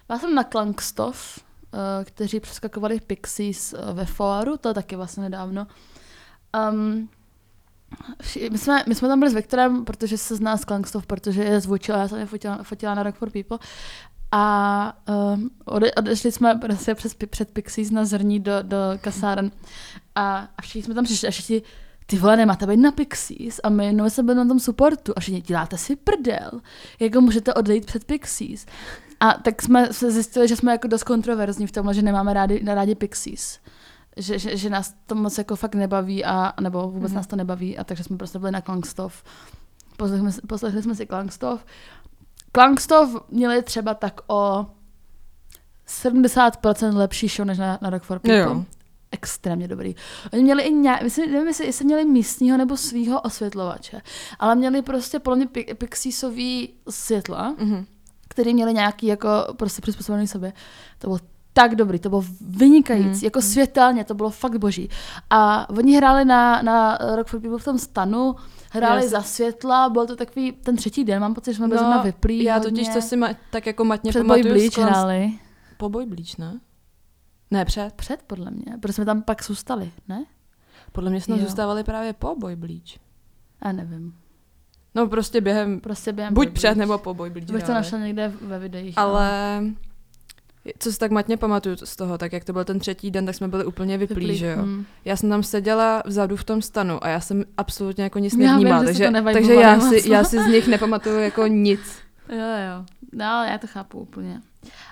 Byla 0.07 0.19
jsem 0.19 0.35
na 0.35 0.43
Klankstov, 0.43 1.39
eh, 1.73 2.05
kteří 2.05 2.39
přeskakovali 2.39 2.99
Pixies 2.99 3.73
eh, 3.73 3.93
ve 3.93 4.05
Foaru, 4.05 4.57
to 4.57 4.67
je 4.67 4.73
taky 4.73 4.95
vlastně 4.95 5.23
nedávno. 5.23 5.67
Um, 6.71 7.09
my 8.51 8.57
jsme, 8.57 8.83
my 8.87 8.95
jsme 8.95 9.07
tam 9.07 9.19
byli 9.19 9.31
s 9.31 9.33
Viktorem, 9.33 9.85
protože 9.85 10.17
se 10.17 10.35
zná 10.35 10.57
z 10.57 10.65
Klankstov, 10.65 11.05
protože 11.05 11.43
je 11.43 11.59
zvučila, 11.59 11.97
já 11.97 12.07
jsem 12.07 12.19
je 12.19 12.25
fotila, 12.25 12.63
fotila 12.63 12.95
na 12.95 13.03
Rock 13.03 13.15
for 13.15 13.29
People. 13.29 13.59
A 14.31 14.97
um, 15.33 15.49
ode, 15.65 15.93
odešli 15.93 16.31
jsme 16.31 16.55
prostě 16.55 16.95
přes, 16.95 17.15
před 17.29 17.51
Pixies 17.51 17.91
na 17.91 18.05
zrní 18.05 18.39
do, 18.39 18.51
do 18.61 18.77
kasáren. 19.01 19.51
A, 20.15 20.47
a 20.57 20.61
všichni 20.61 20.83
jsme 20.83 20.93
tam 20.93 21.03
přišli 21.03 21.27
a 21.27 21.31
všichni, 21.31 21.61
ty 22.05 22.17
vole, 22.17 22.37
nemáte 22.37 22.67
být 22.67 22.77
na 22.77 22.91
Pixies 22.91 23.59
a 23.63 23.69
my 23.69 23.93
no, 23.93 24.09
jsme 24.09 24.23
byli 24.23 24.37
na 24.37 24.45
tom 24.45 24.59
supportu 24.59 25.13
a 25.15 25.19
všichni, 25.19 25.41
děláte 25.41 25.77
si 25.77 25.95
prdel, 25.95 26.51
jako 26.99 27.21
můžete 27.21 27.53
odejít 27.53 27.85
před 27.85 28.03
Pixies. 28.03 28.65
A 29.19 29.33
tak 29.33 29.61
jsme 29.61 29.93
se 29.93 30.11
zjistili, 30.11 30.47
že 30.47 30.55
jsme 30.55 30.71
jako 30.71 30.87
dost 30.87 31.03
kontroverzní 31.03 31.67
v 31.67 31.71
tom, 31.71 31.93
že 31.93 32.01
nemáme 32.01 32.33
rádi, 32.33 32.63
rádi 32.65 32.95
Pixies. 32.95 33.59
Že, 34.17 34.39
že, 34.39 34.57
že, 34.57 34.69
nás 34.69 34.93
to 35.05 35.15
moc 35.15 35.37
jako 35.37 35.55
fakt 35.55 35.75
nebaví, 35.75 36.25
a, 36.25 36.53
nebo 36.61 36.81
vůbec 36.81 36.93
Mhm. 37.01 37.05
mm-hmm. 37.11 37.15
nás 37.15 37.27
to 37.27 37.35
nebaví, 37.35 37.77
a 37.77 37.83
takže 37.83 38.03
jsme 38.03 38.17
prostě 38.17 38.39
byli 38.39 38.51
na 38.51 38.61
Klangstov. 38.61 39.23
Poslechli, 39.97 40.31
jsme- 40.31 40.41
poslechli 40.47 40.81
jsme 40.83 40.95
si 40.95 41.05
Klangstov. 41.05 41.65
Klangstov 42.51 43.09
měli 43.29 43.63
třeba 43.63 43.93
tak 43.93 44.21
o 44.27 44.65
70% 45.87 46.95
lepší 46.97 47.27
show 47.27 47.45
než 47.47 47.57
na, 47.57 47.79
na 47.81 47.89
Rock 47.89 48.03
for 48.03 48.19
People. 48.19 48.37
Jo. 48.39 48.65
Extrémně 49.11 49.67
dobrý. 49.67 49.95
Oni 50.33 50.43
měli 50.43 50.63
i 50.63 50.73
nějak, 50.73 51.01
myslím, 51.01 51.31
nevím, 51.31 51.47
jestli, 51.47 51.65
jestli 51.65 51.85
měli 51.85 52.05
místního 52.05 52.57
nebo 52.57 52.77
svého 52.77 53.21
osvětlovače, 53.21 54.01
ale 54.39 54.55
měli 54.55 54.81
prostě 54.81 55.19
podle 55.19 55.37
mě 55.37 55.47
pi- 55.47 55.73
Pixiesový 55.77 56.69
světla, 56.89 57.55
Mhm. 57.59 57.85
Který 58.27 58.53
měli 58.53 58.73
nějaký 58.73 59.07
jako 59.07 59.29
prostě 59.57 59.81
přizpůsobený 59.81 60.27
sobě. 60.27 60.53
To 60.99 61.07
bylo 61.07 61.19
tak 61.53 61.75
dobrý, 61.75 61.99
to 61.99 62.09
bylo 62.09 62.23
vynikající, 62.41 63.07
Mhm. 63.09 63.19
jako 63.23 63.41
světelně, 63.41 64.03
to 64.03 64.13
bylo 64.13 64.29
fakt 64.29 64.57
boží. 64.57 64.89
A 65.29 65.69
oni 65.69 65.97
hráli 65.97 66.25
na, 66.25 66.61
na 66.61 66.97
Rock 67.15 67.27
for 67.27 67.39
People 67.41 67.59
v 67.59 67.63
tom 67.63 67.79
stanu, 67.79 68.35
hráli 68.71 68.95
Jasně. 68.95 69.09
za 69.09 69.21
světla, 69.21 69.89
byl 69.89 70.07
to 70.07 70.15
takový 70.15 70.51
ten 70.51 70.75
třetí 70.75 71.03
den, 71.03 71.19
mám 71.21 71.33
pocit, 71.33 71.51
že 71.51 71.57
jsme 71.57 71.67
byli 71.67 71.81
No, 71.83 71.89
na 71.89 72.01
vyplý 72.01 72.43
Já 72.43 72.53
hodně. 72.57 72.69
totiž 72.71 72.87
to 72.93 73.01
si 73.01 73.17
ma- 73.17 73.35
tak 73.51 73.65
jako 73.65 73.85
matně 73.85 74.09
před 74.09 74.19
pamatuju. 74.23 74.59
Z 74.59 74.69
Klans- 74.73 74.89
hráli. 74.89 75.31
Po 75.77 75.89
Boy 75.89 76.05
Bleach, 76.05 76.37
ne? 76.37 76.59
Ne, 77.51 77.65
před. 77.65 77.93
Před, 77.93 78.23
podle 78.27 78.51
mě, 78.51 78.65
protože 78.81 78.93
jsme 78.93 79.05
tam 79.05 79.21
pak 79.21 79.43
zůstali, 79.43 79.91
ne? 80.07 80.25
Podle 80.91 81.09
mě 81.09 81.21
jsme 81.21 81.37
Jo. 81.37 81.43
zůstávali 81.45 81.83
právě 81.83 82.13
po 82.13 82.35
Boy 82.35 82.55
Bleach. 82.55 82.97
Já 83.65 83.71
nevím. 83.71 84.13
No 84.97 85.07
prostě 85.07 85.41
během, 85.41 85.79
Prostě 85.79 86.13
během 86.13 86.33
buď 86.33 86.49
před 86.49 86.67
Bleach. 86.67 86.77
nebo 86.77 86.97
po 86.97 87.13
Boy 87.13 87.29
Bleach. 87.29 87.49
Bych 87.49 87.63
to 87.63 87.73
našla 87.73 87.99
někde 87.99 88.31
ve 88.41 88.59
videích. 88.59 88.95
no. 88.95 89.03
Ale 89.03 89.61
co 90.79 90.91
si 90.91 90.99
tak 90.99 91.11
matně 91.11 91.37
pamatuju 91.37 91.75
z 91.83 91.95
toho, 91.95 92.17
tak 92.17 92.33
jak 92.33 92.43
to 92.43 92.53
byl 92.53 92.63
ten 92.63 92.79
třetí 92.79 93.11
den, 93.11 93.25
tak 93.25 93.35
jsme 93.35 93.47
byli 93.47 93.65
úplně 93.65 93.97
vyplí, 93.97 94.37
že 94.37 94.47
jo. 94.47 94.61
Hmm. 94.61 94.85
Já 95.05 95.15
jsem 95.15 95.29
tam 95.29 95.43
seděla 95.43 96.03
vzadu 96.05 96.35
v 96.35 96.43
tom 96.43 96.61
stanu 96.61 97.03
a 97.03 97.07
já 97.07 97.19
jsem 97.19 97.43
absolutně 97.57 98.03
jako 98.03 98.19
nic 98.19 98.33
Já 98.33 98.51
nevnímala, 98.51 98.83
takže, 98.83 99.11
takže 99.33 99.53
já, 99.53 99.79
si, 99.79 100.09
já 100.09 100.23
si 100.23 100.43
z 100.43 100.47
nich 100.47 100.67
nepamatuju 100.67 101.19
jako 101.19 101.47
nic. 101.47 101.79
Jo, 102.29 102.37
jo. 102.37 102.85
No, 103.13 103.25
já 103.25 103.57
to 103.57 103.67
chápu 103.67 103.99
úplně. 103.99 104.41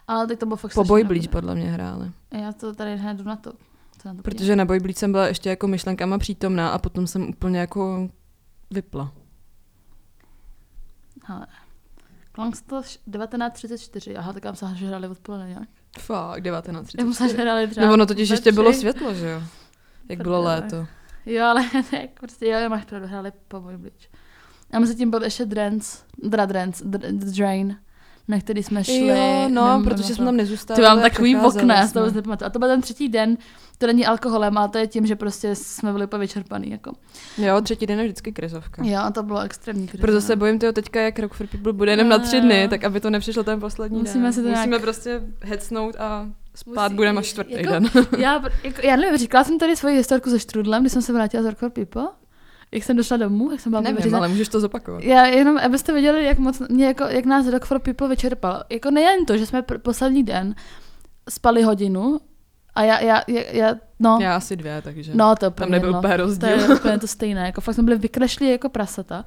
Ale 0.08 0.28
tak 0.28 0.40
to 0.40 0.46
bylo 0.46 0.58
fakt 0.58 0.74
Po 0.74 0.84
dobré. 0.84 1.04
Bleach 1.04 1.28
podle 1.28 1.56
mě 1.56 1.72
hráli. 1.72 2.12
Já 2.32 2.52
to 2.52 2.74
tady 2.74 2.98
hned 2.98 3.18
jdu 3.18 3.24
na 3.24 3.36
to. 3.36 3.52
Co 4.02 4.08
na 4.08 4.14
to 4.14 4.22
Protože 4.22 4.56
na 4.56 4.66
jsem 4.96 5.12
byla 5.12 5.28
ještě 5.28 5.50
jako 5.50 5.68
myšlenkama 5.68 6.18
přítomná 6.18 6.70
a 6.70 6.78
potom 6.78 7.08
jsem 7.08 7.30
úplně 7.30 7.60
jako 7.60 8.10
vypla. 8.72 9.12
Hele. 11.28 11.48
Klangsto 12.32 12.82
1934. 12.82 14.16
Aha, 14.16 14.34
tak 14.34 14.46
já 14.46 14.52
myslela, 14.52 14.74
že 14.74 14.88
hráli 14.88 15.08
odpoledne 15.08 15.48
nějak. 15.48 15.70
Fakt, 16.00 16.42
19. 16.42 16.90
Já 17.00 17.06
myslela, 17.06 17.32
že 17.32 17.38
hráli 17.38 17.68
třeba 17.68 17.88
No 17.88 17.94
ono 17.94 18.06
totiž 18.06 18.30
ještě 18.30 18.52
bylo 18.52 18.74
světlo, 18.74 19.14
že 19.14 19.30
jo? 19.30 19.42
Jak 20.10 20.22
bylo 20.22 20.42
léto. 20.42 20.88
Jo, 21.26 21.46
ale 21.46 21.64
tak 21.92 22.10
prostě, 22.20 22.48
jo, 22.48 22.70
máš 22.70 22.86
pravdu, 22.86 23.08
hráli 23.08 23.32
po 23.48 23.60
Bleach. 23.60 24.10
A 24.74 24.80
mezi 24.80 24.96
tím 24.96 25.10
byl 25.10 25.24
ještě 25.24 25.46
Drance, 25.46 25.98
teda 26.32 26.46
Drance, 26.46 26.84
Drain, 27.12 27.78
na 28.28 28.40
který 28.40 28.64
jsme 28.64 28.84
šli. 28.84 29.08
Jo, 29.08 29.50
no, 29.50 29.68
nevím, 29.70 29.84
protože 29.84 30.02
nevím, 30.04 30.16
jsme 30.16 30.26
tam 30.26 30.34
Ty 30.34 30.38
nezůstávali. 30.38 30.84
mám 30.88 31.02
takový 31.02 31.36
okna, 31.36 31.88
to 31.88 32.00
vůbec 32.00 32.14
nepamatuju. 32.14 32.48
A 32.48 32.50
to 32.50 32.60
byl 32.60 32.68
ten 32.68 32.82
třetí 32.82 33.10
den, 33.10 33.38
to 33.78 33.88
není 33.88 34.06
alkoholem, 34.06 34.58
ale 34.58 34.70
to 34.70 34.78
je 34.78 34.88
tím, 34.88 35.06
že 35.06 35.16
prostě 35.16 35.56
jsme 35.56 35.92
byli 35.92 36.06
úplně 36.06 36.20
vyčerpaný. 36.22 36.72
Jako. 36.72 36.92
Jo, 37.38 37.62
třetí 37.62 37.86
den 37.86 38.00
je 38.00 38.06
vždycky 38.06 38.32
krizovka. 38.32 38.84
Jo, 38.86 39.00
a 39.04 39.12
to 39.12 39.24
bylo 39.24 39.40
extrémní 39.40 39.88
krize. 39.88 40.02
Proto 40.02 40.22
se 40.22 40.36
no. 40.36 40.40
bojím 40.40 40.60
toho 40.60 40.74
teďka, 40.74 41.02
jak 41.02 41.20
Rock 41.20 41.34
for 41.34 41.48
People 41.48 41.74
bude 41.74 41.92
jenom 41.92 42.10
na 42.10 42.20
tři 42.20 42.42
dny, 42.42 42.68
tak 42.70 42.84
aby 42.84 43.00
to 43.00 43.10
nepřišlo 43.10 43.44
ten 43.44 43.60
poslední 43.60 44.00
Musíme 44.00 44.24
den. 44.24 44.34
si 44.34 44.42
to 44.44 44.48
Musíme 44.50 44.68
nějak- 44.68 44.82
prostě 44.82 45.22
hecnout 45.42 45.96
a 46.00 46.30
spát 46.56 46.84
Musí- 46.84 46.96
budeme 46.96 47.20
až 47.20 47.26
čtvrtý 47.26 47.54
jako- 47.54 47.70
den. 47.72 47.90
Já, 48.18 48.44
jako, 48.64 48.82
já 48.88 48.96
nevím, 48.96 49.18
říkala 49.18 49.44
jsem 49.44 49.60
tady 49.60 49.76
svoji 49.76 49.96
historku 49.98 50.30
se 50.30 50.40
Štrudlem, 50.40 50.84
když 50.84 50.94
jsem 50.94 51.02
se 51.02 51.14
vrátila 51.14 51.44
z 51.44 51.46
Rock 51.46 51.58
for 51.58 51.70
People. 51.70 52.04
Jak 52.72 52.84
jsem 52.84 52.98
došla 52.98 53.18
domů, 53.18 53.52
jak 53.52 53.60
jsem 53.60 53.70
byla 53.70 53.82
Nevím, 53.82 53.96
vyřízená. 53.96 54.18
ale 54.18 54.28
můžeš 54.28 54.48
to 54.50 54.60
zopakovat. 54.60 55.04
Já 55.04 55.26
jenom, 55.26 55.58
abyste 55.58 55.94
věděli, 55.94 56.26
jak 56.26 56.40
moc 56.40 56.60
mě, 56.70 56.86
jako, 56.86 57.04
jak 57.04 57.26
nás 57.26 57.48
Rock 57.48 57.66
for 57.66 57.80
People 57.80 58.08
vyčerpal. 58.08 58.64
Jako 58.70 58.92
nejen 58.92 59.26
to, 59.26 59.38
že 59.38 59.46
jsme 59.46 59.62
pr- 59.62 59.78
poslední 59.80 60.24
den 60.24 60.56
spali 61.30 61.64
hodinu 61.64 62.20
a 62.76 62.84
já, 62.84 63.00
já, 63.00 63.22
já, 63.28 63.42
já 63.52 63.76
no, 64.00 64.18
Já 64.22 64.36
asi 64.36 64.56
dvě, 64.56 64.82
takže 64.82 65.12
no 65.16 65.36
to 65.36 65.46
je 65.46 65.52
tam 65.52 65.70
nebyl 65.72 65.88
jedno. 65.90 66.00
úplně 66.00 66.18
To 66.18 66.24
rozdíl. 66.24 66.50
je 66.50 66.76
úplně 66.76 67.00
to 67.00 67.08
stejné, 67.08 67.46
jako 67.46 67.62
fakt 67.62 67.76
jsme 67.76 67.84
byli 67.84 67.98
vykrašlí 67.98 68.52
jako 68.52 68.70
prasata. 68.70 69.26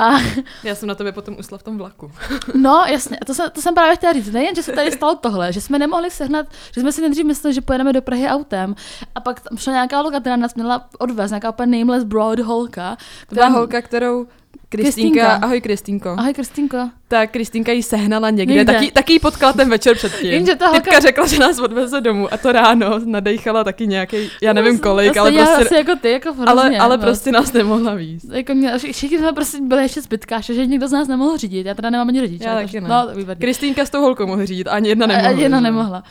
A 0.00 0.18
Já 0.64 0.74
jsem 0.74 0.88
na 0.88 0.94
tebe 0.94 1.12
potom 1.12 1.36
usla 1.38 1.58
v 1.58 1.62
tom 1.62 1.78
vlaku. 1.78 2.12
no, 2.54 2.84
jasně, 2.88 3.18
to 3.26 3.34
jsem, 3.34 3.50
to 3.50 3.60
jsem 3.60 3.74
právě 3.74 3.96
chtěla 3.96 4.12
říct. 4.12 4.32
Nejen, 4.32 4.54
že 4.54 4.62
se 4.62 4.72
tady 4.72 4.92
stalo 4.92 5.14
tohle, 5.14 5.52
že 5.52 5.60
jsme 5.60 5.78
nemohli 5.78 6.10
sehnat, 6.10 6.46
že 6.74 6.80
jsme 6.80 6.92
si 6.92 7.00
nejdřív 7.00 7.26
mysleli, 7.26 7.54
že 7.54 7.60
pojedeme 7.60 7.92
do 7.92 8.02
Prahy 8.02 8.28
autem 8.28 8.74
a 9.14 9.20
pak 9.20 9.40
tam 9.40 9.58
šla 9.58 9.72
nějaká 9.72 9.96
holka, 10.00 10.20
která 10.20 10.36
nás 10.36 10.54
měla 10.54 10.88
odvést, 10.98 11.30
nějaká 11.30 11.50
úplně 11.50 11.78
nameless 11.78 12.04
broad 12.04 12.38
holka. 12.38 12.96
To 13.28 13.34
byla 13.34 13.48
holka, 13.48 13.82
kterou 13.82 14.26
Kristýnka, 14.70 15.20
Kristýnka. 15.20 15.46
ahoj 15.46 15.60
Kristýnko. 15.60 16.08
Ahoj, 16.18 16.34
Kristýnko. 16.34 16.90
Tak 17.08 17.30
Kristýnka 17.30 17.72
ji 17.72 17.82
sehnala 17.82 18.30
někde, 18.30 18.54
Někde. 18.54 18.72
taky, 18.72 18.90
taky 18.92 19.12
ji 19.12 19.18
potkala 19.18 19.52
ten 19.52 19.70
večer 19.70 19.96
předtím. 19.96 20.30
Jenže 20.30 20.56
ta 20.56 20.66
holka- 20.70 20.80
Typka 20.82 21.00
řekla, 21.00 21.26
že 21.26 21.38
nás 21.38 21.58
odveze 21.58 22.00
domů 22.00 22.32
a 22.32 22.36
to 22.36 22.52
ráno 22.52 22.98
nadejchala 23.04 23.64
taky 23.64 23.86
nějaký, 23.86 24.16
já 24.42 24.52
nevím 24.52 24.78
kolik, 24.78 25.16
ale 25.16 25.32
prostě, 25.32 25.54
asi 25.64 25.74
jako 25.74 25.96
ty, 25.96 26.10
jako 26.10 26.32
hrozně, 26.32 26.50
ale, 26.52 26.78
ale 26.78 26.96
moc. 26.96 27.04
prostě 27.04 27.32
nás 27.32 27.52
nemohla 27.52 27.94
víc. 27.94 28.24
Jako 28.32 28.54
mě, 28.54 28.78
všichni 28.78 29.18
jsme 29.18 29.32
prostě 29.32 29.58
byli 29.60 29.82
ještě 29.82 30.00
zbytkáši, 30.02 30.54
že 30.54 30.66
nikdo 30.66 30.88
z 30.88 30.92
nás 30.92 31.08
nemohl 31.08 31.36
řídit. 31.36 31.66
Já 31.66 31.74
teda 31.74 31.90
nemám 31.90 32.08
ani 32.08 32.20
rodiče. 32.20 32.44
Já 32.44 32.54
takže- 32.54 32.80
taky 32.80 32.88
ne. 32.88 32.88
No. 33.28 33.34
Kristýnka 33.38 33.84
s 33.86 33.90
tou 33.90 34.00
holkou 34.00 34.26
mohla 34.26 34.44
řídit, 34.44 34.66
ani 34.68 34.88
jedna 34.88 35.04
A- 35.04 35.08
nemohla. 35.08 35.28
a 35.30 35.32
jedna 35.40 35.60
nemohla. 35.60 36.02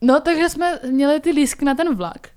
No, 0.00 0.20
takže 0.20 0.48
jsme 0.48 0.78
měli 0.90 1.20
ty 1.20 1.30
lístky 1.30 1.64
na 1.64 1.74
ten 1.74 1.94
vlak. 1.94 2.28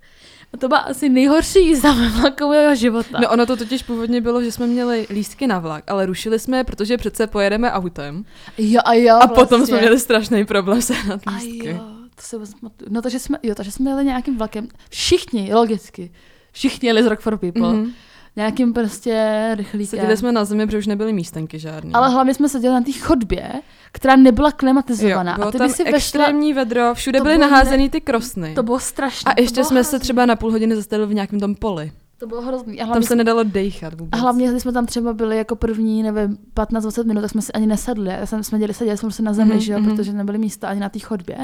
A 0.56 0.58
to 0.58 0.68
byla 0.68 0.80
asi 0.80 1.10
nejhorší 1.10 1.60
jízda 1.68 1.92
ve 1.94 2.10
vlaku 2.10 2.50
mého 2.50 2.76
života. 2.76 3.20
No 3.22 3.30
ono 3.30 3.46
to 3.46 3.58
totiž 3.58 3.84
původně 3.84 4.22
bylo, 4.22 4.44
že 4.44 4.52
jsme 4.52 4.68
měli 4.68 5.08
lístky 5.10 5.48
na 5.48 5.60
vlak, 5.60 5.84
ale 5.88 6.06
rušili 6.06 6.40
jsme 6.40 6.58
je, 6.58 6.64
protože 6.64 6.98
přece 6.98 7.28
pojedeme 7.28 7.72
autem. 7.72 8.26
jo, 8.58 8.82
a 8.86 8.94
jo, 8.94 9.16
A 9.22 9.28
potom 9.28 9.48
vlastně. 9.60 9.66
jsme 9.66 9.78
měli 9.80 10.00
strašný 10.00 10.46
problém 10.46 10.82
sehnat 10.82 11.22
A 11.26 11.32
lístky. 11.32 11.68
jo, 11.68 11.80
to 12.16 12.22
se 12.22 12.38
pamatuju. 12.38 12.90
No, 12.90 13.02
takže 13.02 13.20
jsme, 13.20 13.38
jo, 13.44 13.56
takže 13.56 13.72
jsme 13.72 13.92
jeli 13.92 14.06
nějakým 14.06 14.38
vlakem. 14.38 14.68
Všichni, 14.90 15.54
logicky. 15.54 16.12
Všichni 16.52 16.88
jeli 16.90 17.04
z 17.04 17.06
Rock 17.06 17.20
for 17.20 17.38
People. 17.38 17.62
Mm-hmm. 17.74 17.92
Nějakým 18.36 18.74
prostě 18.74 19.50
rychlíkem. 19.58 20.00
Seděli 20.00 20.18
jsme 20.18 20.32
na 20.32 20.46
zemi, 20.46 20.66
protože 20.66 20.78
už 20.78 20.88
nebyly 20.88 21.14
místenky 21.14 21.60
žádný. 21.60 21.94
Ale 21.94 22.10
hlavně 22.10 22.34
jsme 22.34 22.50
seděli 22.50 22.74
na 22.74 22.82
té 22.82 22.92
chodbě, 22.92 23.52
která 23.92 24.16
nebyla 24.16 24.52
klimatizovaná. 24.52 25.32
jo, 25.32 25.36
bylo 25.36 25.48
a 25.48 25.52
ty 25.52 25.58
tam 25.58 25.70
si 25.70 25.84
vešla, 25.84 25.98
extrémní 25.98 26.54
vedro, 26.54 26.94
všude 26.94 27.20
To 27.20 27.24
byly 27.24 27.38
bylo 27.38 27.50
naházený 27.50 27.90
ty 27.90 28.02
krosny. 28.02 28.54
to 28.56 28.64
bylo 28.64 28.80
strašné. 28.80 29.32
A 29.34 29.42
ještě 29.42 29.64
jsme 29.64 29.84
se 29.84 29.90
hrozný. 29.90 30.00
třeba 30.04 30.26
na 30.26 30.36
půl 30.36 30.52
hodiny 30.52 30.76
zastavili 30.76 31.10
v 31.10 31.14
nějakém 31.14 31.40
tom 31.40 31.56
poli. 31.56 31.92
To 32.18 32.28
bylo 32.28 32.42
hrozný. 32.42 32.82
A 32.82 32.88
Tam 32.94 33.04
se 33.04 33.16
nedalo 33.16 33.44
dejchat 33.44 33.94
vůbec. 33.94 34.10
a 34.20 34.22
hlavně, 34.22 34.50
když 34.50 34.62
jsme 34.62 34.72
tam 34.72 34.86
třeba 34.86 35.14
byli 35.14 35.38
jako 35.38 35.56
první, 35.56 36.04
nevím, 36.04 36.38
15-20 36.56 37.06
minut, 37.06 37.22
tak 37.22 37.32
jsme 37.32 37.42
si 37.42 37.52
ani 37.52 37.68
nesedli. 37.68 38.10
Já 38.10 38.26
jsem, 38.26 38.44
jsme 38.44 38.60
děli 38.60 38.74
seděli 38.74 38.98
jsme 38.98 39.08
prostě 39.08 39.24
na 39.24 39.34
zemi, 39.34 39.52
Mhm, 39.52 39.60
že 39.60 39.74
jo, 39.74 39.80
mhm. 39.80 39.90
protože 39.96 40.14
nebyly 40.14 40.38
místa 40.38 40.68
ani 40.68 40.80
na 40.80 40.90
té 40.90 41.00
chodbě. 41.00 41.38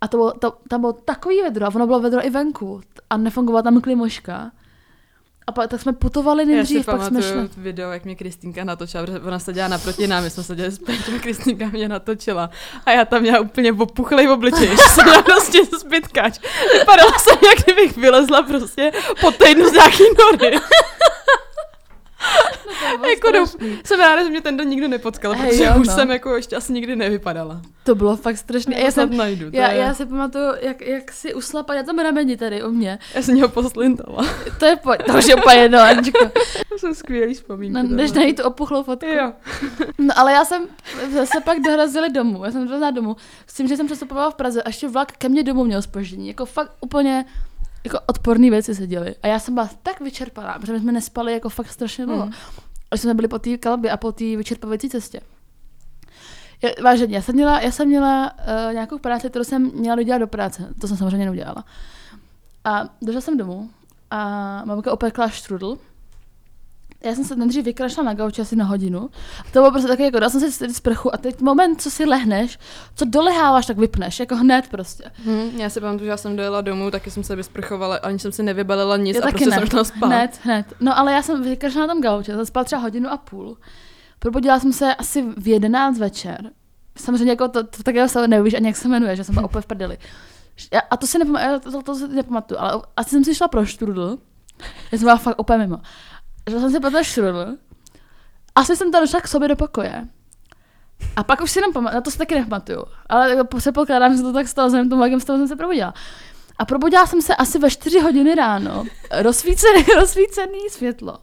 A 0.00 0.08
to 0.08 0.16
bylo, 0.16 0.32
to, 0.32 0.52
tam 0.68 0.80
bylo 0.80 0.92
takový 0.92 1.42
vedro, 1.42 1.66
a 1.66 1.74
ono 1.74 1.86
bylo 1.86 2.00
vedro 2.00 2.26
i 2.26 2.30
venku. 2.30 2.80
A 3.10 3.16
nefungovala 3.16 3.62
tam 3.62 3.80
klimoška. 3.80 4.50
A 5.48 5.52
pak 5.52 5.70
tak 5.70 5.80
jsme 5.80 5.92
putovali 5.92 6.42
Já 6.42 6.46
si 6.46 6.54
nejdřív, 6.54 6.86
pak 6.86 7.02
jsme 7.02 7.22
šli. 7.22 7.48
video, 7.56 7.90
jak 7.90 8.04
mě 8.04 8.14
Kristýnka 8.14 8.64
natočila, 8.64 9.02
protože 9.06 9.20
ona 9.20 9.38
seděla 9.38 9.68
naproti 9.68 10.06
nám, 10.06 10.22
my 10.24 10.30
jsme 10.30 10.42
seděli 10.42 10.72
zpět 10.72 10.98
a 11.16 11.18
Kristýnka 11.18 11.66
mě 11.66 11.88
natočila. 11.88 12.50
A 12.86 12.90
já 12.92 13.04
tam 13.04 13.22
měla 13.22 13.40
úplně 13.40 13.72
opuchlej 13.72 14.28
obličej, 14.28 14.68
že 14.68 14.76
jsem 14.76 15.04
měla 15.04 15.22
prostě 15.22 15.58
zbytkač. 15.80 16.38
Vypadala 16.78 17.12
jsem, 17.18 17.38
jak 17.44 17.64
kdybych 17.64 17.96
vylezla 17.96 18.42
prostě 18.42 18.92
po 19.20 19.30
týdnu 19.30 19.68
z 19.68 19.72
nějaký 19.72 20.02
nory. 20.18 20.58
Bylo 22.96 23.10
jako 23.10 23.46
strašný. 23.46 23.78
Jsem 23.84 24.00
ráda, 24.00 24.22
že 24.24 24.30
mě 24.30 24.40
ten 24.40 24.56
den 24.56 24.68
nikdo 24.68 24.88
nepotkal, 24.88 25.32
Hej, 25.32 25.50
protože 25.50 25.64
jo, 25.64 25.72
už 25.80 25.88
no. 25.88 25.94
jsem 25.94 26.10
jako 26.10 26.36
ještě 26.36 26.56
asi 26.56 26.72
nikdy 26.72 26.96
nevypadala. 26.96 27.60
To 27.84 27.94
bylo 27.94 28.16
fakt 28.16 28.36
strašné. 28.36 28.78
Já, 28.78 28.84
Já 28.84 28.90
jsem, 28.90 29.16
najdu, 29.16 29.46
já, 29.52 29.68
je, 29.72 29.78
já 29.80 29.94
si 29.94 30.06
pamatuju, 30.06 30.44
jak, 30.60 30.80
jak 30.80 31.12
si 31.12 31.34
uslapa 31.34 31.74
na 31.74 31.82
tom 31.82 31.98
rameni 31.98 32.36
tady 32.36 32.62
u 32.62 32.70
mě. 32.70 32.98
já 33.14 33.22
jsem 33.22 33.34
něho 33.34 33.48
poslintala. 33.48 34.26
To 34.58 34.66
je 34.66 34.76
pojď, 34.76 35.00
to 35.06 35.12
už 35.18 35.26
je 35.26 35.34
úplně 35.34 35.56
jedno, 35.56 35.78
Aničko. 35.80 36.30
To 36.68 36.78
jsou 36.78 36.94
skvělý 36.94 37.34
vzpomínky. 37.34 37.74
No, 37.74 37.82
tohle. 37.82 37.96
než 37.96 38.12
najít 38.12 38.36
tu 38.36 38.42
opuchlou 38.42 38.82
fotku. 38.82 39.06
Jo. 39.06 39.32
No 39.98 40.14
ale 40.18 40.32
já 40.32 40.44
jsem 40.44 40.66
se 41.24 41.40
pak 41.40 41.60
dorazili 41.60 42.10
domů, 42.10 42.44
já 42.44 42.50
jsem 42.50 42.66
dorazila 42.66 42.90
domů, 42.90 43.16
s 43.46 43.54
tím, 43.54 43.68
že 43.68 43.76
jsem 43.76 43.86
přestupovala 43.86 44.30
v 44.30 44.34
Praze 44.34 44.62
a 44.62 44.68
ještě 44.68 44.88
vlak 44.88 45.12
ke 45.12 45.28
mně 45.28 45.42
domů 45.42 45.64
měl 45.64 45.82
spoždění, 45.82 46.28
jako 46.28 46.46
fakt 46.46 46.72
úplně 46.80 47.24
jako 47.84 47.98
odporný 48.06 48.50
věci 48.50 48.74
se 48.74 48.86
děly. 48.86 49.14
A 49.22 49.26
já 49.26 49.38
jsem 49.38 49.54
byla 49.54 49.70
tak 49.82 50.00
vyčerpaná, 50.00 50.58
protože 50.58 50.72
my 50.72 50.80
jsme 50.80 50.92
nespali 50.92 51.32
jako 51.32 51.48
fakt 51.48 51.70
strašně 51.70 52.06
dlouho. 52.06 52.26
Mm. 52.26 52.32
A 52.90 52.96
jsme 52.96 53.14
byli 53.14 53.28
po 53.28 53.38
té 53.38 53.56
kalbě 53.56 53.90
a 53.90 53.96
po 53.96 54.12
té 54.12 54.36
vyčerpávající 54.36 54.88
cestě. 54.88 55.20
Já, 56.62 56.70
vážně, 56.82 57.06
já 57.10 57.22
jsem 57.22 57.34
měla, 57.34 57.60
já 57.60 57.70
jsem 57.70 57.88
měla 57.88 58.32
uh, 58.32 58.72
nějakou 58.72 58.98
práci, 58.98 59.30
kterou 59.30 59.44
jsem 59.44 59.70
měla 59.74 59.96
dodělat 59.96 60.18
do 60.18 60.26
práce. 60.26 60.74
To 60.80 60.88
jsem 60.88 60.96
samozřejmě 60.96 61.24
neudělala. 61.24 61.64
A 62.64 62.84
došla 63.02 63.20
jsem 63.20 63.36
domů 63.36 63.70
a 64.10 64.64
mamka 64.64 64.92
opekla 64.92 65.28
štrudl. 65.28 65.78
Já 67.04 67.14
jsem 67.14 67.24
se 67.24 67.36
nejdřív 67.36 67.64
vykrašla 67.64 68.02
na 68.02 68.14
gauči 68.14 68.42
asi 68.42 68.56
na 68.56 68.64
hodinu. 68.64 69.10
A 69.40 69.44
to 69.44 69.50
bylo 69.52 69.70
prostě 69.70 69.88
taky 69.88 70.02
jako, 70.02 70.18
dala 70.18 70.30
jsem 70.30 70.50
si 70.52 70.74
sprchu 70.74 71.14
a 71.14 71.16
teď 71.16 71.40
moment, 71.40 71.82
co 71.82 71.90
si 71.90 72.04
lehneš, 72.04 72.58
co 72.94 73.04
doleháváš, 73.04 73.66
tak 73.66 73.78
vypneš, 73.78 74.20
jako 74.20 74.36
hned 74.36 74.68
prostě. 74.68 75.04
Hm, 75.24 75.50
já 75.56 75.70
si 75.70 75.80
pamatuju, 75.80 76.04
že 76.04 76.10
já 76.10 76.16
jsem 76.16 76.36
dojela 76.36 76.60
domů, 76.60 76.90
taky 76.90 77.10
jsem 77.10 77.24
se 77.24 77.36
vysprchovala, 77.36 77.96
ani 77.96 78.18
jsem 78.18 78.32
si 78.32 78.42
nevybalila 78.42 78.96
nic 78.96 79.16
Já 79.16 79.22
a 79.22 79.26
taky 79.26 79.32
prostě 79.34 79.50
ne. 79.50 79.56
jsem 79.56 79.66
šla 79.66 79.84
spát. 79.84 80.06
Hned, 80.06 80.40
hned. 80.42 80.66
No 80.80 80.98
ale 80.98 81.12
já 81.12 81.22
jsem 81.22 81.42
vykrašla 81.42 81.80
na 81.80 81.86
tom 81.94 82.02
gauči, 82.02 82.30
jsem 82.32 82.46
spala 82.46 82.64
třeba 82.64 82.82
hodinu 82.82 83.10
a 83.10 83.16
půl. 83.16 83.56
Probudila 84.18 84.60
jsem 84.60 84.72
se 84.72 84.94
asi 84.94 85.22
v 85.36 85.48
11 85.48 85.98
večer. 85.98 86.50
Samozřejmě 86.96 87.30
jako 87.32 87.48
to, 87.48 87.62
to 87.64 87.82
taky 87.82 88.08
se 88.08 88.28
neuvíš 88.28 88.54
ani 88.54 88.66
jak 88.66 88.76
se 88.76 88.88
jmenuje, 88.88 89.16
že 89.16 89.24
jsem 89.24 89.34
byla 89.34 89.46
úplně 89.46 89.62
v 89.62 89.66
prdeli. 89.66 89.98
Já- 90.72 90.80
A 90.90 90.96
to 90.96 91.06
si 91.06 91.18
nepamatuju, 91.18 91.72
to, 91.72 91.82
to 91.82 91.94
si 91.94 92.08
nepamatuju, 92.08 92.60
ale 92.60 92.82
asi 92.96 93.10
jsem 93.10 93.24
si 93.24 93.34
šla 93.34 93.48
pro 93.48 93.66
štrudl. 93.66 94.18
Já 94.92 94.98
jsem 94.98 95.06
byla 95.06 95.16
fakt 95.16 95.40
úplně 95.40 95.58
mimo. 95.58 95.78
Že 96.48 96.60
jsem 96.60 96.70
si 96.70 96.80
pro 96.80 96.90
ten 96.90 97.04
štrudl. 97.04 97.56
Asi 98.54 98.76
jsem 98.76 98.92
tam 98.92 99.02
došla 99.02 99.20
k 99.20 99.28
sobě 99.28 99.48
do 99.48 99.56
pokoje. 99.56 100.08
A 101.16 101.24
pak 101.24 101.40
už 101.40 101.50
si 101.50 101.58
jenom 101.58 101.72
pamatuju, 101.72 101.94
na 101.94 102.00
to 102.00 102.10
si 102.10 102.18
taky 102.18 102.34
nepamatuju. 102.34 102.84
Ale 103.08 103.30
jako 103.30 103.56
předpokládám, 103.56 104.16
že 104.16 104.22
to 104.22 104.32
tak 104.32 104.48
stalo, 104.48 104.70
k 104.70 104.88
tomu, 104.88 105.02
jakým 105.02 105.20
jsem 105.20 105.48
se 105.48 105.56
probudila. 105.56 105.94
A 106.58 106.64
probudila 106.64 107.06
jsem 107.06 107.22
se 107.22 107.36
asi 107.36 107.58
ve 107.58 107.70
4 107.70 108.00
hodiny 108.00 108.34
ráno. 108.34 108.84
Rozsvícený, 109.10 109.82
rozsvícený 109.82 110.58
světlo. 110.70 111.18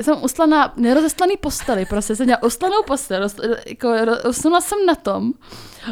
Jsem 0.00 0.24
usla 0.24 0.46
na 0.46 0.72
nerozeslaný 0.76 1.36
posteli, 1.36 1.86
prostě 1.86 2.16
jsem 2.16 2.26
měla 2.26 2.42
uslanou 2.42 2.82
postel, 2.86 3.20
roz, 3.20 3.36
jako, 3.66 3.88
usnula 4.28 4.60
jsem 4.60 4.78
na 4.86 4.94
tom, 4.94 5.32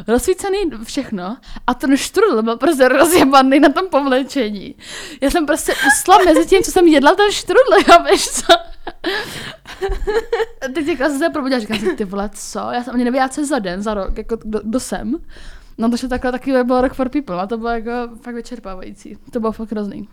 rozsvícený 0.08 0.58
všechno 0.84 1.36
a 1.66 1.74
ten 1.74 1.96
štrudl 1.96 2.42
byl 2.42 2.56
prostě 2.56 2.88
rozjebaný 2.88 3.60
na 3.60 3.68
tom 3.68 3.88
povlečení. 3.88 4.74
Já 5.20 5.30
jsem 5.30 5.46
prostě 5.46 5.74
usla 5.86 6.18
mezi 6.24 6.46
tím, 6.46 6.62
co 6.62 6.70
jsem 6.70 6.86
jedla 6.86 7.14
ten 7.14 7.32
štrudl, 7.32 7.74
já 7.88 7.98
víš 7.98 8.28
co? 8.28 8.54
Teď 10.74 10.86
jako 10.86 11.04
jsem 11.04 11.18
se 11.18 11.30
probudila, 11.30 11.60
říkám 11.60 11.78
si, 11.78 11.96
ty 11.96 12.04
vole, 12.04 12.30
co? 12.34 12.58
Já 12.58 12.82
jsem 12.82 12.94
ani 12.94 13.04
nevěděla, 13.04 13.28
co 13.28 13.46
za 13.46 13.58
den, 13.58 13.82
za 13.82 13.94
rok, 13.94 14.18
jako 14.18 14.36
kdo, 14.36 14.60
kdo 14.64 14.80
jsem. 14.80 15.18
No 15.78 15.90
to 15.90 16.08
takhle 16.08 16.32
taky 16.32 16.64
bylo 16.64 16.80
Rock 16.80 16.94
for 16.94 17.08
People 17.08 17.40
a 17.42 17.46
to 17.46 17.58
bylo 17.58 17.70
jako 17.70 17.90
fakt 18.22 18.34
vyčerpávající. 18.34 19.18
To 19.30 19.40
bylo 19.40 19.52
fakt 19.52 19.70
hrozný. 19.70 20.08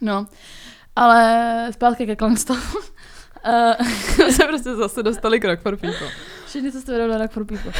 No, 0.00 0.26
ale 0.96 1.68
zpátky 1.72 2.06
ke 2.06 2.16
Klangstoffu. 2.16 2.78
Uh, 4.18 4.28
se 4.30 4.44
prostě 4.44 4.74
zase 4.74 5.02
dostali 5.02 5.40
k 5.40 5.44
Rock 5.44 5.60
for 5.60 5.76
People. 5.76 6.08
Všichni 6.46 6.72
se 6.72 6.80
jste 6.80 7.08
na 7.08 7.18
Rock 7.18 7.30
for 7.30 7.44
People. 7.44 7.72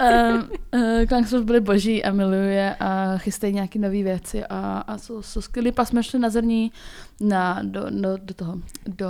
um, 0.32 0.50
uh, 0.74 1.06
Klangstov 1.08 1.44
byli 1.44 1.60
boží 1.60 2.04
a 2.04 2.12
miluje 2.12 2.76
a 2.80 3.18
chystají 3.18 3.52
nějaké 3.54 3.78
nové 3.78 4.02
věci 4.02 4.44
a, 4.44 4.84
a 4.86 4.98
jsou, 4.98 5.22
jsou 5.22 5.40
skvělí. 5.40 5.72
Pak 5.72 5.88
jsme 5.88 6.02
šli 6.02 6.18
na 6.18 6.30
zrní 6.30 6.72
na, 7.20 7.60
do, 7.62 7.90
do, 7.90 8.16
do 8.16 8.34
toho, 8.34 8.58
do 8.86 9.08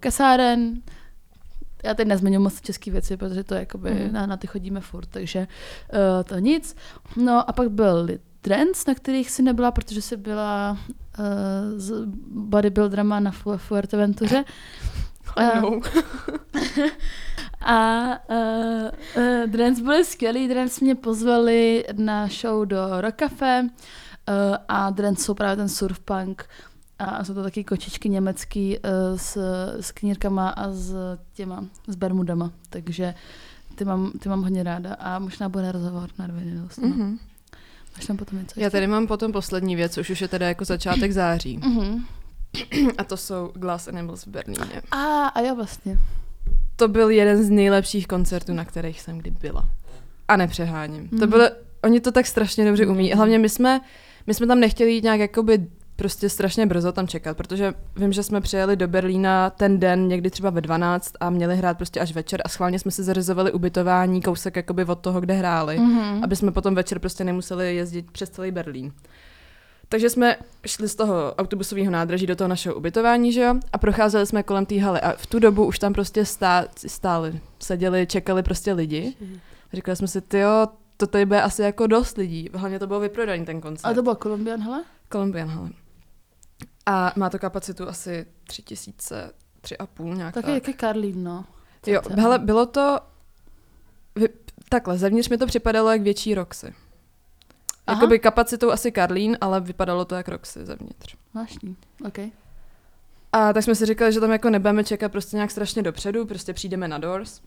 kesáren, 0.00 0.82
já 1.84 1.94
teď 1.94 2.08
nezmiňuji 2.08 2.42
moc 2.42 2.60
české 2.60 2.90
věci, 2.90 3.16
protože 3.16 3.44
to 3.44 3.54
jakoby 3.54 3.90
mm. 3.90 4.12
na, 4.12 4.26
na 4.26 4.36
ty 4.36 4.46
chodíme 4.46 4.80
furt, 4.80 5.06
takže 5.10 5.38
uh, 5.92 5.98
to 6.24 6.38
nic. 6.38 6.76
No 7.16 7.50
a 7.50 7.52
pak 7.52 7.70
byl 7.70 8.08
trends, 8.40 8.86
na 8.86 8.94
kterých 8.94 9.30
si 9.30 9.42
nebyla, 9.42 9.70
protože 9.70 10.02
si 10.02 10.16
byla 10.16 10.78
uh, 11.18 11.24
s 11.76 11.92
bodybuilderama 12.30 13.20
na 13.20 13.30
Fuerteventuře. 13.56 14.44
No. 15.36 15.80
a 17.60 18.02
uh, 18.30 18.90
uh, 19.16 19.46
Drens 19.46 19.80
byly 19.80 20.04
skvělý, 20.04 20.48
Drens 20.48 20.80
mě 20.80 20.94
pozvali 20.94 21.84
na 21.92 22.26
show 22.26 22.66
do 22.66 23.00
Rock 23.00 23.16
Cafe 23.16 23.62
uh, 23.62 23.68
a 24.68 24.90
Drens 24.90 25.24
jsou 25.24 25.34
právě 25.34 25.56
ten 25.56 25.68
surfpunk 25.68 26.48
a 26.98 27.24
jsou 27.24 27.34
to 27.34 27.42
taky 27.42 27.64
kočičky 27.64 28.08
německý 28.08 28.78
uh, 28.78 29.18
s, 29.18 29.36
s 29.80 29.92
knírkama 29.92 30.48
a 30.48 30.72
s 30.72 30.94
těma, 31.32 31.64
s 31.88 31.96
bermudama, 31.96 32.52
takže 32.70 33.14
ty 33.74 33.84
mám, 33.84 34.12
ty 34.12 34.28
mám 34.28 34.42
hodně 34.42 34.62
ráda 34.62 34.94
a 34.94 35.18
možná 35.18 35.48
bude 35.48 35.72
rozhovor 35.72 36.10
na 36.18 36.26
dvě 36.26 36.42
mm-hmm. 36.42 37.18
Máš 37.96 38.06
tam 38.06 38.16
potom 38.16 38.38
něco 38.38 38.60
Já 38.60 38.70
tady 38.70 38.86
mám 38.86 39.06
potom 39.06 39.32
poslední 39.32 39.76
věc, 39.76 39.98
už 39.98 40.10
už 40.10 40.20
je 40.20 40.28
teda 40.28 40.48
jako 40.48 40.64
začátek 40.64 41.12
září. 41.12 41.58
Mm-hmm. 41.58 42.04
A 42.98 43.04
to 43.04 43.16
jsou 43.16 43.52
Glass 43.54 43.88
Animals 43.88 44.26
v 44.26 44.28
Berlíně. 44.28 44.82
A, 44.90 45.26
a 45.26 45.40
já 45.40 45.54
vlastně. 45.54 45.98
To 46.76 46.88
byl 46.88 47.10
jeden 47.10 47.44
z 47.44 47.50
nejlepších 47.50 48.06
koncertů, 48.06 48.52
na 48.52 48.64
kterých 48.64 49.00
jsem 49.00 49.18
kdy 49.18 49.30
byla. 49.30 49.68
A 50.28 50.36
nepřeháním. 50.36 51.04
Mm-hmm. 51.04 51.18
To 51.18 51.26
mhm. 51.26 51.30
bylo, 51.30 51.48
oni 51.84 52.00
to 52.00 52.12
tak 52.12 52.26
strašně 52.26 52.64
dobře 52.64 52.86
umí. 52.86 53.12
Hlavně 53.12 53.38
my 53.38 53.48
jsme, 53.48 53.80
my 54.26 54.34
jsme 54.34 54.46
tam 54.46 54.60
nechtěli 54.60 54.92
jít 54.92 55.04
nějak 55.04 55.20
jakoby 55.20 55.66
prostě 55.96 56.28
strašně 56.28 56.66
brzo 56.66 56.92
tam 56.92 57.08
čekat, 57.08 57.36
protože 57.36 57.74
vím, 57.96 58.12
že 58.12 58.22
jsme 58.22 58.40
přijeli 58.40 58.76
do 58.76 58.88
Berlína 58.88 59.50
ten 59.50 59.80
den 59.80 60.08
někdy 60.08 60.30
třeba 60.30 60.50
ve 60.50 60.60
12 60.60 61.12
a 61.20 61.30
měli 61.30 61.56
hrát 61.56 61.76
prostě 61.76 62.00
až 62.00 62.12
večer 62.12 62.42
a 62.44 62.48
schválně 62.48 62.78
jsme 62.78 62.90
si 62.90 63.02
zařizovali 63.02 63.52
ubytování 63.52 64.22
kousek 64.22 64.56
jakoby 64.56 64.84
od 64.84 64.98
toho, 64.98 65.20
kde 65.20 65.34
hráli, 65.34 65.78
mm-hmm. 65.78 66.20
aby 66.24 66.36
jsme 66.36 66.52
potom 66.52 66.74
večer 66.74 66.98
prostě 66.98 67.24
nemuseli 67.24 67.76
jezdit 67.76 68.10
přes 68.10 68.30
celý 68.30 68.50
Berlín. 68.50 68.92
Takže 69.88 70.10
jsme 70.10 70.36
šli 70.66 70.88
z 70.88 70.94
toho 70.94 71.34
autobusového 71.34 71.90
nádraží 71.90 72.26
do 72.26 72.36
toho 72.36 72.48
našeho 72.48 72.74
ubytování, 72.74 73.32
že 73.32 73.40
jo, 73.40 73.54
a 73.72 73.78
procházeli 73.78 74.26
jsme 74.26 74.42
kolem 74.42 74.66
té 74.66 74.80
haly 74.80 75.00
a 75.00 75.12
v 75.12 75.26
tu 75.26 75.38
dobu 75.38 75.64
už 75.66 75.78
tam 75.78 75.92
prostě 75.92 76.24
stá, 76.24 76.64
stáli, 76.86 77.40
seděli, 77.58 78.06
čekali 78.06 78.42
prostě 78.42 78.72
lidi. 78.72 79.14
A 79.72 79.76
říkali 79.76 79.96
jsme 79.96 80.08
si, 80.08 80.22
jo, 80.34 80.66
to 80.96 81.06
tady 81.06 81.26
bude 81.26 81.42
asi 81.42 81.62
jako 81.62 81.86
dost 81.86 82.16
lidí. 82.16 82.50
Hlavně 82.54 82.78
to 82.78 82.86
bylo 82.86 83.00
vyprodaný 83.00 83.44
ten 83.44 83.60
koncert. 83.60 83.90
A 83.90 83.94
to 83.94 84.02
bylo 84.02 84.14
Colombian 84.14 84.60
hele? 84.60 84.84
Colombian 85.12 85.48
hele. 85.48 85.70
A 86.86 87.12
má 87.16 87.30
to 87.30 87.38
kapacitu 87.38 87.88
asi 87.88 88.26
tři 88.46 88.62
tisíce, 88.62 89.32
tři 89.60 89.78
a 89.78 89.86
půl 89.86 90.14
nějak 90.14 90.34
Taky 90.34 90.46
tak. 90.60 90.68
jak 90.68 90.76
Karlín, 90.76 91.24
no. 91.24 91.44
Jo, 91.86 92.00
hele, 92.10 92.38
bylo 92.38 92.66
to, 92.66 92.98
vy, 94.16 94.28
takhle, 94.68 94.98
zevnitř 94.98 95.28
mi 95.28 95.38
to 95.38 95.46
připadalo 95.46 95.90
jak 95.90 96.02
větší 96.02 96.34
Roxy. 96.34 96.74
Aha. 97.86 97.96
Jakoby 97.96 98.18
kapacitou 98.18 98.70
asi 98.70 98.92
Karlín, 98.92 99.36
ale 99.40 99.60
vypadalo 99.60 100.04
to 100.04 100.14
jak 100.14 100.28
Roxy 100.28 100.66
zevnitř. 100.66 101.16
Zvláštní, 101.30 101.76
OK. 102.06 102.18
A 103.32 103.52
tak 103.52 103.64
jsme 103.64 103.74
si 103.74 103.86
říkali, 103.86 104.12
že 104.12 104.20
tam 104.20 104.32
jako 104.32 104.50
nebudeme 104.50 104.84
čekat 104.84 105.12
prostě 105.12 105.36
nějak 105.36 105.50
strašně 105.50 105.82
dopředu, 105.82 106.26
prostě 106.26 106.52
přijdeme 106.52 106.88
na 106.88 106.98
Doors. 106.98 107.40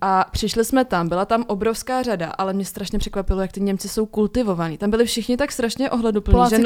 A 0.00 0.24
přišli 0.30 0.64
jsme 0.64 0.84
tam, 0.84 1.08
byla 1.08 1.24
tam 1.24 1.44
obrovská 1.48 2.02
řada, 2.02 2.30
ale 2.30 2.52
mě 2.52 2.64
strašně 2.64 2.98
překvapilo, 2.98 3.40
jak 3.40 3.52
ty 3.52 3.60
Němci 3.60 3.88
jsou 3.88 4.06
kultivovaní. 4.06 4.78
Tam 4.78 4.90
byli 4.90 5.06
všichni 5.06 5.36
tak 5.36 5.52
strašně 5.52 5.90
ohleduplní, 5.90 6.38
že, 6.50 6.56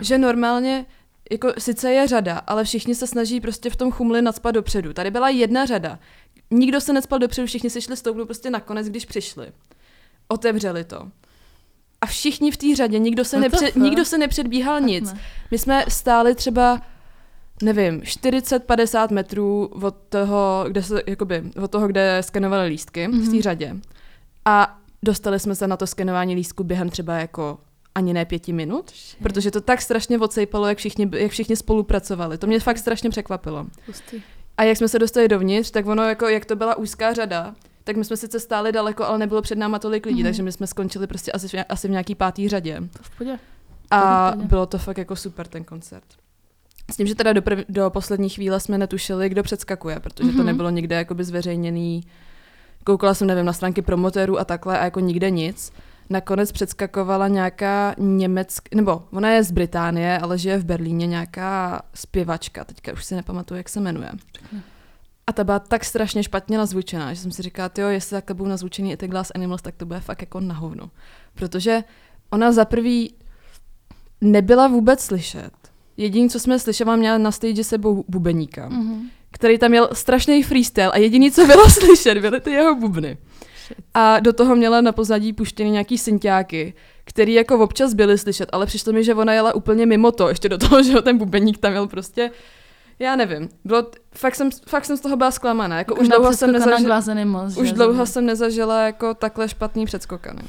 že 0.00 0.18
normálně 0.18 0.86
jako 1.30 1.52
sice 1.58 1.92
je 1.92 2.08
řada, 2.08 2.38
ale 2.38 2.64
všichni 2.64 2.94
se 2.94 3.06
snaží 3.06 3.40
prostě 3.40 3.70
v 3.70 3.76
tom 3.76 3.92
chumli 3.92 4.22
nadspat 4.22 4.54
dopředu. 4.54 4.92
Tady 4.92 5.10
byla 5.10 5.28
jedna 5.28 5.66
řada. 5.66 5.98
Nikdo 6.50 6.80
se 6.80 6.92
necpal 6.92 7.18
dopředu, 7.18 7.46
všichni 7.46 7.70
si 7.70 7.80
šli 7.80 7.96
stoupnout 7.96 8.24
prostě 8.24 8.50
nakonec, 8.50 8.88
když 8.88 9.04
přišli. 9.04 9.52
Otevřeli 10.28 10.84
to. 10.84 11.10
A 12.02 12.06
všichni 12.06 12.50
v 12.50 12.56
té 12.56 12.76
řadě, 12.76 12.98
nikdo 12.98 13.24
se, 13.24 13.40
nepřed, 13.40 13.76
nikdo 13.76 14.04
se 14.04 14.18
nepředbíhal 14.18 14.80
tak 14.80 14.86
nic. 14.86 15.12
Ne. 15.12 15.20
My 15.50 15.58
jsme 15.58 15.84
stáli 15.88 16.34
třeba, 16.34 16.80
nevím, 17.62 18.00
40-50 18.00 19.12
metrů 19.12 19.70
od 19.82 19.96
toho, 20.08 20.64
kde 20.68 20.82
se, 20.82 21.02
jakoby, 21.06 21.42
od 21.62 21.70
toho, 21.70 21.86
kde 21.86 22.18
skenovali 22.20 22.68
lístky 22.68 23.08
mm-hmm. 23.08 23.20
v 23.20 23.24
té 23.24 23.32
mhm. 23.32 23.42
řadě. 23.42 23.76
A 24.44 24.78
dostali 25.02 25.40
jsme 25.40 25.54
se 25.54 25.66
na 25.66 25.76
to 25.76 25.86
skenování 25.86 26.34
lístku 26.34 26.64
během 26.64 26.90
třeba 26.90 27.14
jako 27.14 27.58
ani 27.94 28.12
ne 28.12 28.24
pěti 28.24 28.52
minut, 28.52 28.90
Shit. 28.90 29.22
protože 29.22 29.50
to 29.50 29.60
tak 29.60 29.82
strašně 29.82 30.18
odsejpalo, 30.18 30.66
jak 30.66 30.78
všichni, 30.78 31.10
jak 31.16 31.30
všichni 31.30 31.56
spolupracovali. 31.56 32.38
To 32.38 32.46
mě 32.46 32.60
fakt 32.60 32.78
strašně 32.78 33.10
překvapilo. 33.10 33.66
Pustý. 33.86 34.22
A 34.56 34.62
jak 34.62 34.76
jsme 34.76 34.88
se 34.88 34.98
dostali 34.98 35.28
dovnitř, 35.28 35.70
tak 35.70 35.86
ono, 35.86 36.02
jako, 36.02 36.28
jak 36.28 36.44
to 36.44 36.56
byla 36.56 36.76
úzká 36.76 37.12
řada, 37.12 37.54
tak 37.84 37.96
my 37.96 38.04
jsme 38.04 38.16
sice 38.16 38.40
stáli 38.40 38.72
daleko, 38.72 39.04
ale 39.04 39.18
nebylo 39.18 39.42
před 39.42 39.58
náma 39.58 39.78
tolik 39.78 40.06
lidí, 40.06 40.20
mm. 40.20 40.24
takže 40.24 40.42
my 40.42 40.52
jsme 40.52 40.66
skončili 40.66 41.06
prostě 41.06 41.32
asi, 41.32 41.58
asi 41.68 41.88
v 41.88 41.90
nějaký 41.90 42.14
pátý 42.14 42.48
řadě. 42.48 42.80
v 43.02 43.18
podě. 43.18 43.38
A 43.90 44.32
bylo 44.36 44.66
to 44.66 44.78
fakt 44.78 44.98
jako 44.98 45.16
super 45.16 45.46
ten 45.46 45.64
koncert. 45.64 46.04
S 46.92 46.96
tím, 46.96 47.06
že 47.06 47.14
teda 47.14 47.32
do, 47.32 47.42
prv, 47.42 47.64
do 47.68 47.90
poslední 47.90 48.28
chvíle 48.28 48.60
jsme 48.60 48.78
netušili, 48.78 49.28
kdo 49.28 49.42
předskakuje, 49.42 50.00
protože 50.00 50.28
mm-hmm. 50.28 50.32
to 50.32 50.38
mhm. 50.38 50.46
nebylo 50.46 50.70
nikde 50.70 50.96
jakoby 50.96 51.24
zveřejněný. 51.24 52.04
Koukala 52.84 53.14
jsem, 53.14 53.26
nevím, 53.26 53.44
na 53.44 53.52
stránky 53.52 53.82
promotérů 53.82 54.38
a 54.38 54.44
takhle 54.44 54.78
a 54.78 54.84
jako 54.84 55.00
nikde 55.00 55.30
nic 55.30 55.72
nakonec 56.12 56.52
předskakovala 56.52 57.28
nějaká 57.28 57.94
německá, 57.98 58.68
nebo 58.74 59.02
ona 59.10 59.30
je 59.30 59.44
z 59.44 59.50
Británie, 59.50 60.18
ale 60.18 60.38
žije 60.38 60.58
v 60.58 60.64
Berlíně 60.64 61.06
nějaká 61.06 61.82
zpěvačka, 61.94 62.64
teďka 62.64 62.92
už 62.92 63.04
si 63.04 63.14
nepamatuju, 63.14 63.58
jak 63.58 63.68
se 63.68 63.80
jmenuje. 63.80 64.10
A 65.26 65.32
ta 65.32 65.44
byla 65.44 65.58
tak 65.58 65.84
strašně 65.84 66.22
špatně 66.22 66.58
nazvučená, 66.58 67.14
že 67.14 67.20
jsem 67.20 67.32
si 67.32 67.42
říkala, 67.42 67.70
jo, 67.78 67.88
jestli 67.88 68.14
takhle 68.14 68.34
budou 68.34 68.50
nazvučený 68.50 68.92
i 68.92 68.96
ty 68.96 69.08
Glass 69.08 69.32
Animals, 69.34 69.62
tak 69.62 69.76
to 69.76 69.86
bude 69.86 70.00
fakt 70.00 70.20
jako 70.20 70.40
na 70.40 70.54
hovno. 70.54 70.90
Protože 71.34 71.84
ona 72.30 72.52
za 72.52 72.64
prvý 72.64 73.14
nebyla 74.20 74.68
vůbec 74.68 75.00
slyšet. 75.00 75.50
Jediný, 75.96 76.30
co 76.30 76.40
jsme 76.40 76.58
slyšeli, 76.58 76.96
měla 76.96 77.18
na 77.18 77.30
stage 77.30 77.64
sebou 77.64 78.04
bubeníka, 78.08 78.68
mm-hmm. 78.68 79.00
který 79.30 79.58
tam 79.58 79.70
měl 79.70 79.88
strašný 79.92 80.42
freestyle 80.42 80.90
a 80.90 80.98
jediný, 80.98 81.30
co 81.30 81.46
bylo 81.46 81.70
slyšet, 81.70 82.18
byly 82.18 82.40
ty 82.40 82.50
jeho 82.50 82.74
bubny. 82.74 83.18
A 83.94 84.20
do 84.20 84.32
toho 84.32 84.56
měla 84.56 84.80
na 84.80 84.92
pozadí 84.92 85.32
puštěny 85.32 85.70
nějaký 85.70 85.98
synťáky, 85.98 86.74
který 87.04 87.32
jako 87.32 87.58
občas 87.58 87.94
byly 87.94 88.18
slyšet, 88.18 88.48
ale 88.52 88.66
přišlo 88.66 88.92
mi, 88.92 89.04
že 89.04 89.14
ona 89.14 89.32
jela 89.32 89.54
úplně 89.54 89.86
mimo 89.86 90.12
to, 90.12 90.28
ještě 90.28 90.48
do 90.48 90.58
toho, 90.58 90.82
že 90.82 91.02
ten 91.02 91.18
bubeník 91.18 91.58
tam 91.58 91.70
měl 91.70 91.86
prostě 91.86 92.30
já 92.98 93.16
nevím. 93.16 93.48
Bylo, 93.64 93.86
fakt, 94.14 94.34
jsem, 94.34 94.50
fakt 94.68 94.84
jsem 94.84 94.96
z 94.96 95.00
toho 95.00 95.16
byla 95.16 95.30
zklamaná. 95.30 95.78
Jako, 95.78 95.94
už 95.94 96.08
dlouho 96.08 96.32
jsem 96.32 96.52
nezažila, 96.52 97.00
moc, 97.24 97.56
už 97.56 97.72
dlouho 97.72 98.06
jsem 98.06 98.26
nezažila 98.26 98.86
jako 98.86 99.14
takhle 99.14 99.48
špatný 99.48 99.86
předskokany. 99.86 100.42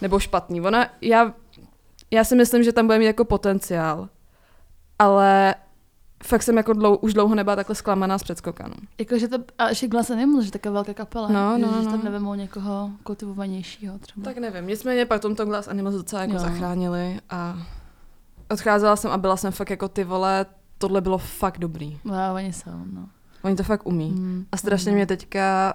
Nebo 0.00 0.18
špatný. 0.18 0.60
Ona, 0.60 0.86
já, 1.00 1.34
já 2.10 2.24
si 2.24 2.36
myslím, 2.36 2.62
že 2.62 2.72
tam 2.72 2.86
bude 2.86 2.98
mít 2.98 3.04
jako 3.04 3.24
potenciál. 3.24 4.08
Ale 4.98 5.54
fakt 6.24 6.42
jsem 6.42 6.56
jako 6.56 6.72
dlou, 6.72 6.96
už 6.96 7.14
dlouho 7.14 7.34
nebyla 7.34 7.56
takhle 7.56 7.74
zklamaná 7.74 8.18
z 8.18 8.22
předskokanou. 8.22 8.74
Jako, 8.98 9.18
že 9.18 9.28
to, 9.28 9.38
a 9.58 9.68
ještě 9.68 9.88
Glass 9.88 10.08
nemůže, 10.08 10.46
že 10.46 10.52
taková 10.52 10.72
velká 10.72 10.94
kapela. 10.94 11.28
No, 11.28 11.58
no, 11.58 11.68
že, 11.80 11.84
no. 11.84 11.90
tam 11.90 12.04
nevemou 12.04 12.34
někoho 12.34 12.90
kultivovanějšího 13.02 13.98
třeba. 13.98 14.24
Tak 14.24 14.38
nevím, 14.38 14.66
nicméně 14.66 15.06
pak 15.06 15.22
tomto 15.22 15.46
Glass 15.46 15.68
Animals 15.68 15.94
docela 15.94 16.22
jako 16.22 16.34
jo. 16.34 16.38
zachránili 16.38 17.20
a 17.30 17.58
odcházela 18.50 18.96
jsem 18.96 19.10
a 19.10 19.18
byla 19.18 19.36
jsem 19.36 19.52
fakt 19.52 19.70
jako 19.70 19.88
ty 19.88 20.04
vole, 20.04 20.46
tohle 20.78 21.00
bylo 21.00 21.18
fakt 21.18 21.58
dobrý. 21.58 21.98
No, 22.04 22.14
oni 22.34 22.52
jsou, 22.52 22.70
no. 22.92 23.08
Oni 23.42 23.56
to 23.56 23.62
fakt 23.62 23.86
umí. 23.86 24.10
Mm, 24.10 24.46
a 24.52 24.56
strašně 24.56 24.90
mm. 24.90 24.96
mě 24.96 25.06
teďka, 25.06 25.74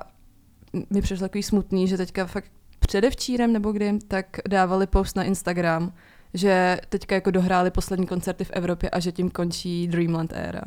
mi 0.89 1.01
přišlo 1.01 1.25
takový 1.25 1.43
smutný, 1.43 1.87
že 1.87 1.97
teďka 1.97 2.25
fakt 2.25 2.51
předevčírem 2.79 3.53
nebo 3.53 3.71
kdy, 3.71 3.99
tak 4.07 4.25
dávali 4.49 4.87
post 4.87 5.15
na 5.15 5.23
Instagram, 5.23 5.93
že 6.33 6.79
teďka 6.89 7.15
jako 7.15 7.31
dohráli 7.31 7.71
poslední 7.71 8.07
koncerty 8.07 8.43
v 8.43 8.51
Evropě 8.53 8.89
a 8.89 8.99
že 8.99 9.11
tím 9.11 9.29
končí 9.29 9.87
Dreamland 9.87 10.33
éra. 10.35 10.61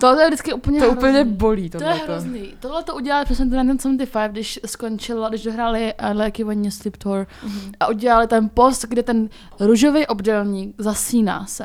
To 0.00 0.20
je 0.20 0.26
vždycky 0.26 0.52
úplně 0.52 0.80
To 0.80 0.84
hrozný. 0.86 0.98
úplně 0.98 1.24
bolí 1.24 1.70
To 1.70 1.76
je 1.76 1.80
tohle. 1.84 2.04
hrozný. 2.04 2.54
Tohle 2.60 2.82
to 2.84 2.94
udělali 2.94 3.24
přesně 3.24 3.44
ten 3.44 3.50
1975, 3.50 4.32
když 4.32 4.60
skončilo, 4.66 5.28
když 5.28 5.42
dohráli 5.42 5.94
Like 6.12 6.42
It 6.42 6.46
When 6.48 6.64
You 6.64 6.70
Sleep 6.70 6.96
Tour 6.96 7.26
Mhm. 7.44 7.72
a 7.80 7.88
udělali 7.88 8.26
ten 8.26 8.48
post, 8.48 8.84
kde 8.88 9.02
ten 9.02 9.28
růžový 9.60 10.06
obdelník 10.06 10.74
zasíná 10.78 11.46
se 11.46 11.64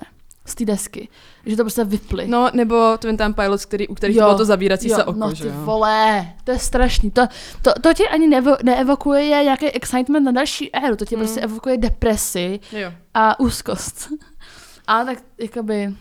z 0.52 0.56
té 0.56 0.66
desky. 0.66 1.08
Že 1.46 1.56
to 1.58 1.64
prostě 1.64 1.84
vyply. 1.84 2.28
No, 2.28 2.50
nebo 2.54 2.98
Twin 2.98 3.18
Time 3.18 3.34
Pilots, 3.34 3.66
který, 3.66 3.88
u 3.88 3.96
kterých 3.96 4.16
Jo, 4.18 4.24
bylo 4.24 4.38
to 4.38 4.46
zavírací 4.46 4.90
jo, 4.90 4.96
se 4.96 5.04
oko, 5.04 5.20
no 5.20 5.36
že 5.36 5.44
ty 5.44 5.50
jo? 5.50 5.56
vole, 5.66 6.28
to 6.44 6.52
je 6.52 6.60
strašný. 6.60 7.12
To, 7.12 7.22
to, 7.62 7.72
to 7.82 7.94
ti 7.94 8.08
ani 8.08 8.28
neevo, 8.28 8.58
neevokuje 8.64 9.24
nějaký 9.44 9.66
excitement 9.68 10.26
na 10.26 10.32
další 10.32 10.76
éru, 10.76 10.96
to 10.96 11.06
ti 11.06 11.16
Mm. 11.16 11.22
prostě 11.22 11.42
evokuje 11.42 11.78
depresi 11.78 12.60
Jo. 12.72 12.92
a 13.14 13.40
úzkost. 13.40 14.10
A 14.88 15.04
tak 15.04 15.18
jakoby 15.38 15.94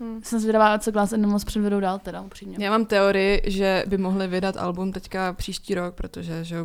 Hmm. 0.00 0.20
jsem 0.22 0.40
zvědavá, 0.40 0.78
co 0.78 0.90
Glass 0.90 1.12
Animals 1.12 1.44
předvedou 1.44 1.80
dál 1.80 1.98
teda, 1.98 2.20
upřímně. 2.20 2.64
Já 2.64 2.70
mám 2.70 2.84
teorii, 2.86 3.42
že 3.46 3.84
by 3.86 3.98
mohli 3.98 4.26
vydat 4.26 4.56
album 4.56 4.92
teďka 4.92 5.32
příští 5.32 5.74
rok, 5.74 5.94
protože 5.94 6.44
že 6.44 6.56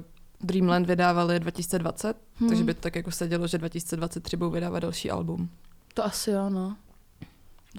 Dreamland 0.41 0.87
vydávali 0.87 1.39
2020, 1.39 2.17
Hmm. 2.39 2.49
takže 2.49 2.63
by 2.63 2.73
to 2.73 2.81
tak 2.81 2.95
jako 2.95 3.11
sedělo, 3.11 3.47
že 3.47 3.57
2023 3.57 4.37
budou 4.37 4.51
vydávat 4.51 4.79
další 4.79 5.11
album. 5.11 5.49
To 5.93 6.05
asi 6.05 6.31
jo, 6.31 6.49
no. 6.49 6.75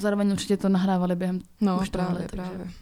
Zároveň 0.01 0.33
určitě 0.33 0.57
to 0.57 0.69
nahrávali 0.69 1.17
během... 1.17 1.41
No, 1.61 1.79
Už 1.81 1.89
právě, 1.89 2.09
tohle, 2.13 2.29
takže- 2.29 2.43
právě. 2.43 2.73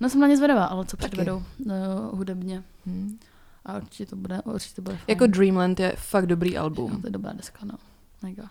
No 0.00 0.08
jsem 0.08 0.20
na 0.20 0.26
ně 0.26 0.36
zvědavá, 0.36 0.64
ale 0.64 0.84
co 0.84 0.96
Taky. 0.96 1.08
předvedou 1.10 1.42
no, 1.66 1.74
hudebně. 2.12 2.62
Hmm. 2.86 3.18
A 3.64 3.76
určitě 3.76 4.06
to 4.06 4.16
bude, 4.16 4.42
určitě 4.42 4.74
to 4.74 4.82
bude 4.82 4.96
fajn. 4.96 5.04
Jako 5.08 5.26
Dreamland 5.26 5.80
je 5.80 5.92
fakt 5.96 6.26
dobrý 6.26 6.58
album, 6.58 7.00
to 7.00 7.06
je 7.06 7.10
dobrá 7.10 7.32
deska, 7.32 7.58
no. 7.64 7.74
Mega. 8.22 8.50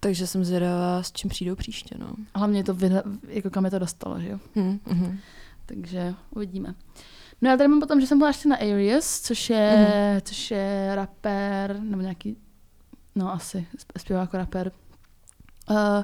takže 0.00 0.26
jsem 0.26 0.44
zvědavá, 0.44 1.02
s 1.02 1.12
čím 1.12 1.30
přijdou 1.30 1.54
příště, 1.54 1.94
no. 1.98 2.14
A 2.34 2.38
hlavně 2.38 2.64
to, 2.64 2.74
vyda, 2.74 3.02
jako 3.28 3.50
kam 3.50 3.64
je 3.64 3.70
to 3.70 3.78
dostalo, 3.78 4.20
že 4.20 4.28
jo. 4.28 4.38
Hmm, 4.54 4.80
mhm. 4.86 5.18
Takže 5.66 6.14
uvidíme. 6.30 6.74
No 7.42 7.50
já 7.50 7.56
tady 7.56 7.68
mám 7.68 7.80
potom, 7.80 8.00
že 8.00 8.06
jsem 8.06 8.18
byla 8.18 8.28
ještě 8.30 8.48
na 8.48 8.56
Arius, 8.56 9.20
což 9.20 9.50
je, 9.50 9.86
mm. 10.14 10.20
což 10.20 10.50
je 10.50 10.92
rapper, 10.94 11.80
nebo 11.80 12.02
nějaký, 12.02 12.36
no 13.14 13.32
asi, 13.32 13.66
zpívá 13.98 14.20
jako 14.20 14.36
rapper. 14.36 14.72
Uh, 15.70 16.02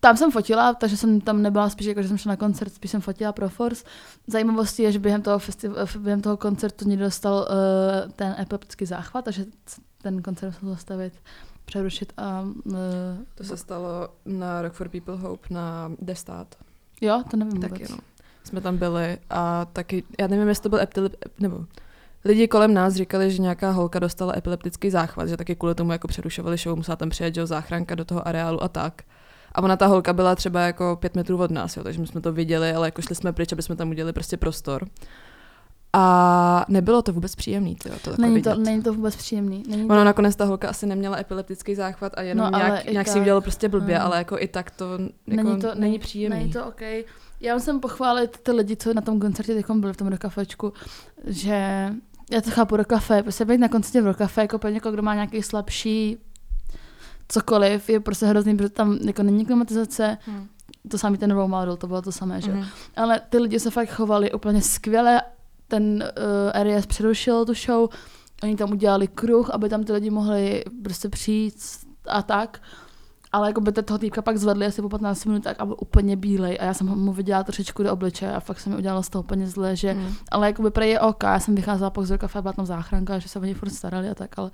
tam 0.00 0.16
jsem 0.16 0.30
fotila, 0.30 0.74
takže 0.74 0.96
jsem 0.96 1.20
tam 1.20 1.42
nebyla 1.42 1.70
spíš 1.70 1.86
jako, 1.86 2.02
že 2.02 2.08
jsem 2.08 2.18
šla 2.18 2.32
na 2.32 2.36
koncert, 2.36 2.74
spíš 2.74 2.90
jsem 2.90 3.00
fotila 3.00 3.32
pro 3.32 3.48
Force. 3.48 3.84
Zajímavostí 4.26 4.82
je, 4.82 4.92
že 4.92 4.98
během 4.98 5.22
toho, 5.22 5.38
festi- 5.38 5.98
během 5.98 6.20
toho 6.20 6.36
koncertu 6.36 6.88
někdo 6.88 7.04
dostal 7.04 7.34
uh, 7.34 8.10
ten 8.12 8.36
epileptický 8.38 8.86
záchvat, 8.86 9.24
takže 9.24 9.44
ten 10.02 10.22
koncert 10.22 10.52
musel 10.62 10.74
zastavit, 10.74 11.12
přerušit 11.64 12.12
a 12.16 12.40
uh, 12.64 12.74
To 13.34 13.44
se 13.44 13.56
stalo 13.56 14.08
na 14.26 14.62
Rock 14.62 14.72
for 14.72 14.88
People 14.88 15.16
Hope 15.16 15.54
na 15.54 15.92
Destat. 16.00 16.54
jo, 17.00 17.22
to 17.30 17.36
nevím 17.36 17.60
Taky, 17.60 17.74
vůbec. 17.74 17.90
no. 17.90 17.98
Jsme 18.44 18.60
tam 18.60 18.76
byli 18.76 19.18
a 19.30 19.64
taky, 19.64 20.04
já 20.20 20.26
nevím, 20.26 20.48
jestli 20.48 20.62
to 20.62 20.68
byl 20.68 20.80
epilep, 20.80 21.14
nebo 21.40 21.66
lidi 22.24 22.48
kolem 22.48 22.74
nás 22.74 22.94
říkali, 22.94 23.30
že 23.30 23.42
nějaká 23.42 23.70
holka 23.70 23.98
dostala 23.98 24.34
epileptický 24.36 24.90
záchvat, 24.90 25.28
že 25.28 25.36
taky 25.36 25.56
kvůli 25.56 25.74
tomu 25.74 25.92
jako 25.92 26.08
přerušovali 26.08 26.56
show, 26.56 26.76
musela 26.76 26.96
tam 26.96 27.10
přijet, 27.10 27.34
že 27.34 27.40
jo, 27.40 27.46
záchranka 27.46 27.94
do 27.94 28.04
toho 28.04 28.28
areálu 28.28 28.62
a 28.62 28.68
tak. 28.68 29.02
A 29.54 29.62
ona 29.62 29.76
ta 29.76 29.86
holka 29.86 30.12
byla 30.12 30.34
třeba 30.34 30.60
jako 30.60 30.96
pět 31.00 31.14
metrů 31.16 31.38
od 31.38 31.50
nás, 31.50 31.76
jo, 31.76 31.84
takže 31.84 32.00
my 32.00 32.06
jsme 32.06 32.20
to 32.20 32.32
viděli, 32.32 32.72
ale 32.72 32.86
jako 32.86 33.02
šli 33.02 33.14
jsme 33.14 33.32
pryč, 33.32 33.52
aby 33.52 33.62
jsme 33.62 33.76
tam 33.76 33.90
udělali 33.90 34.12
prostě 34.12 34.36
prostor. 34.36 34.88
A 35.92 36.64
nebylo 36.68 37.02
to 37.02 37.12
vůbec 37.12 37.34
příjemný, 37.34 37.76
tyjo, 37.76 37.94
to 38.04 38.10
jako 38.10 38.22
Není 38.22 38.42
to, 38.42 38.54
není 38.54 38.82
to 38.82 38.92
vůbec 38.94 39.16
příjemný. 39.16 39.62
Není 39.68 39.88
to 39.88 39.94
Ono 39.94 40.04
nakonec 40.04 40.36
ta 40.36 40.44
holka 40.44 40.68
asi 40.68 40.86
neměla 40.86 41.18
epileptický 41.18 41.74
záchvat 41.74 42.12
a 42.16 42.22
jenom 42.22 42.50
No, 42.52 42.58
nějak, 42.58 42.84
nějak 42.90 43.06
si 43.08 43.12
tak. 43.14 43.22
udělalo 43.22 43.40
prostě 43.40 43.68
blbě, 43.68 43.96
Hmm. 43.96 44.06
ale 44.06 44.18
jako 44.18 44.38
i 44.38 44.48
tak 44.48 44.70
to, 44.70 44.90
jako 45.26 45.48
není 45.48 45.60
to, 45.60 45.74
není 45.74 45.98
příjemný. 45.98 46.38
Není 46.38 46.52
to 46.52 46.66
OK. 46.66 46.80
Já 47.40 47.54
musím 47.54 47.80
pochválit 47.80 48.38
ty 48.42 48.52
lidi, 48.52 48.76
co 48.76 48.94
na 48.94 49.00
tom 49.00 49.20
koncertě 49.20 49.54
teď 49.54 49.66
byli 49.70 49.92
v 49.92 49.96
tom 49.96 50.08
rokafečku, 50.08 50.72
že 51.26 51.88
já 52.30 52.40
to 52.40 52.50
chápu 52.50 52.76
rokafe, 52.76 53.22
prostě 53.22 53.44
být 53.44 53.58
na 53.58 53.68
koncertě 53.68 54.02
v 54.02 54.06
rokafe 54.06 54.40
jako 54.40 54.58
pro 54.58 54.70
někoho, 54.70 54.92
kdo 54.92 55.02
má 55.02 55.14
nějaký 55.14 55.42
slabší 55.42 56.18
cokoliv, 57.28 57.88
je 57.88 58.00
prostě 58.00 58.26
hrozný, 58.26 58.56
protože 58.56 58.68
tam 58.68 58.98
jako 59.06 59.22
není 59.22 59.46
klimatizace, 59.46 60.18
Hmm. 60.26 60.46
to 60.88 60.98
samý 60.98 61.18
ten 61.18 61.30
role 61.30 61.48
model, 61.48 61.76
to 61.76 61.86
bylo 61.86 62.02
to 62.02 62.12
samé, 62.12 62.40
že? 62.40 62.52
Mhm. 62.52 62.66
Ale 62.96 63.20
ty 63.28 63.38
lidi 63.38 63.60
se 63.60 63.70
fakt 63.70 63.90
chovali 63.90 64.32
úplně 64.32 64.62
skvěle, 64.62 65.22
ten 65.68 66.04
uh, 66.16 66.60
Arias 66.60 66.86
přerušil 66.86 67.44
tu 67.44 67.54
show, 67.54 67.88
oni 68.42 68.56
tam 68.56 68.70
udělali 68.70 69.08
kruh, 69.08 69.50
aby 69.50 69.68
tam 69.68 69.84
ty 69.84 69.92
lidi 69.92 70.10
mohli 70.10 70.64
prostě 70.82 71.08
přijít 71.08 71.54
a 72.06 72.22
tak. 72.22 72.60
Ale 73.32 73.48
jako 73.48 73.60
by 73.60 73.72
toho 73.72 73.98
týpka 73.98 74.22
pak 74.22 74.36
zvedli 74.38 74.66
asi 74.66 74.82
po 74.82 74.88
15 74.88 75.24
minut 75.24 75.46
a 75.58 75.64
byl 75.64 75.76
úplně 75.80 76.16
bílej 76.16 76.58
a 76.60 76.64
já 76.64 76.74
jsem 76.74 76.86
mu 76.86 77.12
viděla 77.12 77.42
trošičku 77.44 77.82
do 77.82 77.92
obličeje 77.92 78.32
a 78.34 78.40
fakt 78.40 78.60
se 78.60 78.70
mi 78.70 78.76
udělalo 78.76 79.02
z 79.02 79.08
toho 79.08 79.22
úplně 79.22 79.46
zle, 79.46 79.76
že 79.76 79.92
Hmm. 79.92 80.14
ale 80.30 80.46
jako 80.46 80.62
by 80.62 80.70
prej 80.70 80.90
je 80.90 81.00
OK, 81.00 81.22
já 81.22 81.40
jsem 81.40 81.54
vycházela 81.54 81.90
pak 81.90 82.06
z 82.06 82.18
kafe, 82.18 82.42
byla 82.42 82.52
tam 82.52 82.66
záchranka, 82.66 83.18
že 83.18 83.28
se 83.28 83.38
o 83.38 83.44
ně 83.44 83.54
furt 83.54 83.70
starali 83.70 84.08
a 84.10 84.14
tak, 84.14 84.38
ale 84.38 84.50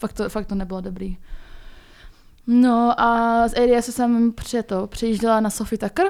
fakt 0.00 0.12
to, 0.12 0.28
fakt 0.28 0.46
to 0.46 0.54
nebylo 0.54 0.80
dobrý. 0.80 1.16
No 2.46 3.00
a 3.00 3.48
z 3.48 3.54
ADS 3.54 3.86
jsem 3.94 4.32
přijeto, 4.32 4.86
přijížděla 4.86 5.40
na 5.40 5.50
Sophie 5.50 5.78
Tucker, 5.78 6.06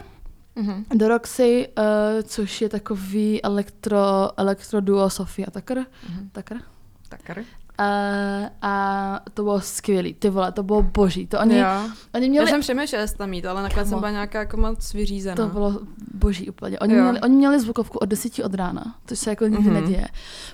Mhm. 0.56 0.84
do 0.94 1.08
Roxy, 1.08 1.68
uh, 1.78 1.84
což 2.22 2.60
je 2.60 2.68
takový 2.68 3.42
elektro, 3.42 3.98
elektro 4.36 4.80
duo 4.80 5.10
Sofia 5.10 5.50
Tucker. 5.50 5.86
Mhm. 6.08 6.30
Tucker. 6.32 6.60
Takar. 7.08 7.38
Uh, 7.80 8.48
a 8.62 9.20
to 9.34 9.42
bylo 9.42 9.60
skvělý, 9.60 10.14
ty 10.14 10.30
vole, 10.30 10.52
to 10.52 10.62
bylo 10.62 10.82
boží. 10.82 11.26
To 11.26 11.40
oni, 11.40 11.58
Jo. 11.58 11.66
oni 12.14 12.26
Já 12.26 12.30
měli, 12.30 12.46
jsem 12.50 12.60
přemýšlela, 12.60 13.02
jestli 13.02 13.18
tam 13.18 13.32
jít, 13.32 13.46
ale 13.46 13.62
nakonec 13.62 13.88
jsem 13.88 13.98
byla 13.98 14.10
nějaká 14.10 14.38
jako 14.38 14.56
moc 14.56 14.94
vyřízená. 14.94 15.36
to 15.36 15.46
bylo 15.48 15.80
boží 16.24 16.50
úplně. 16.50 16.78
Oni 16.78 16.94
Jo. 16.94 17.02
měli, 17.02 17.20
oni 17.20 17.34
měli 17.36 17.60
zvukovku 17.60 17.98
od 17.98 18.06
10 18.08 18.44
od 18.44 18.54
rána, 18.54 18.94
což 19.06 19.18
se 19.18 19.30
jako 19.30 19.44
nikdy 19.46 19.70
Mhm. 19.70 19.74
neděje. 19.74 20.06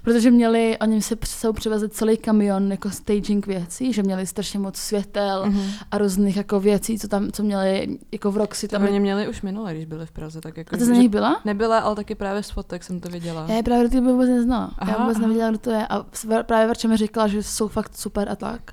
Protože 0.03 0.31
měli, 0.31 0.79
oni 0.81 1.03
si 1.03 1.17
sebou 1.25 1.53
přivezli 1.53 1.89
celý 1.89 2.17
kamion 2.17 2.71
jako 2.71 2.91
staging 2.91 3.47
věcí, 3.47 3.93
že 3.93 4.03
měli 4.03 4.27
strašně 4.27 4.59
moc 4.59 4.77
světel 4.77 5.47
Mhm. 5.47 5.63
a 5.91 5.99
různých 5.99 6.37
jako 6.37 6.61
věcí, 6.61 6.99
co 6.99 7.09
tam, 7.09 7.31
co 7.33 7.43
měli 7.43 7.99
jako 8.13 8.31
v 8.31 8.37
Roxy. 8.37 8.69
To 8.69 8.77
Tam 8.77 8.89
oni 8.89 9.01
měli 9.01 9.29
už 9.29 9.43
minule, 9.43 9.73
když 9.75 9.85
byli 9.87 10.07
v 10.07 10.11
Praze, 10.13 10.41
tak 10.41 10.57
jako... 10.57 10.75
a 10.75 10.79
to 10.79 10.85
že- 10.85 10.93
nich 10.93 11.09
byla? 11.09 11.41
Nebyla, 11.45 11.79
ale 11.79 11.97
taky 11.97 12.15
právě 12.15 12.43
z 12.43 12.51
fotek 12.51 12.85
jsem 12.85 13.01
to 13.01 13.09
viděla. 13.09 13.45
Já 13.49 13.55
je 13.55 13.63
právě 13.63 13.89
do 13.89 14.03
vůbec 14.13 14.29
neznala. 14.29 14.71
Aha, 14.79 14.93
já 14.93 14.99
vůbec 15.03 15.17
aha. 15.17 15.23
nevěděla, 15.27 15.49
kdo 15.51 15.59
to 15.59 15.71
je. 15.71 15.87
A 15.87 16.07
právě 16.43 16.67
Verče 16.67 16.89
mi 16.89 16.97
říkala, 16.97 17.27
že 17.29 17.43
jsou 17.43 17.69
fakt 17.69 17.97
super 17.97 18.29
a 18.29 18.37
tak. 18.37 18.73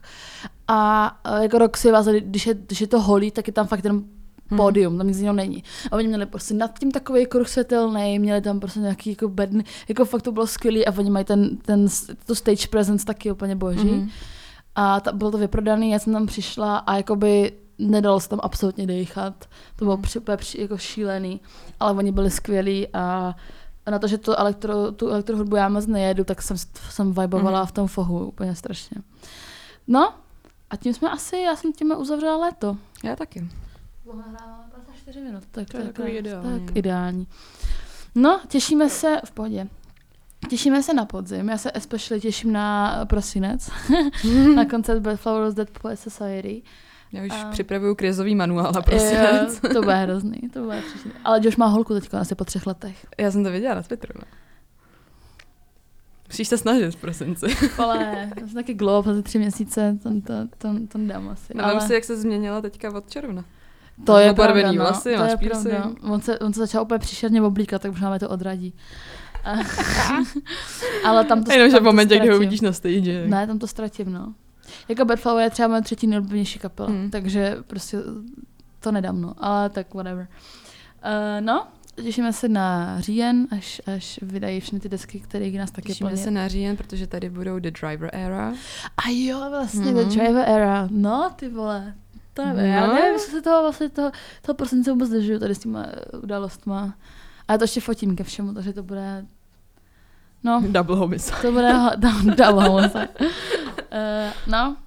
A 0.68 1.06
a 1.24 1.40
jako 1.40 1.58
Roxy 1.58 1.92
vás, 1.92 2.06
když 2.06 2.48
je, 2.48 2.54
když 2.54 2.82
je 2.82 2.88
to 2.88 3.02
holý, 3.02 3.32
tak 3.32 3.48
je 3.48 3.54
tam 3.54 3.68
fakt 3.68 3.84
jenom 3.84 4.04
Hmm. 4.50 4.58
pódium, 4.58 4.98
tam 4.98 5.08
nic 5.08 5.18
jiného 5.18 5.36
není. 5.36 5.64
A 5.92 5.96
oni 5.96 6.08
měli 6.08 6.26
prostě 6.26 6.54
nad 6.54 6.80
tím 6.80 6.92
takový 6.92 7.26
kruh 7.26 7.48
světelný, 7.50 8.20
měli 8.20 8.42
tam 8.42 8.60
prostě 8.60 8.80
nějaký 8.80 9.10
jako 9.10 9.30
bedny, 9.30 9.64
jako 9.90 10.06
fakt 10.06 10.22
to 10.22 10.32
bylo 10.32 10.48
skvělý 10.48 10.86
a 10.88 10.98
oni 10.98 11.10
mají 11.10 11.26
ten, 11.26 11.58
ten, 11.58 11.88
to 12.26 12.36
stage 12.36 12.68
presence 12.68 13.06
taky 13.06 13.32
úplně 13.32 13.56
boží. 13.56 13.92
Mhm. 13.92 14.10
A 14.76 15.00
ta, 15.00 15.12
bylo 15.12 15.32
to 15.32 15.38
vyprodaný, 15.38 15.92
já 15.92 16.00
jsem 16.00 16.14
tam 16.14 16.26
přišla 16.26 16.78
a 16.78 16.96
jakoby 16.98 17.52
nedalo 17.78 18.20
se 18.20 18.30
tam 18.30 18.40
absolutně 18.44 18.88
dechat. 18.88 19.46
To 19.76 19.86
bylo 19.86 19.98
při, 19.98 20.20
úplně 20.20 20.38
při, 20.38 20.62
jako 20.62 20.78
šílený, 20.78 21.42
ale 21.80 21.94
oni 21.94 22.12
byli 22.12 22.32
skvělí 22.32 22.88
a 22.94 23.36
na 23.92 24.00
to, 24.00 24.08
že 24.08 24.18
to 24.18 24.40
elektro, 24.40 24.92
tu 24.92 25.08
elektrohudbu 25.10 25.56
já 25.56 25.70
moc 25.70 25.88
nejedu, 25.88 26.24
tak 26.24 26.42
jsem, 26.42 26.58
jsem 26.90 27.14
vibovala 27.14 27.60
Mhm. 27.60 27.68
v 27.68 27.72
tom 27.72 27.88
fohu 27.88 28.26
úplně 28.28 28.56
strašně. 28.56 29.02
No, 29.88 30.14
a 30.70 30.76
tím 30.76 30.94
jsme 30.94 31.10
asi, 31.10 31.38
já 31.38 31.56
jsem 31.56 31.74
tím 31.74 31.94
uzavřela 31.98 32.38
léto. 32.38 32.78
Já 33.04 33.16
taky. 33.16 33.48
Nahráváme 34.14 34.64
54 34.72 35.22
minut, 35.22 35.44
tak 35.52 35.70
To 35.70 35.78
je 35.78 35.84
tak, 35.84 35.94
takový 35.94 36.12
tak, 36.12 36.20
ideální. 36.20 36.66
Tak 36.66 36.76
ideální. 36.76 37.28
No, 38.16 38.40
těšíme 38.48 38.90
se, 38.90 39.18
v 39.26 39.32
pohodě. 39.32 39.68
Těšíme 40.50 40.84
se 40.84 40.94
na 40.94 41.06
podzim, 41.06 41.50
já 41.50 41.58
se 41.58 41.72
especially 41.76 42.22
těším 42.22 42.52
na 42.52 43.06
prosinec, 43.06 43.70
na 44.56 44.66
koncert 44.66 45.00
Bad 45.00 45.20
Flowers 45.20 45.54
Dead 45.54 45.70
Poet 45.82 46.00
Society. 46.00 46.62
Já 47.12 47.24
už 47.24 47.32
A- 47.32 47.50
připravuju 47.52 47.96
krizový 47.96 48.36
manuál 48.36 48.72
a 48.78 48.82
prostě. 48.82 49.28
Jo, 49.64 49.70
to 49.74 49.82
bude 49.82 49.96
hrozný, 49.96 50.42
to 50.54 50.64
bude 50.64 50.82
příšerný. 50.82 51.12
Ale 51.24 51.40
Josh 51.44 51.58
má 51.58 51.66
holku 51.68 51.94
teďka 51.94 52.20
asi 52.20 52.36
po 52.36 52.46
třech 52.46 52.68
letech. 52.68 53.06
Já 53.18 53.32
jsem 53.32 53.44
to 53.44 53.52
viděla 53.52 53.76
na 53.76 53.82
Twitteru. 53.84 54.14
No. 54.16 54.24
Musíš 56.28 56.48
se 56.48 56.58
snažit 56.58 56.92
v 56.92 56.96
prosinci. 56.96 57.46
Ale 57.78 58.30
já 58.42 58.48
jsem 58.48 58.56
taky 58.56 58.74
glob 58.74 59.06
za 59.06 59.22
tři 59.22 59.40
měsíce, 59.40 59.98
to, 60.04 60.10
to, 60.10 60.34
to, 60.58 60.88
to 60.88 60.98
nedám 60.98 61.30
asi. 61.30 61.54
Ale 61.54 61.82
si, 61.82 61.94
jak 61.94 62.04
se 62.04 62.18
změnila 62.18 62.62
teďka 62.62 62.96
od 62.98 63.10
června. 63.10 63.46
To 64.04 64.18
je 64.18 64.32
Obarvený 64.32 64.64
pravda, 64.64 64.84
no. 64.84 64.90
vlasy, 64.90 65.14
to 65.14 65.20
máš 65.20 65.32
je 65.32 65.50
pravda. 65.50 65.92
On 66.02 66.22
se, 66.22 66.40
on 66.40 66.54
se 66.54 66.60
začal 66.60 66.84
úplně 66.84 67.00
příšerně 67.00 67.42
oblíkat, 67.42 67.82
tak 67.82 67.92
možná 67.92 68.10
mě 68.10 68.20
to 68.20 68.30
odradí. 68.30 68.74
Ale 71.06 71.26
tam 71.26 71.44
to 71.44 71.52
Jenom, 71.52 71.70
že 71.72 71.80
v 71.80 71.84
momentě, 71.84 72.16
kdy 72.20 72.28
ho 72.28 72.34
ztratím. 72.36 72.40
vidíš 72.50 72.62
na 72.62 72.74
stage. 72.74 73.28
Ne, 73.28 73.48
tam 73.48 73.60
to 73.60 73.68
ztratím, 73.68 74.14
no. 74.14 74.34
Jako 74.90 75.06
Bad 75.06 75.20
Flower 75.20 75.44
je 75.44 75.50
třeba 75.50 75.68
moje 75.68 75.82
třetí 75.82 76.08
nejoblíbenější 76.08 76.60
kapela, 76.60 76.90
Hmm. 76.90 77.10
takže 77.10 77.58
prostě 77.68 77.98
to 78.80 78.92
nedám, 78.92 79.22
no. 79.22 79.34
Ale 79.38 79.70
tak 79.70 79.94
whatever. 79.94 80.28
Uh, 81.06 81.46
no, 81.46 81.68
těšíme 82.04 82.34
se 82.34 82.50
na 82.50 82.96
říjen, 83.02 83.48
až, 83.52 83.82
až 83.96 84.20
vydají 84.22 84.60
všechny 84.60 84.80
ty 84.80 84.90
desky, 84.90 85.20
které 85.20 85.50
nás 85.52 85.72
taky 85.72 85.88
Těšíme 85.88 86.10
plně... 86.10 86.24
se 86.24 86.32
na 86.32 86.48
říjen, 86.48 86.78
protože 86.78 87.08
tady 87.08 87.30
budou 87.30 87.60
The 87.60 87.72
Driver 87.82 88.10
Era. 88.14 88.54
A 88.98 89.10
jo, 89.10 89.46
vlastně 89.50 89.92
Mhm. 89.92 89.96
The 89.96 90.16
Driver 90.16 90.50
Era. 90.50 90.88
No, 90.92 91.32
ty 91.36 91.50
vole. 91.50 91.94
To 92.38 92.46
nevím, 92.46 92.62
no. 92.62 92.68
já 92.68 92.88
nevím, 92.88 93.14
jestli 93.14 93.32
se 93.32 93.42
toho 93.42 93.62
vlastně 93.62 93.90
toho, 93.90 94.12
toho 94.42 94.56
prosince 94.56 94.92
vůbec 94.92 95.10
držuju 95.10 95.40
tady 95.40 95.56
s 95.56 95.60
těma 95.60 95.86
eh, 95.88 96.18
událostma. 96.18 96.96
A 97.48 97.52
já 97.52 97.58
to 97.58 97.64
ještě 97.64 97.82
fotím 97.82 98.16
ke 98.16 98.24
všemu, 98.24 98.54
takže 98.54 98.74
to 98.74 98.84
bude... 98.84 99.26
No. 100.44 100.64
Double 100.68 100.96
homicide. 100.96 101.38
To 101.42 101.52
bude 101.52 101.74
double 102.36 102.70
homicide. 102.70 103.10
uh, 103.20 104.32
no, 104.48 104.78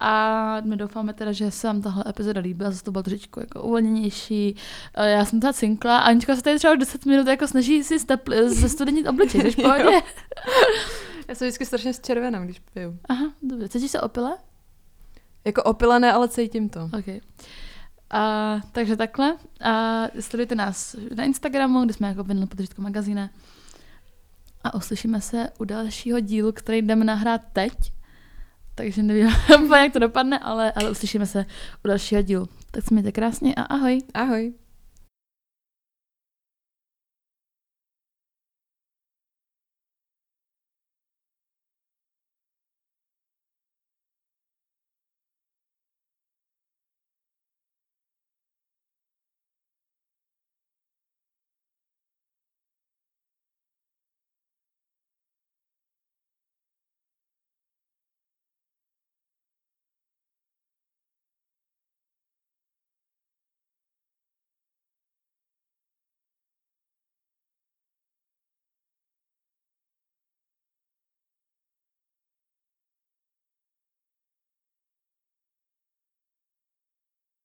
a 0.00 0.60
my 0.60 0.76
doufáme 0.76 1.14
teda, 1.14 1.32
že 1.32 1.50
se 1.50 1.66
vám 1.66 1.82
tahle 1.82 2.04
epizoda 2.08 2.40
líbila, 2.40 2.70
zase 2.70 2.84
to 2.84 2.90
bylo 2.90 3.02
trošičku 3.02 3.40
jako 3.40 3.62
uvolněnější. 3.62 4.56
Já 4.96 5.24
jsem 5.24 5.40
ta 5.40 5.52
cinkla 5.52 5.98
a 5.98 6.02
Anička 6.02 6.36
se 6.36 6.42
tady 6.42 6.58
třeba 6.58 6.74
10 6.74 7.06
minut 7.06 7.26
jako 7.26 7.46
snaží 7.46 7.84
si 7.84 7.98
stepl, 7.98 8.48
zestudenit 8.48 9.08
obličej, 9.08 9.50
v 9.50 9.56
pohodě? 9.56 9.84
Já 11.28 11.34
jsem 11.34 11.46
vždycky 11.46 11.66
strašně 11.66 11.94
červená, 11.94 12.44
když 12.44 12.58
piju. 12.74 12.98
Aha, 13.08 13.32
dobře. 13.42 13.68
Cítíš 13.68 13.90
se 13.90 14.00
opile? 14.00 14.36
Jako 15.44 15.62
opile 15.62 16.00
ne, 16.00 16.12
ale 16.12 16.28
cítím 16.28 16.68
to. 16.68 16.90
Okay. 16.98 17.20
A, 18.10 18.60
takže 18.72 18.96
takhle. 18.96 19.36
A 19.60 20.04
sledujte 20.20 20.54
nás 20.54 20.96
na 21.14 21.24
Instagramu, 21.24 21.84
kde 21.84 21.94
jsme 21.94 22.08
jako 22.08 22.24
vydali 22.24 22.46
podržitko 22.46 22.82
magazíne. 22.82 23.30
A 24.64 24.74
uslyšíme 24.74 25.20
se 25.20 25.48
u 25.58 25.64
dalšího 25.64 26.20
dílu, 26.20 26.52
který 26.52 26.82
jdeme 26.82 27.04
nahrát 27.04 27.40
teď 27.52 27.94
takže 28.74 29.02
nevím, 29.02 29.30
jak 29.82 29.92
to 29.92 29.98
dopadne, 29.98 30.38
ale, 30.38 30.72
ale 30.72 30.90
uslyšíme 30.90 31.26
se 31.26 31.46
u 31.84 31.88
dalšího 31.88 32.22
dílu. 32.22 32.48
Tak 32.70 32.84
se 32.84 32.94
mějte 32.94 33.12
krásně 33.12 33.54
a 33.54 33.62
ahoj. 33.62 34.02
Ahoj. 34.14 34.54